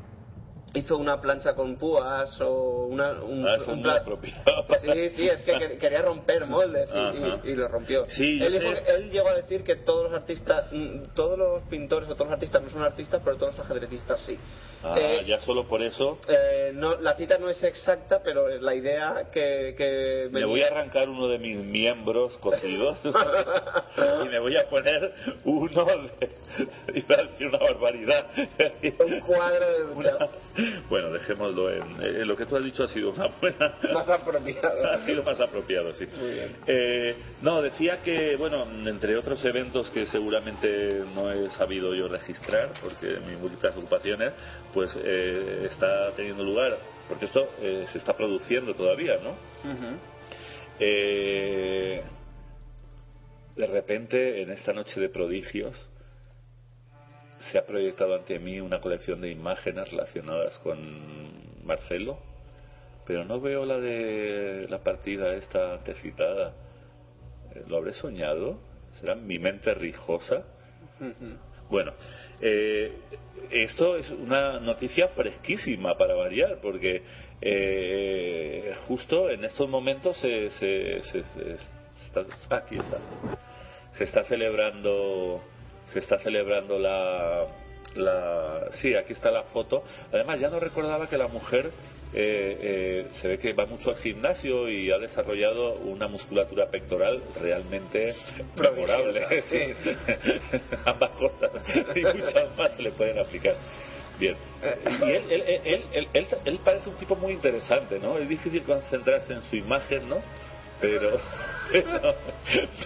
[0.75, 3.83] hizo una plancha con púas o una, un, Ah, un.
[4.81, 7.39] Sí, sí, es que quer- quería romper moldes y, Ajá.
[7.43, 8.05] y- y lo rompió.
[8.09, 11.63] Sí, él, dijo que- él llegó a decir que todos los artistas, mm, todos los
[11.63, 14.37] pintores o todos los artistas no son artistas, pero todos los ajedrecistas sí.
[14.83, 18.61] ah, Eh, ya solo por eso eh, no, la cita no es exacta, pero es
[18.61, 22.97] la idea que, que Me voy a arrancar uno de mis miembros cosidos
[24.23, 25.13] y me voy a poner
[25.45, 26.29] uno de...
[26.93, 28.27] Iba a decir una barbaridad.
[28.99, 30.29] un cuadro de Una.
[30.89, 34.85] bueno, dejémoslo en, lo que tú has dicho ha sido una buena más apropiado.
[34.95, 36.05] Ha sido más apropiado sí.
[36.67, 42.71] Eh, no decía que bueno entre otros eventos que seguramente no he sabido yo registrar
[42.81, 44.33] porque mis múltiples ocupaciones
[44.73, 46.77] pues eh, está teniendo lugar
[47.07, 49.35] porque esto eh, se está produciendo todavía no
[53.55, 55.89] de repente en esta noche de prodigios
[57.37, 62.17] se ha proyectado ante mí una colección de imágenes relacionadas con Marcelo,
[63.05, 66.53] pero no veo la de la partida esta antecitada.
[67.53, 68.59] Eh, ¿Lo habré soñado?
[68.99, 70.43] ¿Será mi mente rijosa?
[71.69, 71.93] Bueno,
[72.39, 72.93] eh,
[73.49, 77.01] esto es una noticia fresquísima para variar, porque
[77.41, 81.19] eh, justo en estos momentos se, se, se,
[82.05, 82.25] está,
[82.55, 82.97] aquí está,
[83.91, 85.41] se está celebrando
[85.87, 87.47] se está celebrando la,
[87.95, 88.67] la...
[88.81, 89.83] Sí, aquí está la foto.
[90.11, 91.71] Además, ya no recordaba que la mujer
[92.13, 97.21] eh, eh, se ve que va mucho al gimnasio y ha desarrollado una musculatura pectoral
[97.41, 98.13] realmente
[98.57, 99.25] memorable.
[99.49, 99.59] Sí.
[100.85, 101.51] Ambas cosas
[101.95, 103.55] y muchas más se le pueden aplicar.
[104.17, 104.35] Bien.
[105.05, 108.17] Y él, él, él, él, él parece un tipo muy interesante, ¿no?
[108.17, 110.21] Es difícil concentrarse en su imagen, ¿no?
[110.81, 111.17] pero,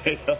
[0.03, 0.37] pero,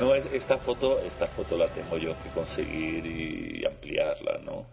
[0.00, 4.66] no es esta foto esta foto la tengo yo que conseguir y ampliarla no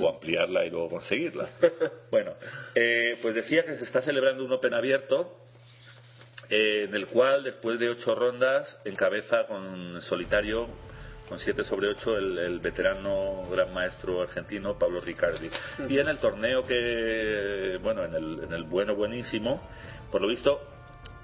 [0.00, 1.48] o ampliarla y luego conseguirla.
[2.10, 2.34] Bueno
[2.74, 5.36] eh, pues decía que se está celebrando un Open abierto
[6.48, 10.68] eh, en el cual después de ocho rondas encabeza con solitario
[11.30, 15.48] con siete sobre ocho el, el, veterano gran maestro argentino Pablo Ricardi.
[15.88, 19.62] Y en el torneo que, bueno, en el, en el bueno buenísimo,
[20.10, 20.60] por lo visto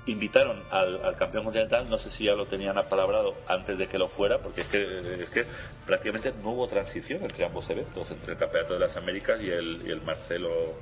[0.07, 4.09] invitaron al, campeón continental, no sé si ya lo tenían apalabrado antes de que lo
[4.09, 5.45] fuera, porque es que, es que
[5.85, 9.83] prácticamente no hubo transición entre ambos eventos, entre el Campeonato de las Américas y el,
[9.87, 10.75] y el Marcelo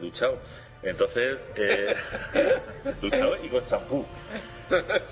[0.00, 0.34] Duchao.
[0.34, 0.38] Eh,
[0.82, 1.94] Entonces, eh,
[3.00, 4.04] Duchao y con champú.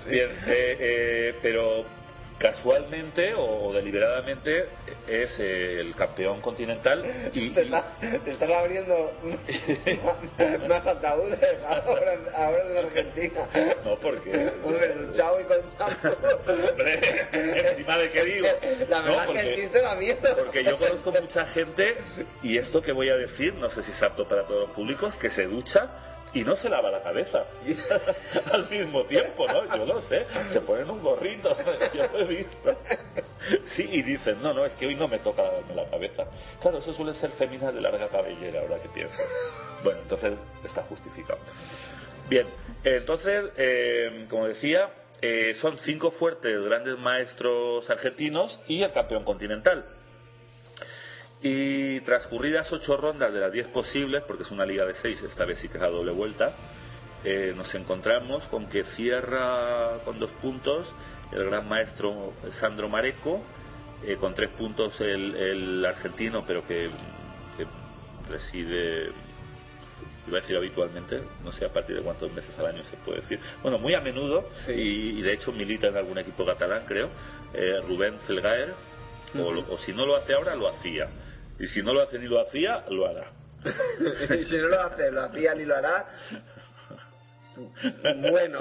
[0.07, 1.85] Bien, eh, eh, pero
[2.37, 4.67] casualmente o deliberadamente
[5.07, 9.11] es el campeón continental y, te, estás abriendo
[10.67, 13.49] más ataúdes ahora, ahora en Argentina.
[13.83, 15.57] No porque hombre chao y con
[16.69, 18.47] hombre encima de qué digo.
[18.89, 20.35] La verdad que el chiste da miedo.
[20.37, 21.97] porque yo conozco mucha gente
[22.43, 25.15] y esto que voy a decir no sé si es apto para todos los públicos
[25.15, 27.45] que se ducha y no se lava la cabeza
[28.51, 29.75] al mismo tiempo, ¿no?
[29.75, 31.55] Yo lo sé, se ponen un gorrito,
[31.93, 32.77] yo lo he visto.
[33.67, 36.25] Sí, y dicen, no, no, es que hoy no me toca lavarme la cabeza.
[36.61, 39.15] Claro, eso suele ser féminas de larga cabellera, ahora que pienso.
[39.81, 40.33] Bueno, entonces
[40.63, 41.39] está justificado.
[42.29, 42.47] Bien,
[42.83, 44.89] entonces, eh, como decía,
[45.21, 49.85] eh, son cinco fuertes grandes maestros argentinos y el campeón continental.
[51.47, 55.45] Y transcurridas ocho rondas de las diez posibles, porque es una liga de seis, esta
[55.45, 56.55] vez sí que es a doble vuelta,
[57.23, 60.91] eh, nos encontramos con que cierra con dos puntos
[61.31, 63.43] el gran maestro Sandro Mareco,
[64.03, 66.89] eh, con tres puntos el, argentino, pero que,
[68.27, 69.11] reside,
[70.27, 73.21] iba a decir habitualmente, no sé a partir de cuántos meses al año se puede
[73.21, 77.11] decir, bueno, muy a menudo, y, de hecho milita en algún equipo catalán, creo,
[77.53, 78.73] eh, Rubén Felgaer,
[79.37, 81.07] o, o si no lo hace ahora, lo hacía.
[81.59, 83.31] Y si no lo hace ni lo hacía, lo hará.
[84.37, 86.05] y si no lo hace, lo hacía ni lo hará.
[88.31, 88.59] Bueno.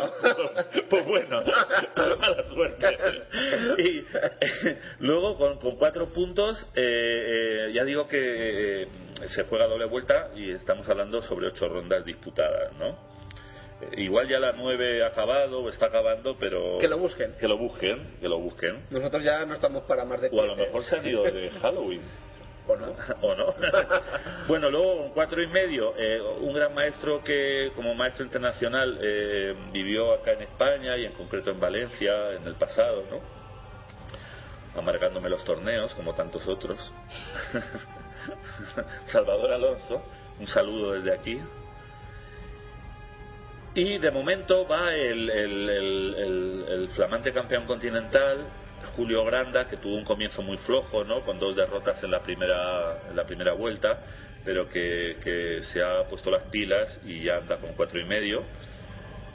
[0.89, 1.43] pues bueno,
[2.19, 2.87] mala suerte.
[3.79, 4.05] Y
[5.01, 8.89] luego con, cuatro puntos, eh, eh, ya digo que eh,
[9.27, 13.15] se juega doble vuelta y estamos hablando sobre ocho rondas disputadas, ¿no?
[13.97, 16.79] Igual ya la nueve ha acabado o está acabando, pero...
[16.79, 17.35] Que lo busquen.
[17.35, 18.87] Que lo busquen, que lo busquen.
[18.91, 20.31] Nosotros ya no estamos para más de...
[20.33, 22.01] O a lo mejor ido de Halloween.
[22.69, 22.95] ¿O no?
[23.20, 23.55] ¿O no?
[24.49, 30.15] bueno, luego, cuatro y medio, eh, un gran maestro que, como maestro internacional, eh, vivió
[30.15, 33.20] acá en España y en concreto en Valencia en el pasado, ¿no?
[34.78, 36.93] Amargándome los torneos, como tantos otros.
[39.07, 40.03] Salvador Alonso,
[40.41, 41.41] un saludo desde aquí.
[43.74, 48.47] Y de momento va el, el, el, el flamante campeón continental,
[48.97, 51.21] Julio Granda, que tuvo un comienzo muy flojo, ¿no?
[51.21, 54.01] Con dos derrotas en la primera, la primera vuelta,
[54.45, 58.45] pero que, que se ha puesto las pilas y ya anda con cuatro y medio,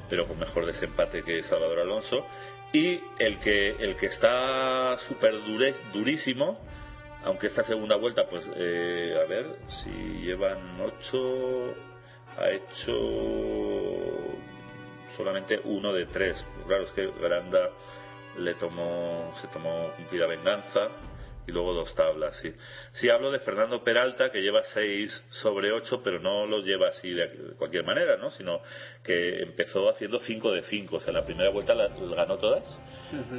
[0.09, 2.25] pero con mejor desempate que Salvador Alonso.
[2.71, 5.33] Y el que, el que está súper
[5.93, 6.59] durísimo,
[7.23, 9.45] aunque esta segunda vuelta, pues, eh, a ver,
[9.81, 9.89] si
[10.21, 11.73] llevan ocho,
[12.37, 12.95] ha hecho
[15.17, 16.43] solamente uno de tres.
[16.67, 17.71] Claro, es que Granda
[18.37, 20.89] le tomó, se tomó cumplida venganza
[21.47, 22.53] y luego dos tablas, sí.
[22.91, 27.11] Sí hablo de Fernando Peralta, que lleva 6 sobre 8, pero no lo lleva así
[27.11, 28.29] de cualquier manera, ¿no?
[28.29, 28.61] Sino
[29.03, 30.97] que empezó haciendo 5 de 5.
[30.97, 32.63] O sea, la primera vuelta las ganó todas.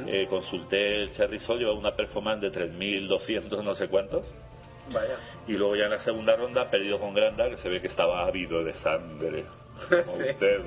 [0.07, 4.25] Eh, consulté el Cherry Sol, lleva una performance de 3.200 no sé cuántos.
[4.91, 5.15] Vaya.
[5.47, 7.87] Y luego ya en la segunda ronda ha perdido con Granda, que se ve que
[7.87, 9.45] estaba ávido de sangre.
[9.87, 10.23] Como Sí.
[10.31, 10.59] usted,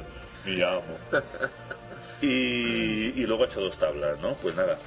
[0.46, 0.98] mi amo.
[2.20, 2.26] Y,
[3.20, 4.35] y luego ha hecho dos tablas, ¿no?
[4.35, 4.78] Pues nada,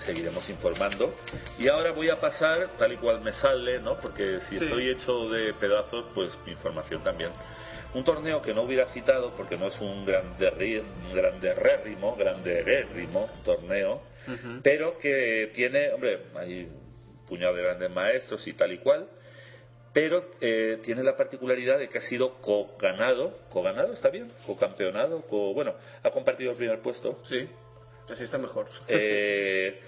[0.00, 1.14] seguiremos informando.
[1.58, 3.96] Y ahora voy a pasar tal y cual me sale, ¿no?
[3.96, 4.64] Porque si Sí.
[4.64, 7.30] estoy hecho de pedazos, pues mi información también.
[7.94, 14.02] Un torneo que no hubiera citado, porque no es un grande, un granderrérrimo, granderérrimo torneo,
[14.62, 19.06] pero que tiene, hombre, hay un puñado de grandes maestros y tal y cual,
[19.94, 24.30] pero eh, tiene la particularidad de que ha sido co-ganado, co-ganado, ¿está bien?
[24.44, 27.20] Co-campeonado, co bueno, ha compartido el primer puesto.
[27.22, 27.48] Sí,
[28.10, 28.66] así está mejor.
[28.88, 29.80] Eh,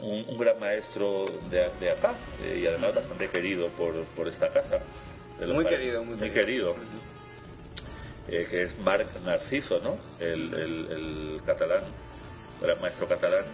[0.00, 4.48] un, un gran maestro de, de acá eh, y además bastante querido por, por esta
[4.50, 4.78] casa.
[5.40, 6.76] Muy querido, muy querido.
[8.28, 9.98] Eh, que es Marc Narciso, ¿no?
[10.18, 11.84] El, el- el catalán,
[12.60, 13.44] gran maestro catalán,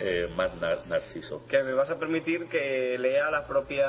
[0.00, 1.46] eh, Marc Nar- Narciso.
[1.46, 3.86] Que me vas a permitir que lea la propia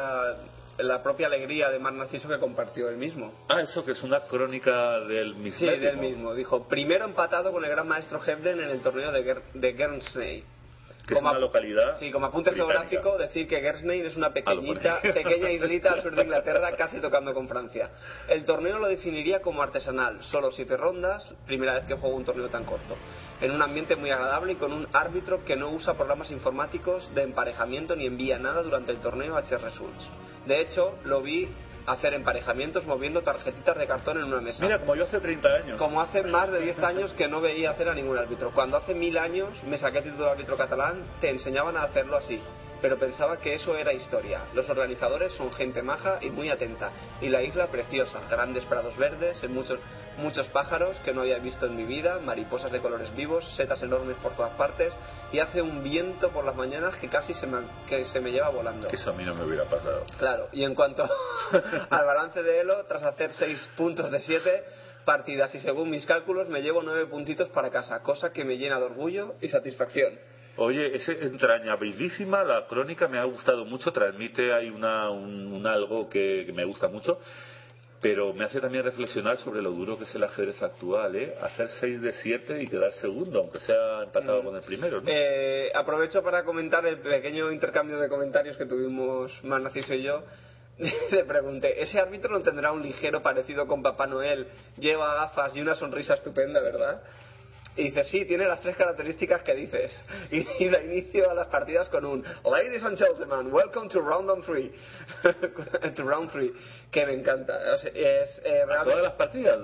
[0.78, 3.32] la propia alegría de Mar Narciso que compartió él mismo.
[3.50, 5.68] Ah, eso que es una crónica del Sí, mismo.
[5.72, 6.34] del mismo.
[6.34, 10.44] Dijo, primero empatado con el gran maestro Hebden en el torneo de, Ger de Guernsey.
[11.08, 11.98] Que es Como una ap- localidad.
[12.00, 12.80] Sí, como apunte británica.
[12.88, 17.34] geográfico, decir que Guernsey es una pequeñita, pequeña islita al sur de Inglaterra, casi tocando
[17.34, 17.90] con Francia.
[18.30, 22.50] El torneo lo definiría como artesanal, solo siete rondas, primera vez que juego un torneo
[22.50, 22.96] tan corto.
[23.42, 27.24] En un ambiente muy agradable y con un árbitro que no usa programas informáticos de
[27.24, 30.10] emparejamiento ni envía nada durante el torneo a Chess Results.
[30.46, 31.50] De hecho, lo vi
[31.86, 34.64] hacer emparejamientos moviendo tarjetitas de cartón en una mesa.
[34.64, 35.78] Mira, como yo hace 30 años.
[35.78, 38.52] Como hace más de 10 años que no veía hacer a ningún árbitro.
[38.52, 42.18] Cuando hace mil años me saqué el título de árbitro catalán, te enseñaban a hacerlo
[42.18, 42.42] así.
[42.84, 44.42] Pero pensaba que eso era historia.
[44.54, 46.92] Los organizadores son gente maja y muy atenta.
[47.22, 48.20] Y la isla preciosa.
[48.30, 49.80] Grandes prados verdes, muchos,
[50.18, 54.18] muchos pájaros que no había visto en mi vida, mariposas de colores vivos, setas enormes
[54.18, 54.94] por todas partes.
[55.32, 58.50] Y hace un viento por las mañanas que casi se me, que se me lleva
[58.50, 58.90] volando.
[58.90, 60.04] Eso a mí no me hubiera pasado.
[60.20, 61.04] Claro, y en cuanto
[61.90, 64.66] al balance de Elo, tras hacer 6 puntos de 7
[65.06, 68.78] partidas y según mis cálculos me llevo 9 puntitos para casa, cosa que me llena
[68.78, 70.33] de orgullo y satisfacción.
[70.56, 76.08] Oye, es entrañabilísima la crónica, me ha gustado mucho, transmite ahí una, un, un algo
[76.08, 77.20] que, que me gusta mucho,
[78.04, 81.34] pero me hace también reflexionar sobre lo duro que es el ajedrez actual, ¿eh?
[81.42, 85.08] Hacer 6 de 7 y quedar segundo, aunque sea empatado con el primero, ¿no?
[85.08, 90.22] Eh, aprovecho para comentar el pequeño intercambio de comentarios que tuvimos más Narciso y yo.
[91.12, 94.48] Le pregunté, ¿ese árbitro no tendrá un ligero parecido con Papá Noel?
[94.78, 97.02] Lleva gafas y una sonrisa estupenda, ¿verdad?
[97.76, 99.98] Y dice, sí, tiene las tres características que dices.
[100.32, 104.30] Y, y da inicio a las partidas con un Ladies and gentlemen, welcome to round
[104.30, 104.72] on three.
[105.96, 106.54] to round three.
[106.92, 107.58] Que me encanta.
[107.74, 109.60] O sea, es, eh, A realmente- todas las partidas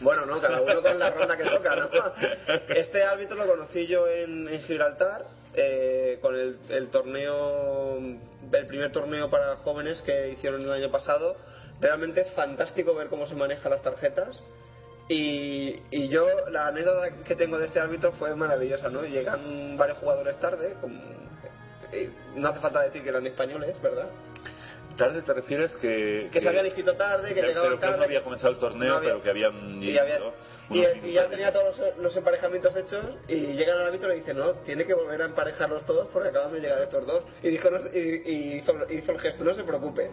[0.00, 1.88] bueno, no, cada uno con la ronda que toca, ¿no?
[2.74, 5.24] Este árbitro lo conocí yo en, en Gibraltar,
[5.54, 11.36] eh, con el, el torneo, el primer torneo para jóvenes que hicieron el año pasado.
[11.80, 14.42] Realmente es fantástico ver cómo se manejan las tarjetas.
[15.08, 19.02] Y, y yo, la anécdota que tengo de este árbitro fue maravillosa, ¿no?
[19.04, 20.98] Llegan varios jugadores tarde, como-
[21.92, 24.08] eh, no hace falta decir que eran españoles, ¿verdad?
[24.96, 26.28] Tarde te refieres que...
[26.32, 27.96] Que se habían inscrito tarde, que llegaban que tarde.
[27.98, 29.82] no había comenzado el torneo, No había- pero que habían...
[29.82, 34.20] y, y- ya tenía todos los, los emparejamientos hechos y llegan al árbitro y le
[34.20, 37.48] dicen no, tiene que volver a emparejarlos todos porque acaban de llegar estos dos y,
[37.50, 40.10] dijo, no y hizo, hizo el gesto, no se preocupe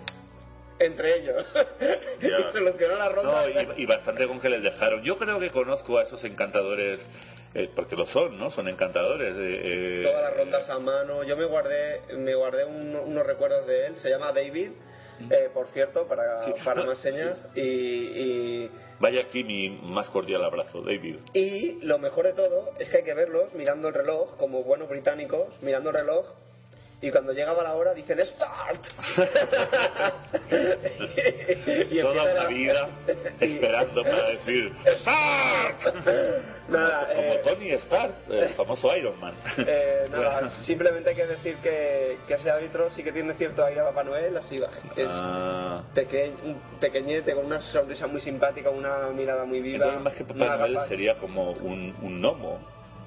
[0.86, 1.46] entre ellos
[2.22, 2.38] Ya.
[2.40, 5.02] y solucionó la ronda No, y, y bastante con que les dejaron.
[5.04, 7.06] Yo creo que conozco a esos encantadores,
[7.54, 8.50] eh, porque lo son, ¿no?
[8.52, 9.36] Son encantadores.
[9.38, 13.66] eh, eh, todas las rondas a mano yo me guardé me guardé un- unos recuerdos
[13.68, 14.72] de él se llama David
[15.30, 16.54] eh, por cierto para, Sí.
[16.66, 21.18] para más señas y, y Vaya aquí mi más cordial abrazo, David.
[21.34, 24.90] Y lo mejor de todo es que hay que verlos mirando el reloj, como buenos
[24.90, 26.28] británicos, mirando el reloj,
[27.02, 28.86] y cuando llegaba la hora dicen ¡Start!
[31.90, 32.90] y Toda empiezan una vida
[33.42, 35.96] y- esperando para decir ¡Start!
[36.70, 39.34] Nada, como eh, Tony Stark, el famoso Iron Man.
[39.58, 43.82] eh, nada, simplemente hay que decir que, que ese árbitro sí que tiene cierto aire
[43.82, 44.58] a Papá Noel, así
[44.96, 49.86] que es Ah, peque- un pequeñete con una sonrisa muy simpática, una mirada muy viva.
[49.86, 52.60] entonces más que Papá Noel sería como un, un gnomo.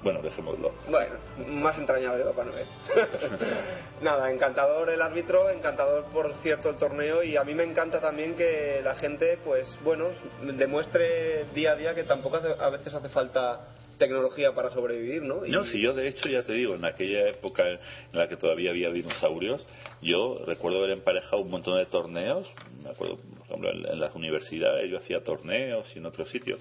[0.05, 0.71] Bueno, dejémoslo.
[0.87, 1.15] Bueno,
[1.47, 2.67] más entrañable Papá Noel.
[4.01, 8.35] Nada, encantador el árbitro, encantador por cierto el torneo y a mí me encanta también
[8.35, 10.09] que la gente, pues bueno,
[10.43, 13.61] demuestre día a día que tampoco hace- a veces hace falta
[13.97, 15.43] tecnología para sobrevivir, ¿no?
[15.45, 17.79] Y- No, si yo de hecho ya te digo, en aquella época en
[18.11, 19.65] la que todavía había dinosaurios,
[20.03, 22.45] yo recuerdo haber emparejado un montón de torneos,
[22.83, 26.59] me acuerdo, por ejemplo, en, en las universidades yo hacía torneos y en otros sitios,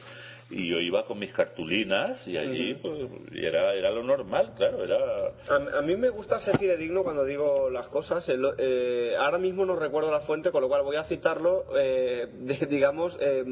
[0.56, 3.00] y yo iba con mis cartulinas y allí pues,
[3.32, 4.96] y era, era lo normal, claro, era...
[5.48, 8.28] A, a mí me gusta ser fidedigno cuando digo las cosas.
[8.28, 12.28] El- eh, ahora mismo no recuerdo la fuente, con lo cual voy a citarlo, eh,
[12.32, 13.44] de- digamos, eh,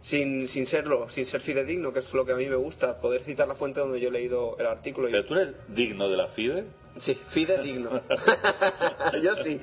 [0.00, 3.22] sin, sin serlo, sin ser fidedigno, que es lo que a mí me gusta, poder
[3.22, 5.08] citar la fuente donde yo he leído el artículo.
[5.08, 6.64] y- Pero tú eres digno de la FIDE.
[6.98, 8.02] Sí, fidedigno.
[9.14, 9.58] Ellos sí.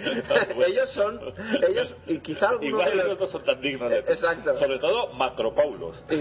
[0.66, 1.20] Ellos son,
[1.68, 4.12] ellos, y quizá algunos Igual de los- ellos no son tan dignos de ti.
[4.14, 4.58] Exacto.
[4.58, 6.04] Sobre todo Macropaulos.
[6.10, 6.16] y,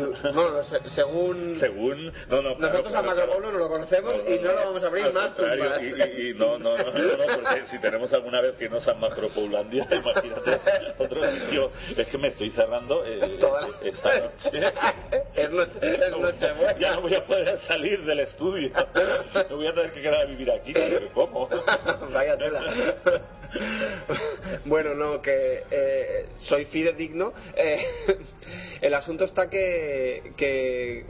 [0.65, 1.57] se- según...
[1.59, 2.13] Según.
[2.29, 3.33] No, no, claro, Nosotros a claro, Macro claro.
[3.33, 5.83] Pablo no lo conocemos y no lo vamos a abrir más tumbas.
[5.83, 8.81] Y, y- y no, no, no, no, no, porque si tenemos alguna vez que no
[8.81, 10.61] sea Macropaulandia, imagínate
[10.99, 11.71] otro sitio.
[11.97, 14.73] Es que me estoy cerrando eh, Toda la- esta noche.
[15.35, 16.79] Es noche- es.
[16.79, 18.71] Ya no voy a poder salir del estudio.
[19.49, 20.75] Me voy a tener que quedar a vivir aquí.
[21.15, 21.49] ¿Cómo?
[22.13, 22.97] Vaya tela.
[24.65, 27.33] bueno, no, que eh, soy fidedigno.
[27.57, 28.19] Eh,
[28.81, 31.05] el asunto está que, que,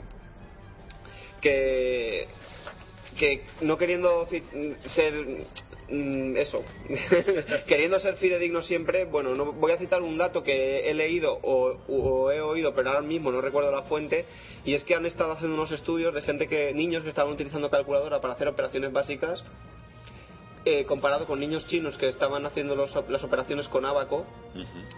[1.41, 2.27] que,
[3.61, 4.27] no queriendo
[4.85, 5.13] ser
[5.89, 6.63] mm, eso,
[7.67, 11.77] queriendo ser fidedigno siempre, bueno, no voy a citar un dato que he leído o,
[11.87, 14.25] o he oído, pero ahora mismo no recuerdo la fuente,
[14.63, 17.69] y es que han estado haciendo unos estudios de gente que, niños que estaban utilizando
[17.69, 19.43] calculadora para hacer operaciones básicas
[20.65, 24.25] eh, comparado con niños chinos que estaban haciendo los- las operaciones con abaco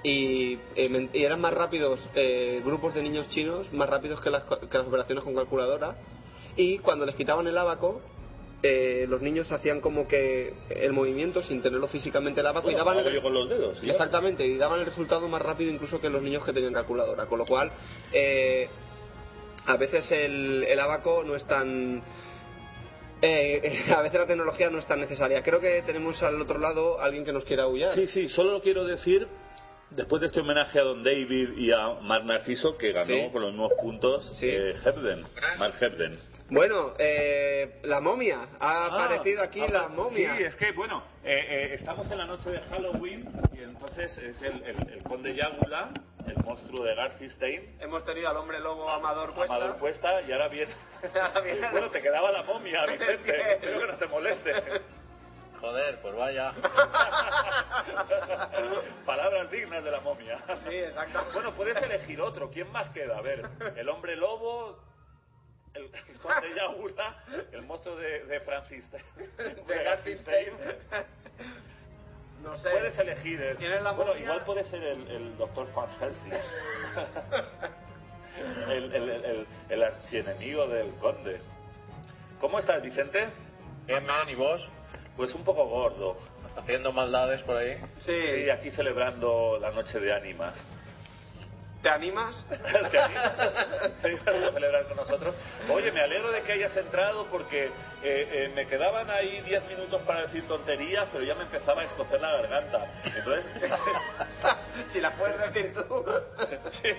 [0.04, 4.44] y, eh, y eran más rápidos eh, grupos de niños chinos más rápidos que las,
[4.44, 5.96] que las operaciones con calculadora
[6.58, 8.02] y cuando les quitaban el abaco
[8.64, 12.86] eh, los niños hacían como que el movimiento sin tenerlo físicamente el abaco y Bueno,
[12.86, 13.80] daban hago el, con los dedos.
[13.80, 13.90] ¿sí?
[13.90, 17.26] Exactamente, y daban el resultado más rápido incluso que los niños que tenían calculadora.
[17.26, 17.72] Con lo cual,
[18.14, 18.68] eh,
[19.66, 22.04] a veces el, el abaco no es tan.
[23.22, 25.42] Eh, a veces la tecnología no es tan necesaria.
[25.44, 27.94] Creo que tenemos al otro lado alguien que nos quiera aullar.
[27.96, 29.28] Sí, sí, solo lo quiero decir,
[29.92, 33.30] después de este homenaje a Don David y a Mark Narciso, que ganó Sí.
[33.32, 34.48] con los mismos puntos, Sí.
[34.50, 35.26] eh, Hebden,
[35.60, 36.18] Mark Hebden.
[36.50, 38.44] Bueno, eh, la momia.
[38.60, 40.38] Ha Ah, aparecido aquí ah, la momia.
[40.38, 44.42] Sí, es que, bueno, eh, eh, estamos en la noche de Halloween y entonces es
[44.42, 45.92] el, el- el conde Yágula,
[46.28, 49.56] el monstruo de Garcistein, Hemos tenido al hombre lobo Amador Cuesta.
[49.56, 50.74] Amador Cuesta, y ahora viene...
[51.72, 54.54] Bueno, te quedaba la momia, Vicente, espero que no te moleste.
[55.60, 56.54] Joder, pues vaya.
[59.06, 60.40] Palabras dignas de la momia.
[60.68, 61.24] Sí, exacto.
[61.34, 62.50] Bueno, puedes elegir otro.
[62.50, 63.20] ¿Quién más queda?
[63.20, 64.80] A ver, el hombre lobo,
[65.76, 66.48] el, el conde
[67.52, 70.28] el monstruo de, de Francis De Garfield
[72.44, 72.70] No sé.
[72.72, 73.42] Puedes elegir.
[73.42, 76.34] el- ¿Quién es la bueno, igual puede ser el, el doctor Van Helsing.
[78.70, 81.40] el, el, el, el archienemigo del conde.
[82.40, 83.28] ¿Cómo estás, Vicente?
[83.86, 84.68] Bien, man, ¿y vos?
[85.16, 86.18] Pues un poco gordo.
[86.58, 87.78] Haciendo maldades por ahí.
[88.00, 88.12] Sí.
[88.44, 90.56] Sí, aquí celebrando la noche de ánimas.
[91.82, 92.46] ¿Te animas?
[92.92, 93.36] ¿Te animas?
[94.02, 95.36] ¿Te animas a celebrar con nosotros?
[95.70, 97.72] Oye, me alegro de que hayas entrado porque eh,
[98.04, 102.22] eh, me quedaban ahí 10 minutos para decir tonterías, pero ya me empezaba a escocer
[102.22, 102.86] la garganta.
[103.04, 103.46] Entonces,
[104.90, 106.06] si la puedes decir tú.
[106.82, 106.94] si,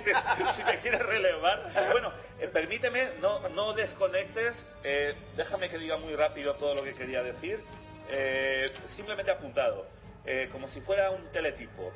[0.57, 1.71] si me quieres relevar.
[1.93, 6.95] Bueno, eh, permíteme, no, no desconectes, eh, déjame que diga muy rápido todo lo que
[6.95, 7.63] quería decir.
[8.09, 9.87] Eh, simplemente apuntado,
[10.25, 11.93] eh, como si fuera un teletipo.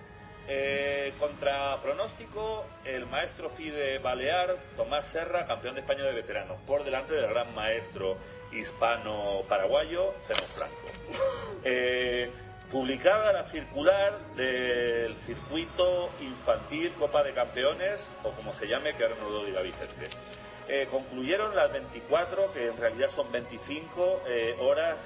[0.48, 6.84] Eh, contra pronóstico, el maestro FIDE Balear, Tomás Serra, campeón de España de veteranos, por
[6.84, 8.16] delante del gran maestro
[8.52, 10.76] hispano-paraguayo, Zeno Franco.
[11.68, 12.30] Eh,
[12.70, 19.16] publicada la circular del circuito infantil Copa de Campeones, o como se llame, que ahora
[19.20, 20.08] no lo diga Vicente.
[20.68, 25.00] Eh, concluyeron las 24, que en realidad son 25 eh, horas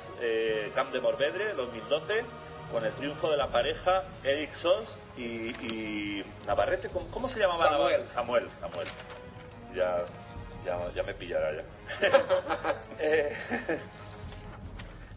[0.75, 2.25] Camp de Morvedre 2012,
[2.71, 5.23] con el triunfo de la pareja Eric Sos y,
[5.67, 6.89] y Navarrete.
[6.89, 7.79] ¿Cómo, cómo se llamaba Samuel.
[7.81, 8.09] Navarrete?
[8.15, 8.89] Samuel, Samuel.
[9.75, 10.05] Ya,
[10.65, 11.65] ya, ya me pillará ya.
[12.99, 13.35] Eh,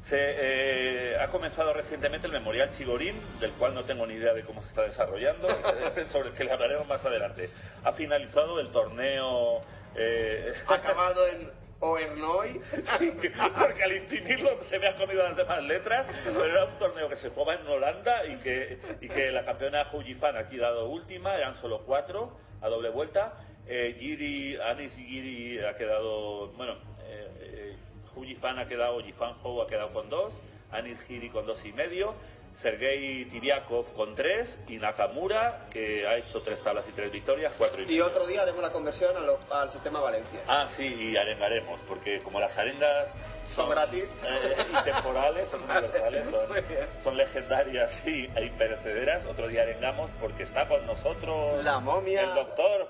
[0.03, 4.43] se eh, ha comenzado recientemente el Memorial Chigorín, del cual no tengo ni idea de
[4.43, 5.47] cómo se está desarrollando,
[6.11, 7.49] sobre el que le hablaremos más adelante.
[7.83, 9.61] Ha finalizado el torneo.
[9.95, 11.49] eh, Acabado en
[11.83, 12.61] Oernoy.
[13.59, 17.17] porque al imprimirlo se me han comido las demás letras, pero era un torneo que
[17.17, 21.55] se jugaba en Holanda y que, y que la campeona Fan ha quedado última, eran
[21.55, 23.33] solo cuatro a doble vuelta.
[23.67, 27.75] Eh, Giri, Anis Giri ha quedado, bueno, eh,
[28.15, 30.33] eh, Fan ha quedado, Jifan Hou ha quedado con dos,
[30.71, 32.13] Anis Giri con dos y medio.
[32.61, 37.81] Sergei Tiriakov con tres y Nakamura, que ha hecho tres tablas y tres victorias, cuatro
[37.81, 40.39] y Y otro día haremos la conversión a lo- al sistema Valencia.
[40.47, 43.13] Ah, sí, y arengaremos, porque como las arengas
[43.55, 44.09] Son gratis.
[44.25, 46.87] eh, y temporales, son universales, son, Muy bien.
[47.03, 52.21] son legendarias y, e imperecederas, otro día arengamos porque está con nosotros La momia.
[52.21, 52.87] el doctor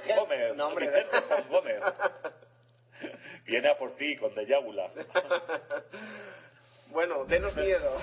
[0.00, 0.86] Ge- Gómez, No, hombre.
[0.88, 1.16] Vicente
[1.50, 1.80] Gómez.
[3.46, 4.90] Viene a por ti con Deyábula.
[6.90, 7.96] Bueno, denos miedo.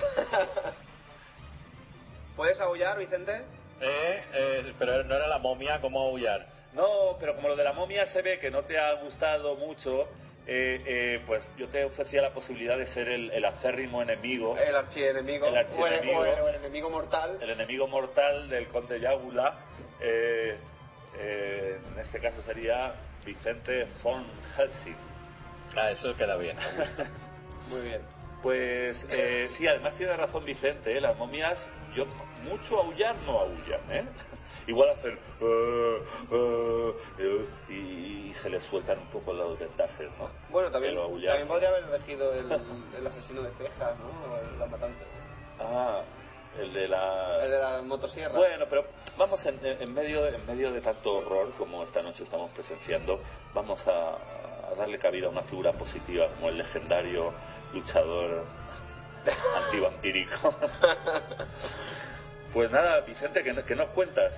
[2.36, 3.44] ¿Puedes aullar, Vicente?
[3.80, 6.46] Eh, eh, pero no era la momia, ¿cómo aullar?
[6.72, 10.02] No, pero como lo de la momia se ve que no te ha gustado mucho,
[10.46, 14.74] eh, eh, pues yo te ofrecía la posibilidad de ser el, el acérrimo enemigo, El
[14.74, 15.46] archienemigo.
[15.46, 16.18] El archienemigo.
[16.20, 17.38] O el, o el enemigo mortal.
[17.40, 19.58] el enemigo mortal del conde Yágula.
[20.00, 20.56] eh,
[21.16, 22.94] eh, en este caso sería
[23.24, 24.96] Vicente von Helsing.
[25.76, 26.56] Ah, eso queda bien.
[27.68, 28.02] Muy bien.
[28.44, 31.00] Pues eh, sí, además tiene razón Vicente, ¿eh?
[31.00, 31.58] las momias,
[31.94, 32.04] yo
[32.42, 34.04] mucho aullar no aullan, ¿eh?
[34.66, 36.02] Igual hacen eh,
[37.70, 37.72] y,
[38.28, 40.28] y se les sueltan un poco los vendajes, ¿no?
[40.50, 42.52] Bueno, también, aullar también podría haber elegido el,
[42.98, 44.36] el asesino de cejas, ¿no?
[44.36, 45.04] El- la matante.
[45.58, 46.02] Ah,
[46.60, 47.44] el de la...
[47.46, 48.36] El de la motosierra.
[48.36, 48.84] Bueno, pero
[49.16, 53.20] vamos en, en medio en medio de tanto horror como esta noche estamos presenciando,
[53.54, 54.16] vamos a,
[54.70, 57.32] a darle cabida a una figura positiva como el legendario
[57.74, 58.44] luchador
[59.64, 60.54] antivampírico.
[62.52, 64.32] pues nada, Vicente, ¿qué, qué nos cuentas?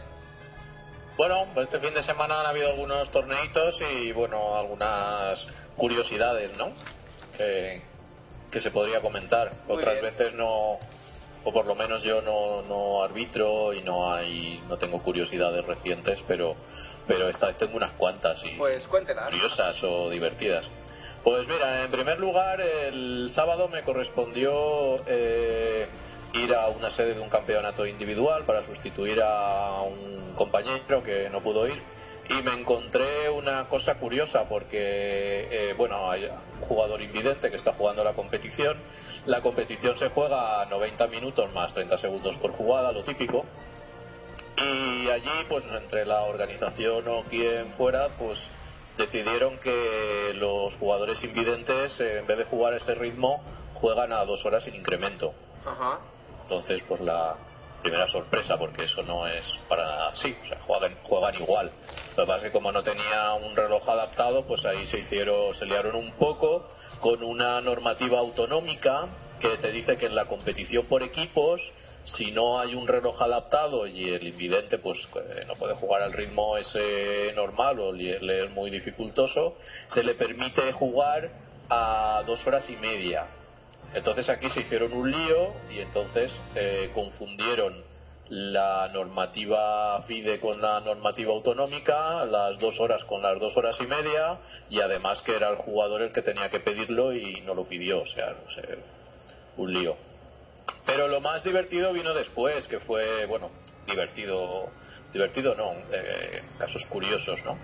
[1.17, 5.47] Bueno, pues este fin de semana han habido algunos torneitos y, bueno, algunas
[5.77, 6.73] curiosidades, ¿no?
[7.37, 7.83] Que,
[8.51, 9.53] que se podría comentar.
[9.67, 10.05] Muy Otras bien.
[10.05, 10.79] veces no,
[11.45, 16.23] o por lo menos yo no, no arbitro y no hay, no tengo curiosidades recientes,
[16.29, 16.55] pero,
[17.07, 19.31] pero esta vez tengo unas cuantas y Pues cuéntelas.
[19.31, 20.67] curiosas o divertidas.
[21.27, 25.89] Pues mira, en primer lugar, el sábado me correspondió eh,
[26.35, 31.43] ir a una sede de un campeonato individual para sustituir a un compañero que no
[31.43, 31.83] pudo ir
[32.31, 37.73] y me encontré una cosa curiosa porque, eh, bueno, hay un jugador invidente que está
[37.73, 38.77] jugando la competición.
[39.27, 43.45] La competición se juega a 90 minutos más 30 segundos por jugada, lo típico.
[44.59, 48.39] Y allí, pues entre la organización o quien fuera, pues
[48.97, 53.43] decidieron que los jugadores invidentes, eh, en vez de jugar a ese ritmo,
[53.75, 55.35] juegan a dos horas sin incremento.
[55.65, 56.01] Ajá.
[56.43, 57.37] Entonces, pues la
[57.83, 61.71] primera sorpresa, porque eso no es para nada así, o sea, juegan, juegan igual.
[62.17, 65.55] Lo que pasa es que como no tenía un reloj adaptado, pues ahí se hicieron,
[65.55, 66.69] se liaron un poco
[67.01, 69.07] con una normativa autonómica
[69.41, 71.61] que te dice que en la competición por equipos,
[72.07, 76.13] si no hay un reloj adaptado y el invidente pues eh, no puede jugar al
[76.13, 79.57] ritmo ese normal o le es muy dificultoso,
[79.87, 81.31] se le permite jugar
[81.69, 83.27] a dos horas y media.
[83.95, 87.85] Entonces aquí se hicieron un lío y entonces eh, confundieron
[88.29, 93.87] la normativa FIDE con la normativa autonómica, las dos horas con las dos horas y
[93.87, 94.39] media
[94.69, 98.01] y además que era el jugador el que tenía que pedirlo y no lo pidió,
[98.01, 98.79] o sea, no sé,
[99.57, 99.97] un lío.
[100.85, 103.51] Pero lo más divertido vino después, que fue, bueno,
[103.87, 104.71] divertido,
[105.13, 107.59] divertido no, eh, casos curiosos, ¿no?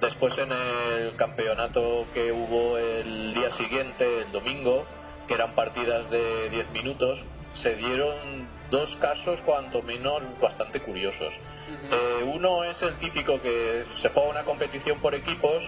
[0.00, 4.86] Después en el campeonato que hubo el día siguiente, el domingo,
[5.26, 7.18] que eran partidas de 10 minutos,
[7.54, 11.32] se dieron dos casos cuanto menos bastante curiosos.
[11.90, 15.64] Eh, uno es el típico que se juega una competición por equipos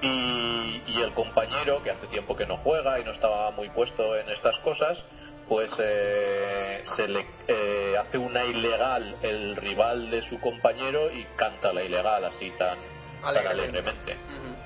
[0.00, 4.16] y, y el compañero, que hace tiempo que no juega y no estaba muy puesto
[4.16, 5.04] en estas cosas,
[5.48, 11.72] pues eh, se le eh, hace una ilegal el rival de su compañero y canta
[11.72, 12.78] la ilegal así tan,
[13.22, 13.62] tan Alegremente.
[13.62, 14.12] alegremente.
[14.14, 14.56] Ujú.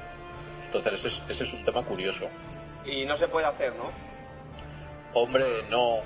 [0.66, 2.28] Entonces ese es, ese es un tema curioso.
[2.84, 3.90] Y no se puede hacer, ¿no?
[5.12, 5.98] Hombre, no,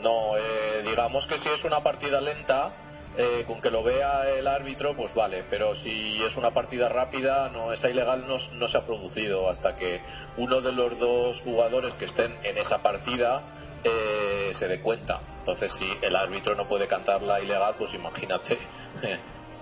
[0.00, 2.72] no, eh, digamos que si es una partida lenta,
[3.18, 7.50] eh, con que lo vea el árbitro, pues vale, pero si es una partida rápida,
[7.50, 10.00] no, esa ilegal no, no se ha producido hasta que
[10.38, 13.42] uno de los dos jugadores que estén en esa partida
[13.84, 15.20] eh, se dé cuenta.
[15.40, 18.58] Entonces, si el árbitro no puede cantar la ilegal, pues imagínate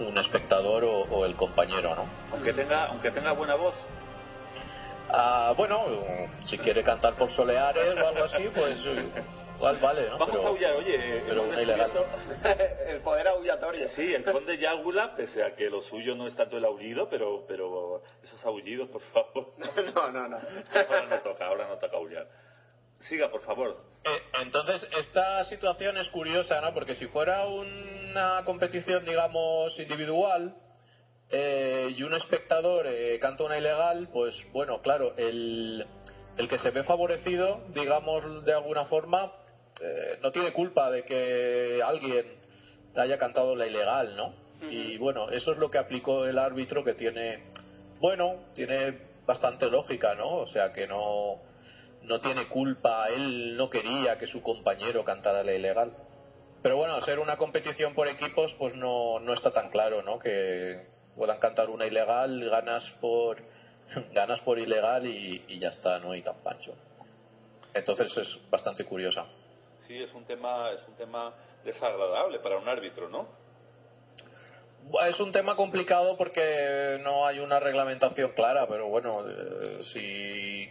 [0.00, 2.06] un espectador o, o el compañero, ¿no?
[2.32, 3.74] Aunque tenga, aunque tenga buena voz.
[5.12, 5.84] Ah, bueno,
[6.44, 8.80] si quiere cantar por Soleares o algo así, pues
[9.56, 10.18] igual vale, ¿no?
[10.18, 11.22] Vamos Pero- a aullar, oye.
[11.26, 11.90] pero hemos una ilegal.
[12.88, 13.88] el poder aullatorio.
[13.88, 17.44] Sí, el conde Yágula, pese a que lo suyo no es tanto el aullido, pero,
[17.48, 19.52] pero esos aullidos, por favor.
[19.94, 20.36] No, no, no.
[20.36, 22.26] Ahora no toca, ahora no toca aullar.
[23.00, 23.76] Siga, por favor.
[24.04, 26.72] Eh, entonces, esta situación es curiosa, ¿no?
[26.72, 30.54] Porque si fuera una competición, digamos, individual
[31.30, 35.86] eh, y un espectador eh, canta una ilegal, pues bueno, claro, el,
[36.36, 39.32] el que se ve favorecido, digamos, de alguna forma,
[39.80, 42.26] eh, no tiene culpa de que alguien
[42.96, 44.34] haya cantado la ilegal, ¿no?
[44.68, 47.44] Y bueno, eso es lo que aplicó el árbitro que tiene,
[47.98, 50.36] bueno, tiene bastante lógica, ¿no?
[50.36, 51.40] O sea, que no,
[52.02, 55.92] no tiene culpa, él no quería que su compañero cantara la ilegal.
[56.62, 60.18] Pero bueno, ser una competición por equipos, pues no, no está tan claro, ¿no?
[60.18, 60.86] Que
[61.16, 63.38] puedan cantar una ilegal, ganas por
[64.12, 66.74] ganas por ilegal y, y ya está, no hay tan pancho.
[67.74, 69.26] Entonces es bastante curiosa.
[69.86, 71.32] Sí, es un tema, es un tema
[71.64, 73.26] desagradable para un árbitro, ¿no?
[75.06, 80.68] Es un tema complicado porque no hay una reglamentación clara, pero bueno, eh, si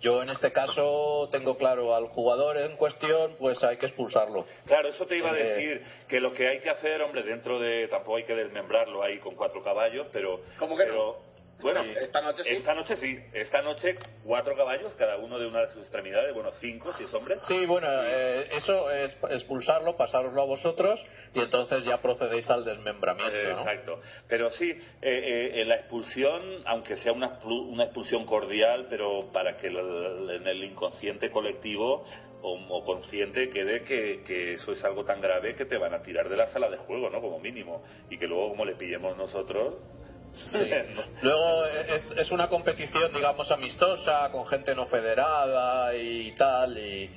[0.00, 4.46] yo en este caso tengo claro al jugador en cuestión, pues hay que expulsarlo.
[4.66, 7.58] Claro, eso te iba a Eh, decir, que lo que hay que hacer, hombre, dentro
[7.58, 10.40] de, tampoco hay que desmembrarlo ahí con cuatro caballos, pero...
[10.58, 11.27] ¿Cómo que no?
[11.62, 11.94] Bueno, Sí.
[12.00, 12.50] Esta noche sí.
[12.54, 13.18] Esta noche sí.
[13.32, 17.14] Esta noche cuatro caballos, cada uno de una de sus extremidades, bueno, cinco si es
[17.14, 17.34] hombre.
[17.46, 21.04] Sí, bueno, eh, eso es expulsarlo, pasároslo a vosotros
[21.34, 23.58] y entonces ya procedéis al desmembramiento, Eh, ¿no?
[23.60, 24.00] Exacto.
[24.28, 29.30] Pero sí, eh, eh, en la expulsión, aunque sea una, expul- una expulsión cordial, pero
[29.32, 32.04] para que el- en el inconsciente colectivo
[32.40, 36.02] o, o consciente quede que, que eso es algo tan grave que te van a
[36.02, 37.20] tirar de la sala de juego, ¿no?
[37.20, 37.82] Como mínimo.
[38.10, 39.74] Y que luego, como le pillemos nosotros.
[40.34, 40.58] Sí.
[41.22, 46.78] Luego es, es una competición, digamos, amistosa, con gente no federada y tal.
[46.78, 47.10] Y,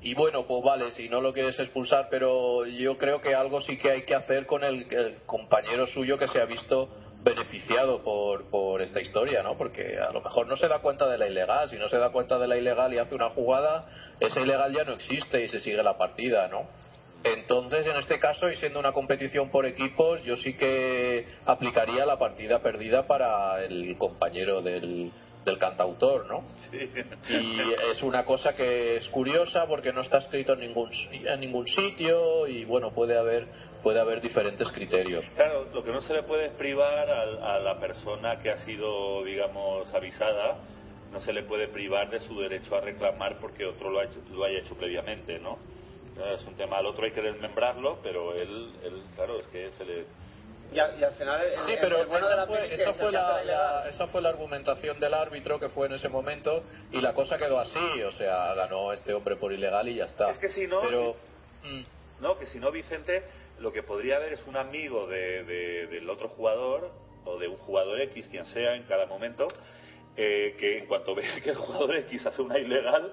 [0.00, 3.76] y bueno, pues vale, si no lo quieres expulsar, pero yo creo que algo sí
[3.76, 6.88] que hay que hacer con el, el compañero suyo que se ha visto
[7.20, 9.56] beneficiado por, por esta historia, ¿no?
[9.56, 11.68] Porque a lo mejor no se da cuenta de la ilegal.
[11.68, 13.86] Si no se da cuenta de la ilegal y hace una jugada,
[14.20, 16.68] esa ilegal ya no existe y se sigue la partida, ¿no?
[17.24, 22.18] Entonces, en este caso, y siendo una competición por equipos, yo sí que aplicaría la
[22.18, 25.10] partida perdida para el compañero del,
[25.44, 26.44] del cantautor, ¿no?
[26.70, 26.90] Sí.
[27.28, 31.66] Y es una cosa que es curiosa porque no está escrito en ningún, en ningún
[31.66, 33.48] sitio y, bueno, puede haber,
[33.82, 35.24] puede haber diferentes criterios.
[35.34, 38.56] Claro, lo que no se le puede es privar al- a, la persona que ha
[38.58, 40.58] sido, digamos, avisada,
[41.12, 44.22] no se le puede privar de su derecho a reclamar porque otro lo, ha hecho-
[44.30, 45.58] lo haya hecho previamente, ¿no?
[46.18, 49.70] Eh, Es un tema, al otro hay que desmembrarlo, pero él, él claro, es que
[49.72, 50.06] se le...
[50.72, 51.40] Y al, y al final.
[51.46, 55.70] el- Sí, pero bueno esa fue, esa la- esa fue la argumentación del árbitro que
[55.70, 56.62] fue en ese momento
[56.92, 60.30] y la cosa quedó así, o sea, ganó este hombre por ilegal y ya está.
[60.30, 61.16] Es que si no, Pero,
[61.62, 61.82] mm,
[62.20, 63.24] No, que si no, Vicente,
[63.60, 66.90] lo que podría haber es un amigo de, de- del otro jugador
[67.24, 69.46] o de un jugador X, quien sea, en cada momento,
[70.16, 73.12] eh, que en cuanto ve que el jugador X hace una ilegal,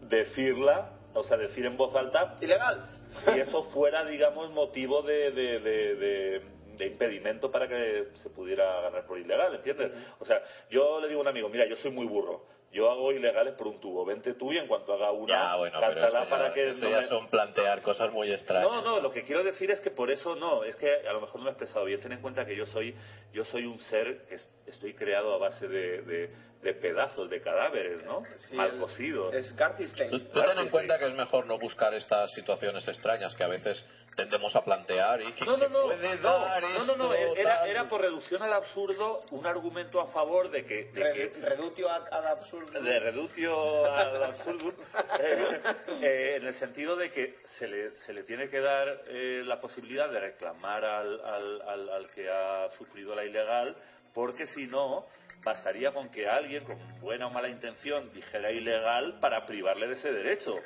[0.00, 2.86] decirla, o sea, decir en voz alta, Ilegal.
[3.24, 6.42] si eso fuera, digamos, motivo de, de, de- de-
[6.78, 9.90] de impedimento para que se pudiera ganar por ilegal, ¿entiendes?
[10.20, 10.40] O sea,
[10.70, 13.66] yo le digo a un amigo, mira, yo soy muy burro, yo hago ilegales por
[13.66, 16.30] un tubo, vente tú y en cuanto haga una, ya, bueno, pero cántala eso ya,
[16.30, 18.68] para que eso no ya me- son plantear cosas muy extrañas.
[18.70, 21.20] no, no, lo que quiero decir es que por eso no, es que a lo
[21.22, 21.98] mejor no me he expresado bien.
[22.00, 22.94] Ten en cuenta que yo soy,
[23.32, 26.30] yo soy un ser que es- estoy creado a base de, de-
[26.62, 28.22] de pedazos, de cadáveres, ¿no?
[28.36, 29.32] Sí, Mal cocidos.
[29.32, 30.10] Es Gartistein.
[30.10, 33.82] Tú, ten en cuenta que es mejor no buscar estas situaciones extrañas que a veces
[34.18, 37.14] tendemos a plantear y que No, se no, no, puede no, dar no, no, no,
[37.14, 37.68] esto, era, tal.
[37.70, 41.88] era por reducción al absurdo un argumento a favor de que, de Re- que Redutio
[41.88, 42.82] ad, ad absurdum.
[42.84, 44.74] de reducio al absurdum,
[45.20, 45.60] eh,
[46.02, 49.60] eh, en el sentido de que se le, se le tiene que dar eh, la
[49.60, 53.76] posibilidad de reclamar al, al, al, al que ha sufrido la ilegal,
[54.12, 55.06] porque si no,
[55.44, 60.10] bastaría con que alguien con buena o mala intención dijera ilegal para privarle de ese
[60.12, 60.56] derecho.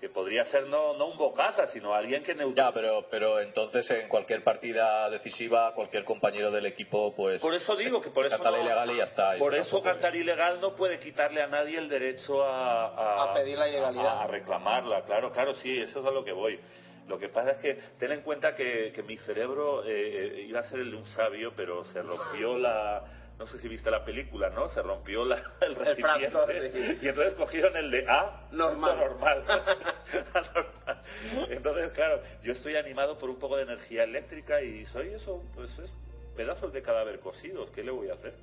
[0.00, 2.72] Que podría ser no, no un bocaza, sino alguien que Ya, neutralice.
[2.80, 7.42] pero, pero entonces en cualquier partida decisiva, cualquier compañero del equipo, pues.
[7.42, 9.36] Por eso digo que por eso canta la no- ilegal y ya está.
[9.38, 13.34] Por Eso cantar es- ilegal no puede quitarle a nadie el derecho a, a, A
[13.34, 14.06] pedir la ilegalidad.
[14.06, 16.58] A, a reclamarla, claro, claro, sí, eso es a lo que voy.
[17.06, 20.60] Lo que pasa es que ten en cuenta que, que mi cerebro eh, eh, iba
[20.60, 23.02] a ser el de un sabio, pero se rompió la...
[23.40, 24.68] No sé si viste la película, ¿no?
[24.68, 26.30] Se rompió la, el recipiente.
[26.30, 26.98] frasco, sí.
[27.00, 28.46] Y entonces cogieron el de A.
[28.52, 28.98] Normal.
[28.98, 29.44] Normal.
[30.34, 31.02] Normal.
[31.48, 35.70] Entonces, claro, yo estoy animado por un poco de energía eléctrica y soy eso, pues
[35.78, 35.90] es
[36.36, 37.70] pedazos de cadáver cosidos.
[37.70, 38.34] ¿Qué le voy a hacer?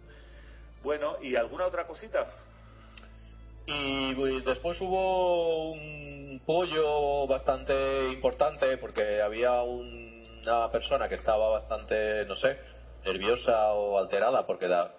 [0.81, 2.31] Bueno, ¿y alguna otra cosita?
[3.67, 12.25] Y pues, después hubo un pollo bastante importante porque había una persona que estaba bastante,
[12.25, 12.57] no sé,
[13.07, 14.91] nerviosa o alterada porque da-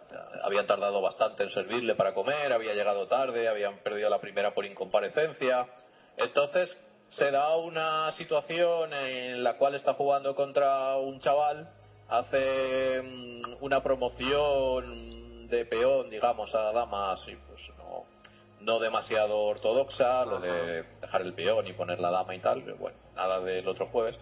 [0.43, 4.65] habían tardado bastante en servirle para comer, había llegado tarde, habían perdido la primera por
[4.65, 5.67] incomparecencia.
[6.17, 6.77] Entonces
[7.11, 11.67] se da una situación en la cual está jugando contra un chaval,
[12.09, 18.05] hace mm, una promoción de peón, digamos, a damas y pues no
[18.61, 22.77] no demasiado ortodoxa, lo de dejar el peón y poner la dama y tal, pero
[22.77, 24.17] bueno, nada del otro jueves.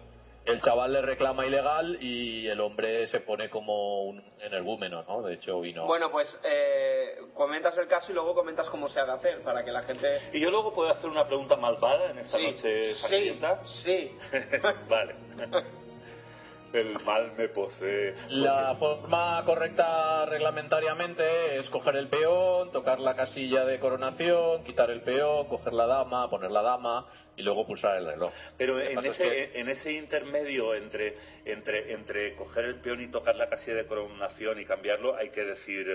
[0.47, 5.21] El chaval le reclama ilegal y el hombre se pone como un energúmeno, ¿no?
[5.21, 5.85] De hecho, vino.
[5.85, 9.65] Bueno, pues eh, comentas el caso y luego comentas cómo se ha de hacer para
[9.65, 10.21] que la gente.
[10.31, 13.39] Y yo luego puedo hacer una pregunta malvada en esta Sí, noche sí,
[13.83, 14.17] sí.
[14.89, 15.15] vale.
[16.73, 18.15] El mal me posee.
[18.29, 25.01] La forma correcta reglamentariamente es coger el peón, tocar la casilla de coronación, quitar el
[25.01, 28.31] peón, coger la dama, poner la dama y luego pulsar el reloj.
[28.57, 31.15] Pero en ese, es que- en ese intermedio entre,
[31.45, 35.43] entre, entre coger el peón y tocar la casilla de coronación y cambiarlo, hay que
[35.43, 35.87] decir.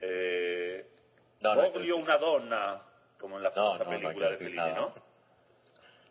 [0.00, 0.86] Eh,
[1.40, 2.82] No, no hay que "Voglio decir- una donna,
[3.18, 4.56] como en la No, famosa no, no película de Fellini.
[4.74, 4.94] ¿no?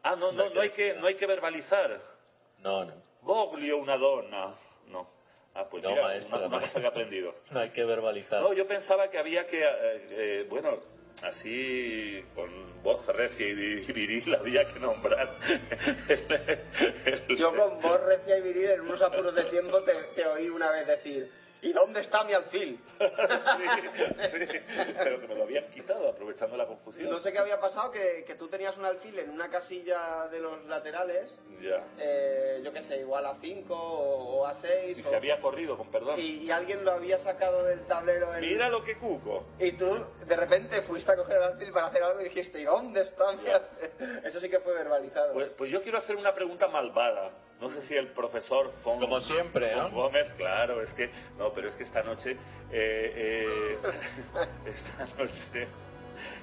[0.03, 1.99] Ah, no, no, no, hay que, no hay que verbalizar.
[2.59, 3.04] No, no.
[3.25, 4.55] Voglio una donna.
[4.87, 5.07] No.
[5.55, 6.61] Ah, pues No, mira, maestro, una, una no.
[6.65, 7.35] cosa que he aprendido.
[7.51, 8.41] No hay que verbalizar.
[8.41, 9.67] No, yo pensaba que había que, eh,
[10.11, 10.77] eh, bueno,
[11.23, 15.37] así con voz recia y vi- viril había que nombrar.
[16.09, 20.25] el- el- Yo con voz recia y viril en unos apuros de tiempo te, te
[20.27, 21.31] oí una vez decir
[21.61, 22.79] ¿Y dónde está mi alfil?
[22.99, 24.59] sí, sí,
[24.97, 27.09] pero que me lo habían quitado aprovechando la confusión.
[27.09, 30.39] No sé qué había pasado, que, que tú tenías un alfil en una casilla de
[30.39, 31.83] los laterales, Ya.
[31.97, 34.97] eh, yo qué sé, igual a 5 o, o a 6.
[34.99, 36.19] Y se había corrido, con perdón.
[36.19, 38.41] y, y alguien lo había sacado del tablero en...
[38.41, 39.45] Mira lo que cuco.
[39.59, 42.65] Y tú de repente fuiste a coger el alfil para hacer algo y dijiste ¿Y
[42.65, 44.21] dónde está mi alfil?
[44.23, 45.33] Eso sí que fue verbalizado.
[45.33, 47.31] Pues, pues yo quiero hacer una pregunta malvada.
[47.61, 49.89] No sé si el profesor Fon, Como siempre, Fon ¿no?
[49.91, 52.37] Gómez, claro, es que no, pero es que esta noche, eh,
[52.71, 53.77] eh,
[54.65, 55.67] esta noche,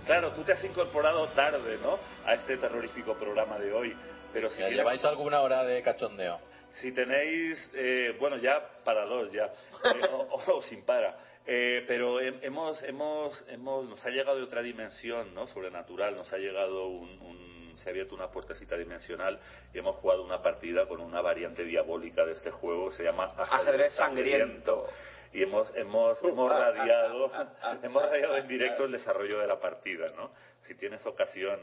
[0.06, 1.98] claro, tú te has incorporado tarde, ¿no?
[2.24, 3.94] A este terrorífico programa de hoy,
[4.32, 6.40] pero si ¿Ya quieres- ¿Lleváis alguna hora de cachondeo?
[6.80, 11.14] si tenéis, eh, bueno, ya para dos ya, eh, o, o sin para.
[11.44, 15.46] Eh, pero he- hemos, hemos, hemos, nos ha llegado de otra dimensión, ¿no?
[15.48, 19.38] Sobrenatural, nos ha llegado un, un- se ha abierto una puertecita dimensional
[19.74, 23.34] y hemos jugado una partida con una variante diabólica de este juego que se llama
[23.36, 24.88] Ajedrez sangriento.
[25.32, 27.30] y hemos hemos hemos radiado
[27.82, 30.30] hemos radiado en directo el desarrollo de la partida no
[30.62, 31.58] si tienes ocasión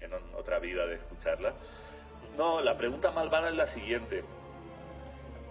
[0.00, 1.54] en otra vida de escucharla.
[2.36, 4.24] No la pregunta malvada es la siguiente.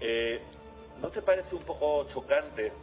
[0.02, 0.42] Eh,
[1.02, 2.74] ¿no te parece un poco chocante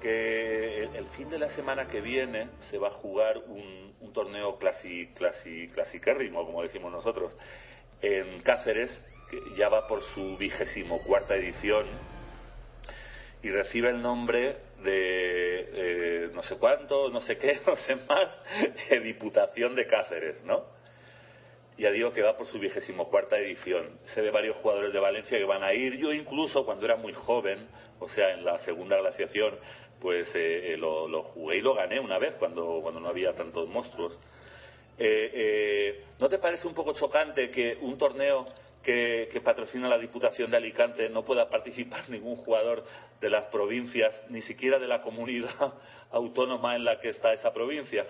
[0.00, 4.12] que el, el fin de la semana que viene se va a jugar un, un
[4.12, 7.36] torneo clasi, clasi, clasiquérrimo, como decimos nosotros,
[8.00, 11.86] en Cáceres, que ya va por su vigésimo cuarta edición
[13.42, 18.28] y recibe el nombre de no sé cuánto, no sé qué, no sé más,
[18.88, 20.64] de Diputación de Cáceres, ¿no?
[21.78, 23.98] Ya digo que va por su vigésimo cuarta edición.
[24.04, 25.96] Sé de varios jugadores de Valencia que van a ir.
[25.96, 27.66] Yo incluso cuando era muy joven,
[27.98, 29.58] o sea, en la segunda glaciación,
[30.02, 33.32] pues eh, eh, lo, lo jugué y lo gané una vez cuando, cuando no había
[33.34, 34.18] tantos monstruos.
[34.98, 38.46] Eh, eh, ¿No te parece un poco chocante que un torneo
[38.82, 42.84] que, patrocina la Diputación de Alicante no pueda participar ningún jugador
[43.20, 45.74] de las provincias, ni siquiera de la comunidad
[46.10, 48.04] autónoma en la que está esa provincia?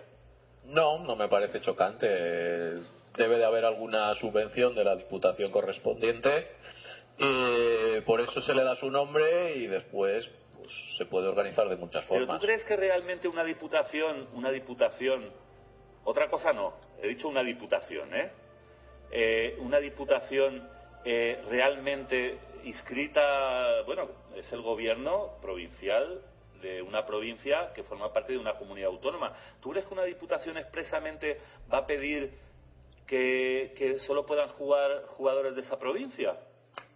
[0.64, 2.06] No, no me parece chocante.
[2.09, 2.81] Eh,
[3.16, 6.48] Debe de haber alguna subvención de la diputación correspondiente.
[7.19, 10.31] y por eso se le da su nombre y después
[10.62, 12.40] pues, se puede organizar de muchas Pero formas.
[12.40, 15.30] ¿tú crees que realmente una diputación, una diputación,
[16.05, 18.30] otra cosa no, he dicho una diputación, ¿eh?
[19.10, 20.68] Eh, una diputación
[21.05, 26.22] eh, realmente inscrita, bueno, es el gobierno provincial
[26.62, 29.34] de una provincia que forma parte de una comunidad autónoma.
[29.60, 31.40] ¿Tú crees que una diputación expresamente
[31.72, 32.39] va a pedir
[33.06, 36.36] que, que solo puedan jugar jugadores de esa provincia?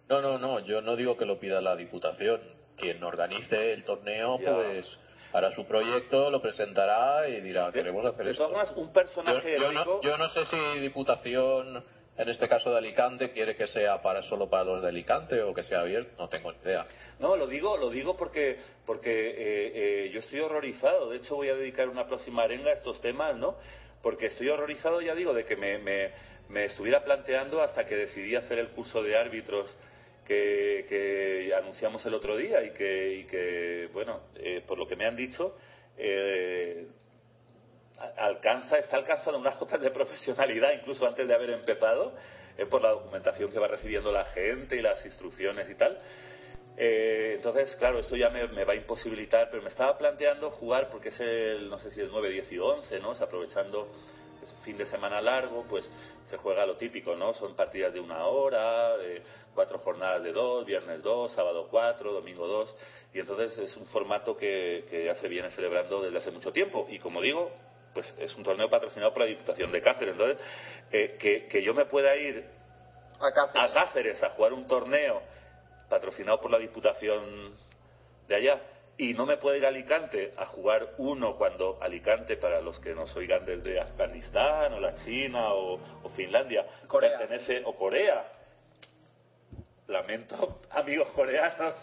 [0.09, 2.39] No, no, no, yo no digo que lo pida la Diputación.
[2.77, 4.53] Quien organice el torneo, Ya.
[4.55, 4.97] pues
[5.33, 8.45] hará su proyecto, lo presentará y dirá, queremos hacer esto.
[8.45, 9.85] formas, un Yo, personaje yo heroico...
[9.95, 11.83] no, yo no sé si Diputación,
[12.17, 15.53] en este caso de Alicante, quiere que sea para solo para los de Alicante o
[15.53, 16.87] que sea abierto, no tengo ni idea.
[17.19, 21.09] No, lo digo, lo digo porque, porque eh, eh, yo estoy horrorizado.
[21.09, 23.57] De hecho, voy a dedicar una próxima arenga a estos temas, ¿no?
[24.01, 26.11] Porque estoy horrorizado, ya digo, de que me, me,
[26.49, 29.75] me estuviera planteando hasta que decidí hacer el curso de árbitros
[30.27, 34.97] que, que anunciamos el otro día y que, y que bueno, eh, por lo que
[34.97, 35.55] me han dicho,
[35.97, 36.87] eh,
[38.17, 42.13] alcanza, está alcanzando unas cotas de profesionalidad incluso antes de haber empezado,
[42.57, 45.97] eh, por la documentación que va recibiendo la gente y las instrucciones y tal.
[46.75, 51.09] Eh, entonces, claro, esto ya me, va a imposibilitar, pero me estaba planteando jugar, porque
[51.09, 53.13] es el, no sé si es 9, 10 y 11, ¿no?
[53.13, 53.91] Es aprovechando
[54.67, 55.89] fin de semana largo, pues
[56.29, 57.33] se juega lo típico, ¿no?
[57.35, 59.23] Son partidas de una hora, de
[59.55, 62.75] cuatro jornadas de dos, viernes dos, sábado cuatro, domingo dos,
[63.13, 66.85] y entonces es un formato que, que ya se viene celebrando desde hace mucho tiempo.
[66.89, 67.49] Y como digo,
[67.93, 70.11] pues es un torneo patrocinado por la Diputación de Cáceres.
[70.11, 70.37] Entonces,
[70.91, 72.45] eh, que, que yo me pueda ir
[73.21, 73.71] A Cáceres.
[73.71, 75.21] a Cáceres a jugar un torneo
[75.89, 77.55] patrocinado por la Diputación
[78.27, 78.61] de allá
[78.97, 82.95] y no me puedo ir a Alicante a jugar uno cuando Alicante, para los que
[82.95, 87.17] nos oigan desde Afganistán o la China o, o Finlandia, Corea.
[87.19, 88.25] pertenece, o Corea.
[89.87, 91.75] Lamento, amigos coreanos.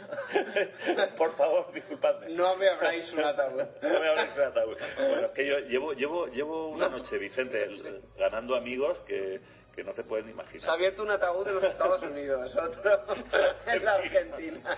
[1.18, 2.30] Por favor, disculpadme.
[2.30, 3.60] No me abráis un ataúd.
[3.82, 4.76] No me habléis de ataúd.
[4.96, 9.40] Bueno, es que yo llevo, llevo, llevo una noche, Vicente, el- ganando amigos que,
[9.80, 10.70] que no se pueden Se ha imaginar.
[10.70, 13.00] abierto un ataúd en los Estados Unidos, otro
[13.66, 14.76] en la Argentina.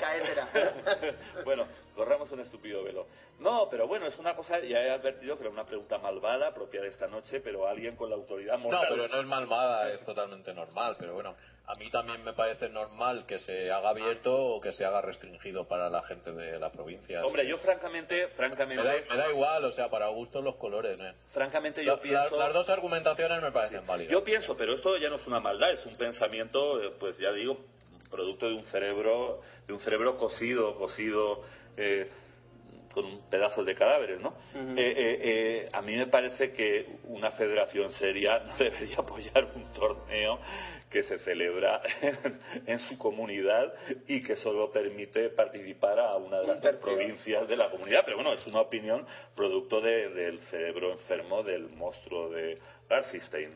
[0.00, 0.48] Caétera.
[1.44, 3.06] bueno, corramos un estúpido velo.
[3.40, 6.80] No, pero bueno, es una cosa, ya he advertido que era una pregunta malvada, propia
[6.80, 8.86] de esta noche, pero alguien con la autoridad No, moral.
[8.88, 10.96] pero no es malvada, es totalmente normal.
[10.98, 11.34] Pero bueno,
[11.66, 15.66] a mí también me parece normal que se haga abierto o que se haga restringido
[15.66, 17.24] para la gente de la provincia.
[17.26, 20.98] Hombre, yo francamente, me francamente, da, me da igual, o sea, para gustos los colores.
[21.00, 21.12] ¿eh?
[21.32, 22.36] francamente yo La- pienso...
[22.38, 24.12] las dos argumentaciones me parecen válidas.
[24.12, 27.58] Yo pienso, pero esto ya no es una maldad, es un pensamiento, pues ya digo,
[28.10, 31.42] producto de un cerebro, de un cerebro cosido, cosido
[31.76, 32.08] eh,
[32.94, 34.34] con pedazos de cadáveres, ¿no?
[34.54, 39.72] Eh, eh, eh, a mí me parece que una federación seria no debería apoyar un
[39.72, 40.38] torneo
[40.88, 43.74] que se celebra en, en su comunidad
[44.06, 46.80] y que solo permite participar a una de las tercio.
[46.80, 48.02] provincias de la comunidad.
[48.04, 49.04] Pero bueno, es una opinión
[49.34, 52.58] producto de- del cerebro enfermo del monstruo de
[52.88, 53.50] Garfistein.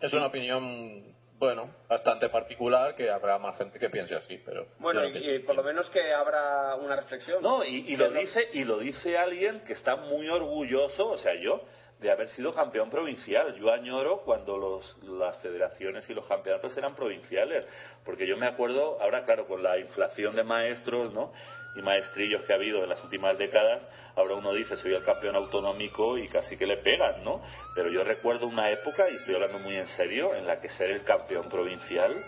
[0.00, 1.04] Es una opinión,
[1.38, 4.66] bueno, bastante particular, que habrá más gente que piense así, pero...
[4.78, 7.42] Bueno, y, y por lo menos que habrá una reflexión.
[7.42, 11.34] No, y, y lo dice y lo dice alguien que está muy orgulloso, o sea,
[11.34, 11.62] yo,
[12.00, 13.54] de haber sido campeón provincial.
[13.56, 17.66] Yo añoro cuando los, las federaciones y los campeonatos eran provinciales,
[18.04, 21.32] porque yo me acuerdo, ahora claro, con la inflación de maestros, ¿no?
[21.78, 23.86] Y maestrillos que ha habido en las últimas décadas,
[24.16, 27.40] ahora uno dice soy el campeón autonómico y casi que le pegan, ¿no?
[27.76, 30.90] Pero yo recuerdo una época, y estoy hablando muy en serio, en la que ser
[30.90, 32.20] el campeón provincial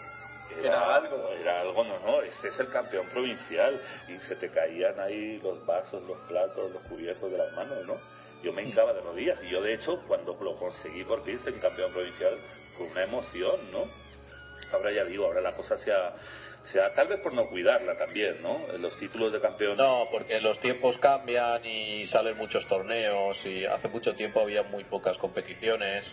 [0.57, 1.29] Era algo.
[1.31, 5.67] era algo, no, no, este es el campeón provincial y se te caían ahí los
[5.67, 7.99] vasos, los platos, los cubiertos de las manos, ¿no?
[8.45, 11.59] Yo me hincaba de rodillas y yo de hecho cuando lo conseguí por fin ser
[11.61, 12.39] campeón provincial
[12.77, 13.85] fue una emoción, ¿no?
[14.73, 16.15] Ahora ya digo, ahora la cosa se ha,
[16.65, 18.67] se ha- tal vez por no cuidarla también, ¿no?
[18.79, 23.89] Los títulos de campeón No, porque los tiempos cambian y salen muchos torneos y hace
[23.89, 26.13] mucho tiempo había muy pocas competiciones.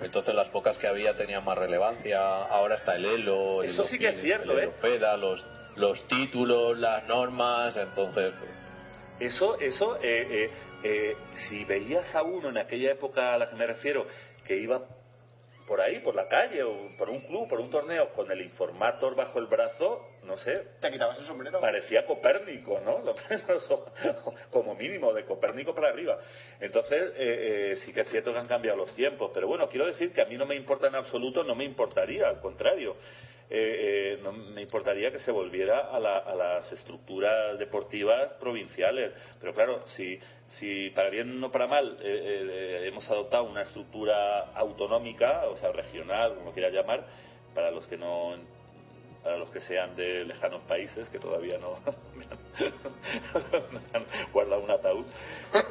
[0.00, 2.20] Entonces las pocas que había tenían más relevancia.
[2.20, 4.72] Ahora está el ELO, el Eso sí que es cierto, el ¿eh?
[5.74, 7.76] Los títulos, las normas.
[7.76, 8.32] Entonces,
[9.20, 10.50] Eso, eso, eh, eh,
[10.84, 11.16] eh,
[11.48, 14.06] si veías a uno en aquella época a la que me refiero,
[14.44, 14.80] que iba
[15.68, 19.14] por ahí, por la calle, o por un club, por un torneo, con el informator
[19.14, 21.60] bajo el brazo, no sé, Te quitabas el sombrero.
[21.60, 23.02] parecía Copérnico, ¿no?
[24.50, 26.18] Como mínimo, de Copérnico para arriba.
[26.60, 29.86] Entonces, eh, eh, sí que es cierto que han cambiado los tiempos, pero bueno, quiero
[29.86, 32.96] decir que a mí no me importa en absoluto, no me importaría, al contrario.
[33.50, 39.12] Eh, eh, no me importaría que se volviera a, la- a las estructuras deportivas provinciales.
[39.40, 40.20] Pero claro, si,
[40.50, 45.72] si para bien o para mal eh, eh, hemos adoptado una estructura autonómica, o sea,
[45.72, 47.04] regional, como quieras llamar,
[47.54, 48.34] para los que no
[49.22, 51.72] para los que sean de lejanos países que todavía no
[54.32, 55.06] guardado un ataúd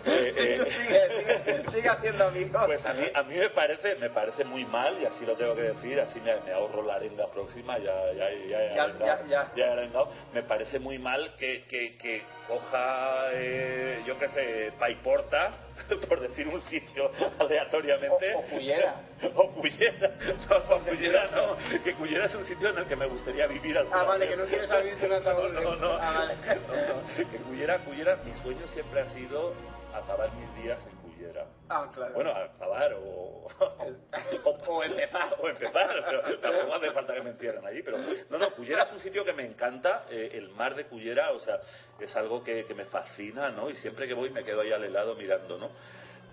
[0.07, 2.63] Eh, eh, sigue, sigue, sigue haciendo amigos.
[2.65, 5.53] pues a mí, a mí me parece me parece muy mal y así lo tengo
[5.55, 8.87] que decir así me, me ahorro la arenga próxima ya ya ya,
[9.55, 15.51] Ya, ya, me parece muy mal que, que, que coja eh, yo qué sé Paiporta
[16.09, 18.95] por decir un sitio aleatoriamente O- o Cullera.
[19.35, 20.11] o Cullera
[20.49, 23.77] no, o Cullera no que Cullera es un sitio en el que me gustaría vivir
[23.77, 25.51] alguna Ah, vale, que no quieres abrirte un ataúd.
[25.53, 26.35] no, no, no, Ah, vale.
[26.87, 29.53] No, que Cullera, Cullera, mi sueño siempre ha sido
[29.93, 31.45] acabar mis días en Cullera.
[31.69, 32.13] Ah, claro.
[32.13, 33.47] Bueno, acabar o,
[34.67, 35.35] O empezar.
[35.41, 37.81] O empezar, pero tampoco hace falta que me entierren allí.
[37.83, 37.97] Pero
[38.29, 40.05] no, no, Cullera es un sitio que me encanta.
[40.09, 41.59] eh, el mar de Cullera, o sea,
[41.99, 43.69] es algo que, que me fascina, ¿no?
[43.69, 45.69] Y siempre que voy me quedo ahí al helado mirando, ¿no?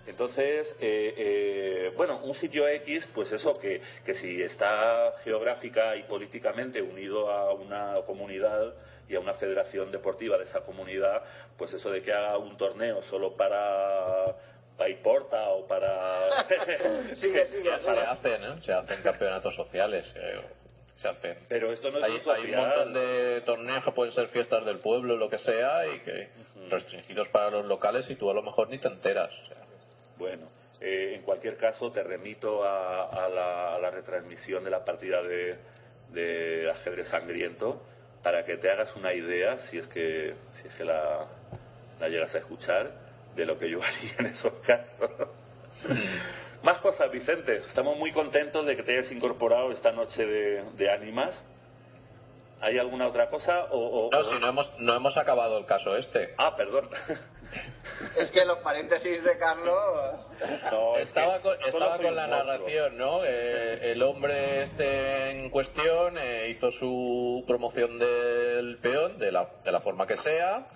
[0.07, 6.03] Entonces, eh, eh, bueno, un sitio X, pues eso, que, que si está geográfica y
[6.03, 8.71] políticamente unido a una comunidad
[9.07, 11.23] y a una federación deportiva de esa comunidad,
[11.57, 14.35] pues eso de que haga un torneo solo para
[14.77, 16.43] Paiporta o para...
[17.15, 18.55] Sigue, sigue, se hacen, ¿eh?
[18.61, 20.11] Se hacen campeonatos sociales.
[20.17, 20.41] eh,
[20.95, 21.37] Se hacen.
[21.47, 24.65] Pero esto no es Hay, un hay un montón de torneos que pueden ser fiestas
[24.65, 26.29] del pueblo, lo que sea, y que
[26.69, 29.29] restringidos para los locales y tú a lo mejor ni te enteras.
[29.31, 29.57] o sea.
[30.17, 30.49] Bueno,
[30.81, 35.21] eh, en cualquier caso te remito a, a la, a la retransmisión de la partida
[35.21, 35.57] de,
[36.11, 37.81] de ajedrez sangriento
[38.25, 41.27] para que te hagas una idea, si es que, si es que la,
[41.99, 42.89] la llegas a escuchar,
[43.35, 45.11] de lo que yo haría en esos casos.
[46.63, 47.57] Más cosas, Vicente.
[47.67, 51.39] Estamos muy contentos de que te hayas incorporado esta noche de, de ánimas.
[52.61, 53.65] ¿Hay alguna otra cosa?
[53.65, 56.33] O, o- No, o- si no hemos, no hemos acabado el caso este.
[56.39, 56.89] Ah, perdón.
[58.17, 60.31] Es que los paréntesis de Carlos.
[60.71, 63.23] No, estaba con, estaba con la narración, ¿no?
[63.25, 69.71] Eh, el hombre este en cuestión eh, hizo su promoción del peón de la, de
[69.71, 70.67] la forma que sea.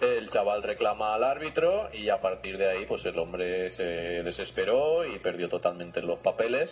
[0.00, 3.82] El chaval reclama al árbitro y a partir de ahí, pues el hombre se
[4.22, 6.70] desesperó y perdió totalmente los papeles.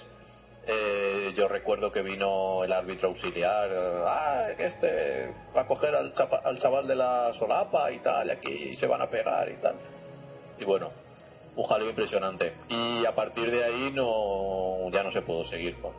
[0.69, 3.71] Eh, yo recuerdo que vino el árbitro auxiliar,
[4.07, 8.29] ah, que este va a coger al, chapa- al chaval de la solapa y tal,
[8.29, 9.75] y aquí se van a pegar y tal.
[10.59, 10.91] Y bueno,
[11.57, 12.55] un jaleo impresionante.
[12.69, 15.93] Y a partir de ahí no ya no se pudo seguir con,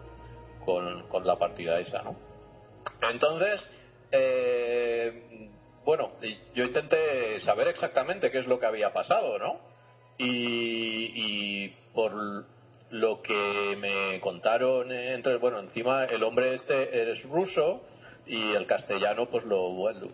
[0.65, 2.15] con, con la partida esa, ¿no?
[3.09, 3.67] Entonces,
[4.11, 5.49] eh,
[5.84, 6.11] bueno,
[6.53, 9.59] yo intenté saber exactamente qué es lo que había pasado, ¿no?
[10.17, 12.13] Y, y por
[12.89, 17.81] lo que me contaron eh, entre bueno encima el hombre este es ruso
[18.25, 20.07] y el castellano pues lo bueno,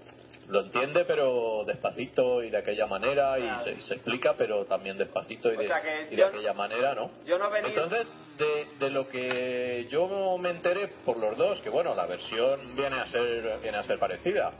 [0.48, 5.52] lo entiende pero despacito y de aquella manera y se, se explica pero también despacito
[5.52, 5.65] y de,
[6.11, 7.70] y aquella manera no Yo no venía.
[7.70, 12.76] entonces, de, de lo que yo me enteré por los dos, que bueno, la versión
[12.76, 14.52] viene a ser, viene a ser parecida,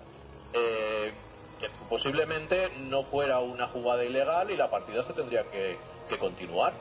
[0.53, 1.11] eh,
[1.60, 5.77] que posiblemente no fuera una jugada ilegal y la partida se tendría que,
[6.07, 6.73] que continuar.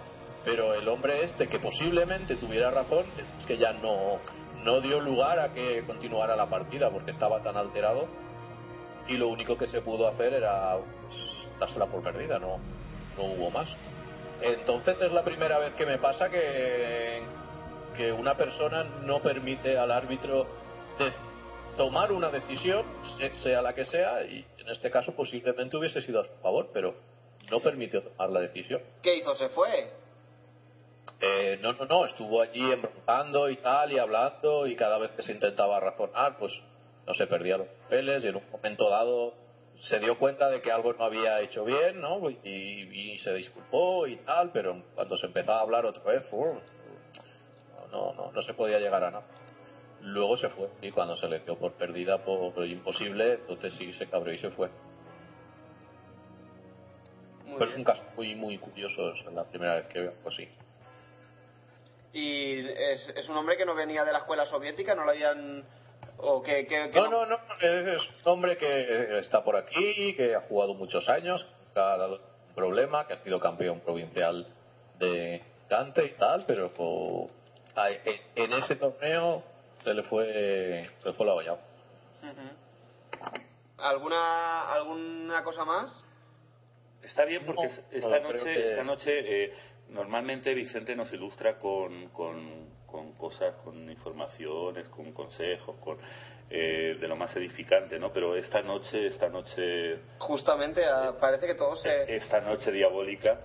[0.44, 3.06] Pero el hombre este, que posiblemente tuviera razón,
[3.38, 4.18] es que ya no,
[4.64, 8.08] no dio lugar a que continuara la partida porque estaba tan alterado
[9.08, 10.76] y lo único que se pudo hacer era
[11.08, 12.58] pues, dársela por perdida, no,
[13.16, 13.68] no hubo más.
[14.40, 17.22] Entonces es la primera vez que me pasa que,
[17.96, 20.46] que una persona no permite al árbitro
[20.98, 21.12] de-
[21.76, 22.84] tomar una decisión,
[23.18, 26.70] se- sea la que sea, y en este caso posiblemente hubiese sido a su favor,
[26.72, 26.94] pero
[27.50, 28.80] no permitió tomar la decisión.
[29.02, 29.34] ¿Qué hizo?
[29.36, 29.90] ¿Se fue?
[31.20, 35.22] Eh, no, no, no, estuvo allí embroncando y tal, y hablando, y cada vez que
[35.22, 36.52] se intentaba razonar, pues
[37.06, 39.34] no se perdía los papeles, y en un momento dado
[39.80, 42.30] se dio cuenta de que algo no había hecho bien, ¿no?
[42.30, 46.24] Y, y se disculpó y tal, pero cuando se empezaba a hablar otra vez,
[47.90, 49.26] no, no, no se podía llegar a nada.
[50.00, 53.92] Luego se fue, y cuando se le dio por perdida, por, por imposible, entonces sí
[53.92, 54.68] se cabreó y se fue.
[57.44, 60.28] Muy Pero es un caso muy, muy curioso, es la primera vez que veo algo
[60.28, 60.48] así.
[62.12, 65.64] Y es, es un hombre que no venía de la escuela soviética, no lo habían.
[66.24, 70.34] O que, que- que No, no, no, es un hombre que está por aquí, que
[70.36, 71.44] ha jugado muchos años,
[71.74, 74.46] que ha dado un problema, que ha sido campeón provincial
[74.98, 76.70] de cante y tal, pero
[77.74, 79.42] a- en ese torneo
[79.80, 81.52] se le fue, se le fue la olla.
[81.54, 82.48] Ujú.
[83.78, 86.04] ¿Alguna, ¿Alguna cosa más?
[87.02, 89.54] Está bien porque No, esta noche, que- esta noche eh,
[89.88, 95.96] normalmente Vicente nos ilustra con, con, con cosas, con informaciones, con consejos, con
[96.50, 98.12] eh, de lo más edificante, ¿no?
[98.12, 102.14] Pero esta noche, esta noche, Justamente, ah, parece que todo se.
[102.14, 103.40] esta noche diabólica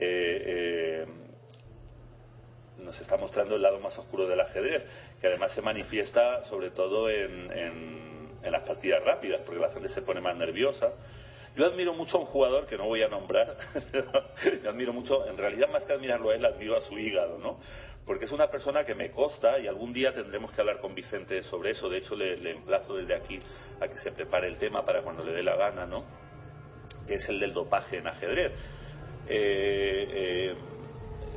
[0.00, 1.06] eh, eh,
[2.78, 4.82] nos está mostrando el lado más oscuro del ajedrez,
[5.20, 8.12] que además se manifiesta sobre todo en, en-
[8.42, 10.90] en las partidas rápidas, porque la gente se pone más nerviosa.
[11.54, 13.56] Yo admiro mucho a un jugador que no voy a nombrar,
[14.64, 17.60] yo admiro mucho, en realidad más que admirarlo a él, admiro a su hígado, ¿no?
[18.06, 21.42] Porque es una persona que me consta y algún día tendremos que hablar con Vicente
[21.42, 21.88] sobre eso.
[21.88, 23.38] De hecho, le, emplazo desde aquí
[23.80, 26.04] a que se prepare el tema para cuando le dé la gana, ¿no?
[27.06, 28.52] Que es el del dopaje en ajedrez.
[29.28, 30.54] Eh, eh,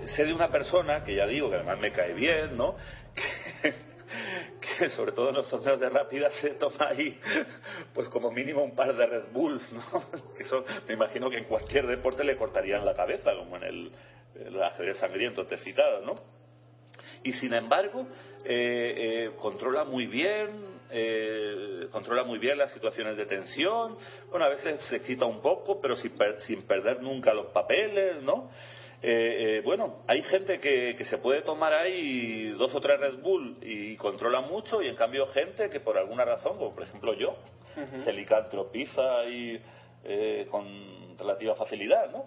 [0.07, 2.75] sé de una persona que ya digo que además me cae bien, ¿no?
[4.77, 7.19] Que, sobre todo en los torneos de rápida se toma ahí,
[7.93, 9.81] pues como mínimo un par de Red Bulls, ¿no?
[10.37, 10.43] Que
[10.87, 13.91] me imagino que en cualquier deporte le cortarían la cabeza, como en el,
[14.35, 16.15] el ajedrez sangriento te he citado, ¿no?
[17.25, 18.07] Y sin embargo
[18.45, 18.93] eh,
[19.25, 23.97] eh, controla muy bien eh, controla muy bien las situaciones de tensión.
[24.29, 28.21] Bueno a veces se excita un poco pero sin, per- sin perder nunca los papeles
[28.23, 28.49] no
[29.03, 33.17] Eh, eh, bueno hay gente que, que se puede tomar ahí dos o tres Red
[33.21, 37.13] Bull y controla mucho y en cambio gente que por alguna razón como por ejemplo
[37.13, 37.35] yo
[38.03, 40.65] se licantropiza eh, con
[41.17, 42.23] relativa facilidad no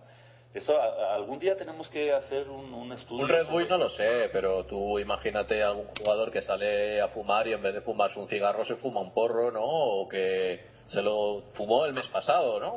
[0.54, 3.78] eso a- algún día tenemos que hacer un, un estudio Un Red Bull sobre- no
[3.78, 7.74] lo sé, pero tú imagínate a algún jugador que sale a fumar y en vez
[7.74, 9.62] de fumarse un cigarro se fuma un porro, ¿no?
[9.64, 12.76] O que se lo fumó el mes pasado, ¿no?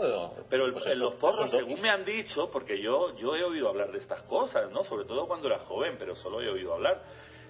[0.50, 3.44] Pero el- Pues eso- los porros, eso según me han dicho, porque yo, yo he
[3.44, 4.84] oído hablar de estas cosas, ¿no?
[4.84, 7.02] Sobre todo cuando era joven, pero solo he oído hablar.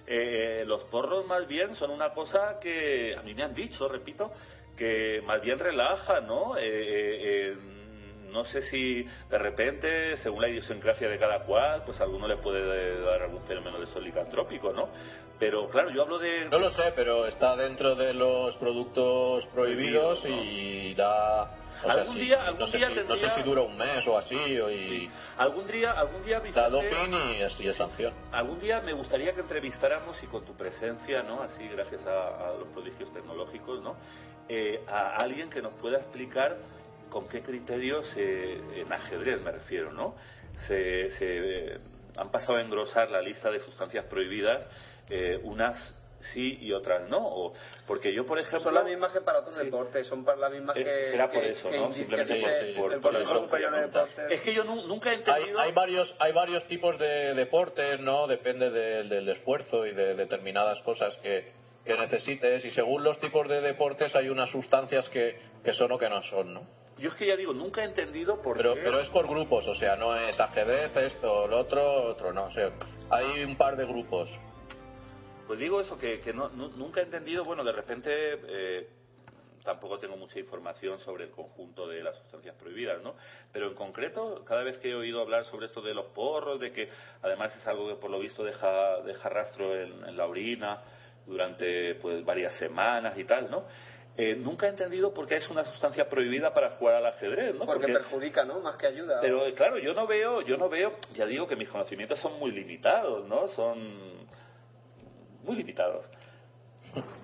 [0.06, 4.30] Eh, los porros más bien son una cosa que a mí me han dicho, repito,
[4.76, 6.56] que más bien relaja, ¿no?
[6.56, 7.56] Eh, eh,
[8.32, 12.36] no sé si de repente, según la idiosincrasia de cada cual, pues a alguno le
[12.38, 14.88] puede dar algún fenómeno de sol licantrópico, ¿no?
[15.38, 16.44] Pero claro, yo hablo de...
[16.48, 20.50] No lo sé, pero está dentro de los productos prohibidos Prohibido, ¿no?
[20.50, 21.42] y da...
[21.44, 24.06] o sea, Algún día- algún no, sé día si, no sé si dura un mes
[24.06, 25.10] o así, o y Sí.
[25.38, 28.12] Algún día, algún día, Vicente, doping y es, y es sanción.
[28.30, 31.42] algún día me gustaría que entrevistáramos y con tu presencia, ¿no?
[31.42, 33.96] Así gracias a, a los prodigios tecnológicos, ¿no?
[34.48, 36.56] Eh, a alguien que nos pueda explicar
[37.12, 40.16] con qué criterios se- en ajedrez me refiero, ¿no?
[40.66, 41.78] Se, se, eh,
[42.16, 44.66] han pasado a engrosar la lista de sustancias prohibidas,
[45.10, 45.76] eh, unas
[46.32, 47.52] sí y otras no, o-
[47.86, 49.64] porque yo por ejemplo Son las mismas que para otros Sí.
[49.64, 51.02] deportes, son para las mismas Eh, que.
[51.10, 51.92] será por que- eso, que ¿no?
[51.92, 53.46] Simplemente que por- el por- el por Consejo eso
[54.28, 58.00] de es que yo nu- nunca he entendido hay varios hay varios tipos de deportes,
[58.00, 58.26] ¿no?
[58.28, 61.50] Depende del- del esfuerzo y de determinadas cosas que,
[61.84, 65.98] que necesites y según los tipos de deportes hay unas sustancias que, que son o
[65.98, 66.81] que no son, ¿no?
[67.02, 69.66] Yo es que ya digo nunca he entendido por Pero, qué pero es por grupos,
[69.68, 72.44] o sea, no es ajedrez, esto, lo otro, otro, no.
[72.44, 72.70] O sea,
[73.10, 74.30] hay un par de grupos.
[75.46, 78.88] Pues digo eso, que, que no, nu- nunca he entendido, bueno, de repente eh,
[79.64, 83.14] tampoco tengo mucha información sobre el conjunto de las sustancias prohibidas, ¿no?
[83.52, 86.72] Pero en concreto, cada vez que he oído hablar sobre esto de los porros, de
[86.72, 86.88] que
[87.22, 90.82] además es algo que por lo visto deja, deja rastro en, en la orina
[91.26, 93.64] durante pues varias semanas y tal, ¿no?
[94.16, 97.64] Eh, nunca he entendido por qué es una sustancia prohibida para jugar al ajedrez, ¿no?
[97.64, 98.60] Porque perjudica, ¿no?
[98.60, 99.20] Más que ayuda.
[99.22, 102.38] Pero eh, claro, yo no veo, yo no veo, ya digo que mis conocimientos son
[102.38, 103.48] muy limitados, ¿no?
[103.48, 104.26] Son
[105.44, 106.04] muy limitados.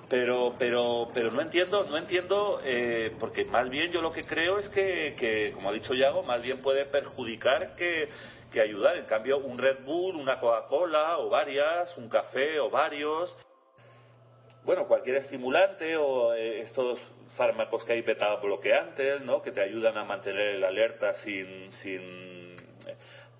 [0.09, 4.57] Pero, pero, pero no entiendo, no entiendo, eh, porque más bien yo lo que creo
[4.57, 8.09] es que, que, como ha dicho Yago, más bien puede perjudicar que,
[8.51, 8.97] que ayudar.
[8.97, 13.37] En cambio, un Red Bull, una Coca-Cola o varias, un café o varios,
[14.65, 17.01] bueno, cualquier estimulante o eh, estos
[17.37, 19.41] fármacos que hay beta bloqueantes, ¿no?
[19.43, 22.57] Que te ayudan a mantener el alerta sin, sin,
[22.87, 22.97] eh,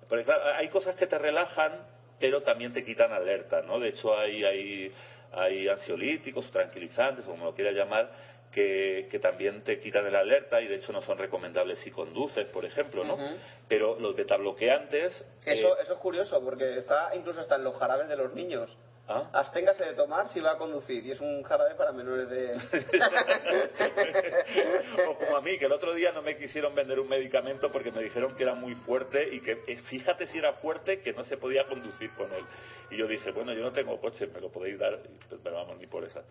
[0.07, 1.85] porque claro, hay cosas que te relajan,
[2.19, 3.79] pero también te quitan alerta, ¿no?
[3.79, 4.91] De hecho, hay, hay,
[5.31, 8.11] hay ansiolíticos, tranquilizantes, o como lo quieras llamar,
[8.51, 12.47] que, que también te quitan el alerta y de hecho no son recomendables si conduces,
[12.47, 13.17] por ejemplo, ¿no?
[13.67, 15.13] Pero los betabloqueantes...
[15.45, 18.75] Eso, eh, eso es curioso, porque está incluso hasta en los jarabes de los niños.
[19.09, 19.29] ¿Ah?
[19.33, 21.05] Absténgase de tomar si va a conducir.
[21.05, 22.55] Y es un jarabe para menores de.
[25.07, 27.91] o como a mí, que el otro día no me quisieron vender un medicamento porque
[27.91, 31.23] me dijeron que era muy fuerte y que eh, fíjate si era fuerte que no
[31.23, 32.45] se podía conducir con él.
[32.91, 35.77] Y yo dije, bueno, yo no tengo coche, me lo podéis dar, pues, pero vamos,
[35.77, 36.25] ni por esas.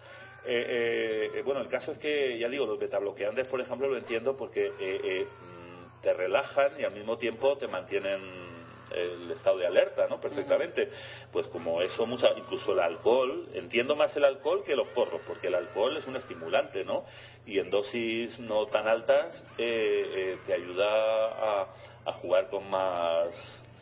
[0.45, 4.37] Eh, eh, bueno, el caso es que, ya digo, los betabloqueantes, por ejemplo, lo entiendo
[4.37, 8.48] porque eh, eh, mm, te relajan y al mismo tiempo te mantienen
[8.91, 10.21] el estado de alerta, ¿no?
[10.21, 10.91] Perfectamente.
[11.33, 15.49] Pues como eso, mucha, incluso el alcohol, entiendo más el alcohol que los porros, porque
[15.49, 17.05] el alcohol es un estimulante, ¿no?
[17.47, 21.69] Y en dosis no tan altas eh, eh, te ayuda a,
[22.07, 23.29] a jugar con más,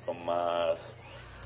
[0.05, 0.99] con más.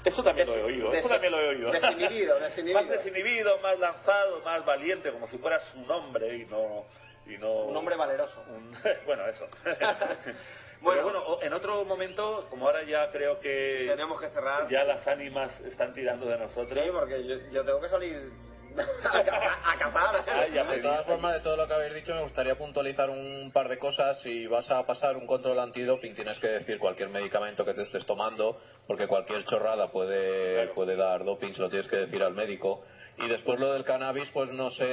[0.05, 1.71] Eso también lo he oído, eso también lo he oído.
[1.73, 2.81] desinhibido, desinhibido.
[2.81, 6.87] más desinhibido, más lanzado, más valiente, como si fueras un hombre y no.
[7.27, 8.43] Y no Un hombre valeroso.
[8.49, 8.75] un-
[9.07, 9.47] bueno, eso.
[10.81, 11.03] Bueno.
[11.03, 14.69] Pero bueno, o- en otro momento, como ahora ya creo que Tenemos que cerrar.
[14.71, 16.71] ya las ánimas están tirando de nosotros.
[16.73, 18.31] Sí, porque yo, yo tengo que salir
[19.05, 19.59] a cazar.
[19.65, 20.25] a cazar.
[20.29, 23.11] Ay, ya me De todas formas, de todo lo que habéis dicho, me gustaría puntualizar
[23.11, 24.21] un par de cosas.
[24.21, 28.07] Si vas a pasar un control antidoping, tienes que decir cualquier medicamento que te estés
[28.07, 30.75] tomando, porque cualquier chorrada puede, Claro.
[30.75, 32.83] puede dar doping, se lo tienes que decir al médico.
[33.19, 34.85] Y después lo del cannabis, pues no sé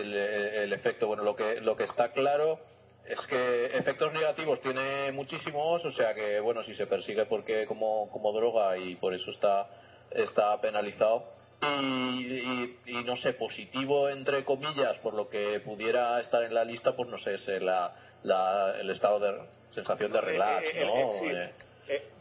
[0.00, 1.06] el, el efecto.
[1.06, 2.58] Bueno, lo que, lo que está claro
[3.08, 8.10] es que efectos negativos tiene muchísimos, o sea que, bueno, si se persigue porque como,
[8.10, 9.68] como droga y por eso está,
[10.10, 11.34] está penalizado.
[11.62, 16.64] Y, y- y no sé, positivo entre comillas, por lo que pudiera estar en la
[16.64, 20.84] lista, pues no sé, es la, la- el estado de sensación de relax, Eh, eh,
[20.86, 21.30] ¿no?
[21.30, 21.65] eh, sí.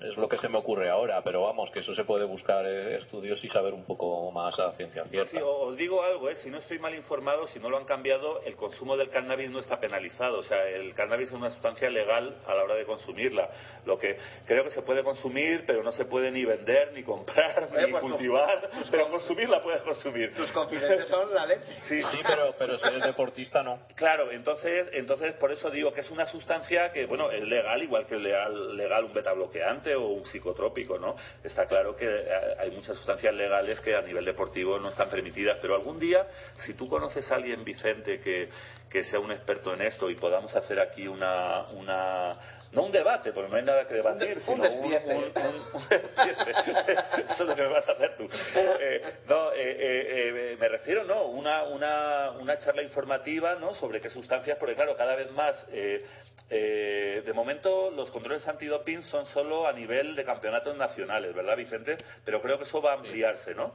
[0.02, 2.96] Es lo que se me ocurre ahora, pero vamos, que eso se puede buscar eh,
[2.98, 5.30] estudios y saber un poco más a ciencia cierta.
[5.32, 6.36] Sí, os digo algo, ¿eh?
[6.36, 9.60] si no estoy mal informado, si no lo han cambiado, el consumo del cannabis no
[9.60, 10.40] está penalizado.
[10.40, 13.50] O sea, el cannabis es una sustancia legal a la hora de consumirla.
[13.86, 17.70] Lo que creo que se puede consumir, pero no se puede ni vender, ni comprar,
[17.76, 18.70] Eh, ni pues tú- cultivar.
[18.92, 20.34] Pero consumirla puedes consumir.
[20.36, 21.76] Tus confidentes son la leche.
[21.88, 23.80] Sí, Sí, pero, pero si eres deportista, no.
[23.96, 28.06] Claro, entonces, entonces por eso digo que es una sustancia que, bueno, es legal, igual
[28.06, 29.14] que es legal, legal un
[29.56, 31.16] betabloqueante o un psicotrópico, ¿no?
[31.44, 32.28] Está claro que eh,
[32.60, 36.28] hay muchas sustancias legales que a nivel deportivo no están permitidas, pero algún día,
[36.66, 38.50] si tú conoces a alguien, Vicente, que,
[38.90, 43.32] que sea un experto en esto y podamos hacer aquí una, una no un debate,
[43.32, 45.16] porque no hay nada que debatir, un sino despiece.
[45.16, 46.52] un- un- despiece.
[47.32, 48.28] Eso es lo que me vas a hacer tú.
[48.56, 53.74] Eh, no, eh, eh, eh, me refiero, no, una, una, una charla informativa, ¿no?
[53.74, 56.06] Sobre qué sustancias, porque claro, cada vez más, eh,
[56.50, 61.98] eh, de momento los controles antidoping son solo a nivel de campeonatos nacionales, ¿verdad, Vicente?
[62.24, 63.74] Pero creo que eso va a ampliarse, ¿no?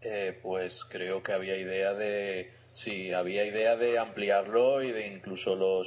[0.00, 5.54] Eh, pues creo que había idea de, sí, había idea de ampliarlo y de incluso
[5.54, 5.86] los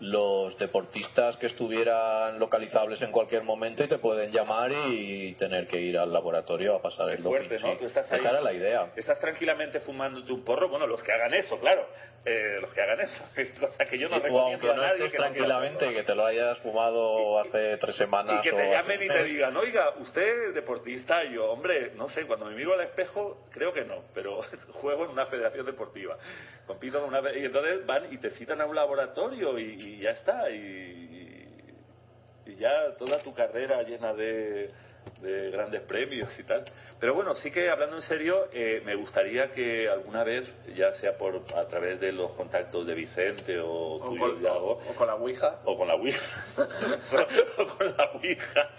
[0.00, 5.80] los deportistas que estuvieran localizables en cualquier momento y te pueden llamar y tener que
[5.80, 7.66] ir al laboratorio a pasar el Fuerte, doping.
[7.66, 7.72] ¿no?
[7.72, 7.78] sí.
[7.78, 8.92] Tú estás ahí- Esa era la idea.
[8.96, 11.86] Estás tranquilamente fumándote un porro, bueno, los que hagan eso, claro,
[12.24, 13.24] eh, los que hagan eso,
[13.60, 16.02] cosa que yo no Y- o recomiendo aunque a no nadie estés que tranquilamente, que
[16.02, 19.56] te lo hayas fumado hace tres semanas Y que o te llamen y te digan,
[19.56, 23.72] oiga, usted es deportista, y yo, hombre, no sé, cuando me miro al espejo, creo
[23.72, 24.40] que no, pero
[24.72, 26.18] juego en una federación deportiva,
[26.66, 27.32] compito con una...
[27.32, 31.48] Y entonces van y te citan a un laboratorio y, y ya está, y,
[32.46, 34.70] y ya toda tu carrera llena de,
[35.20, 36.64] de grandes premios y tal.
[37.00, 41.16] Pero bueno, sí que hablando en serio, eh, me gustaría que alguna vez, ya sea
[41.16, 45.14] por a través de los contactos de Vicente o, O tuyos con, o con la
[45.14, 45.60] Ouija.
[45.64, 46.44] o con la Ouija.
[47.58, 48.70] o con la Ouija.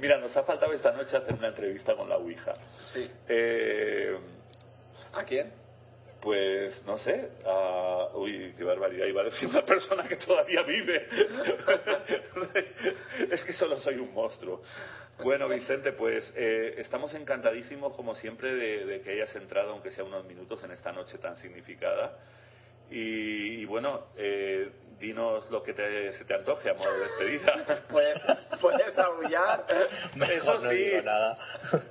[0.00, 2.54] Mira, nos ha faltado esta noche hacer una entrevista con la Ouija.
[2.92, 3.08] Sí.
[3.28, 4.16] Eh,
[5.12, 5.52] ¿A quién?
[6.20, 7.30] Pues no sé.
[7.44, 9.06] a- Uy, qué barbaridad.
[9.06, 11.06] Iba a decir una persona que todavía vive.
[13.30, 14.62] es que solo soy un monstruo.
[15.22, 20.04] Bueno, Vicente, pues eh, estamos encantadísimos, como siempre, de, de que hayas entrado, aunque sea
[20.04, 22.18] unos minutos, en esta noche tan significada.
[22.90, 27.82] Y, y bueno, eh, dinos lo que te- se te antoje a modo de despedida.
[27.90, 28.20] Puedes,
[28.60, 29.64] puedes aullar.
[30.14, 30.76] Mejor Eso no sí.
[30.76, 31.36] digo nada.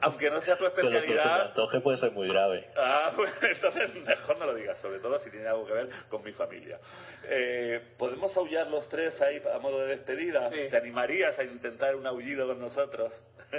[0.01, 1.47] Aunque no sea tu Pero lo que se me especialidad.
[1.47, 2.67] antoje puede ser muy grave.
[2.77, 6.23] Ah, pues entonces mejor no lo digas, sobre todo si tiene algo que ver con
[6.23, 6.79] mi familia.
[7.23, 10.49] Eh, ¿Podemos aullar los tres ahí a modo de despedida?
[10.49, 10.67] Sí.
[10.69, 13.13] ¿Te animarías a intentar un aullido con nosotros?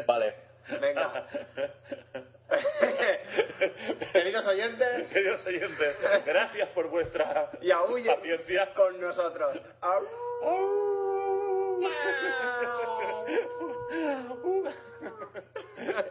[0.07, 0.48] Vale.
[0.81, 1.27] Venga.
[4.13, 8.73] Queridos oyentes, Queridos oyentes, gracias por vuestra y paciencia.
[8.75, 9.61] con nosotros.
[9.81, 10.07] Au.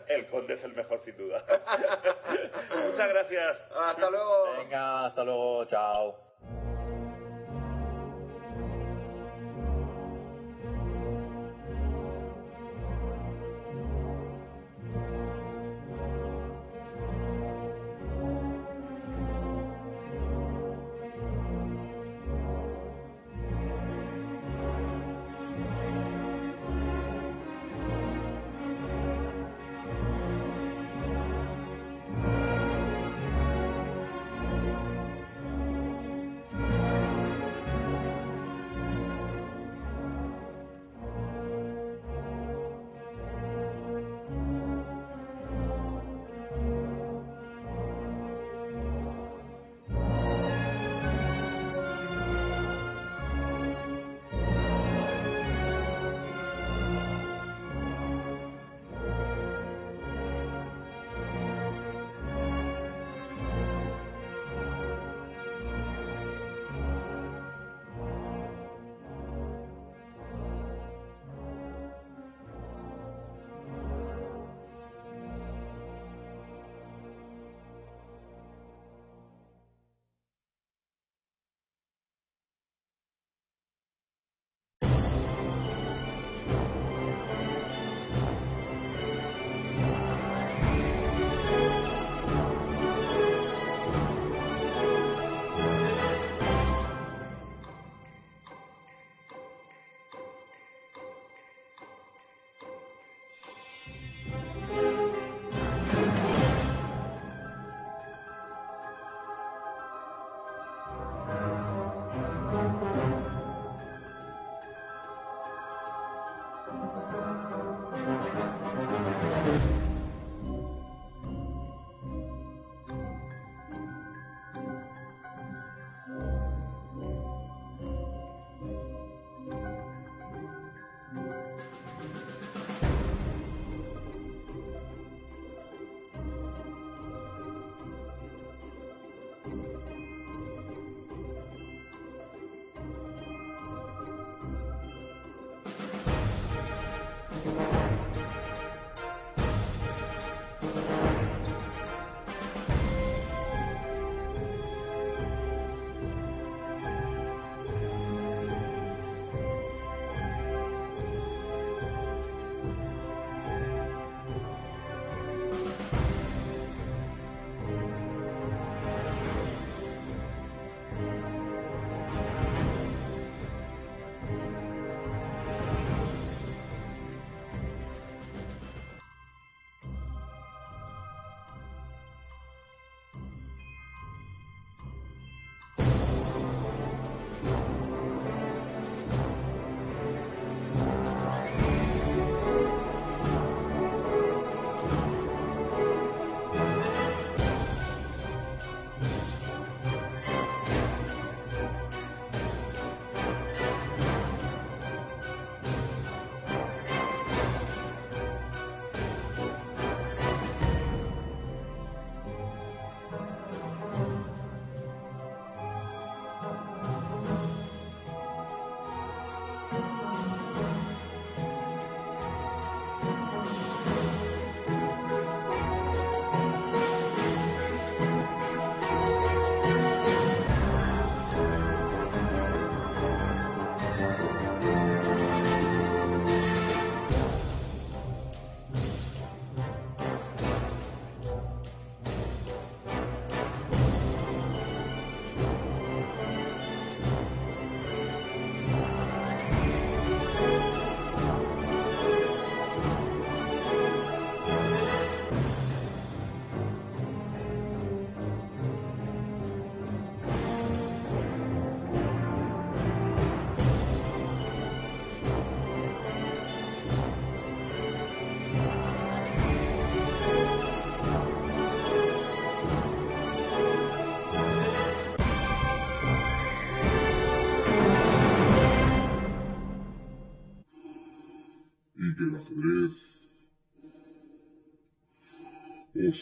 [0.08, 1.44] El conde es el mejor, sin duda.
[2.86, 3.58] Muchas gracias.
[3.76, 4.52] Hasta luego.
[4.58, 5.66] Venga, hasta luego.
[5.66, 6.27] Chao.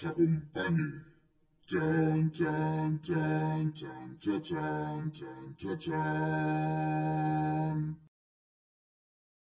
[0.02, 0.42] Funny.
[1.68, 7.25] Dun, dun, dun, dun, dun, dun, dun, dun.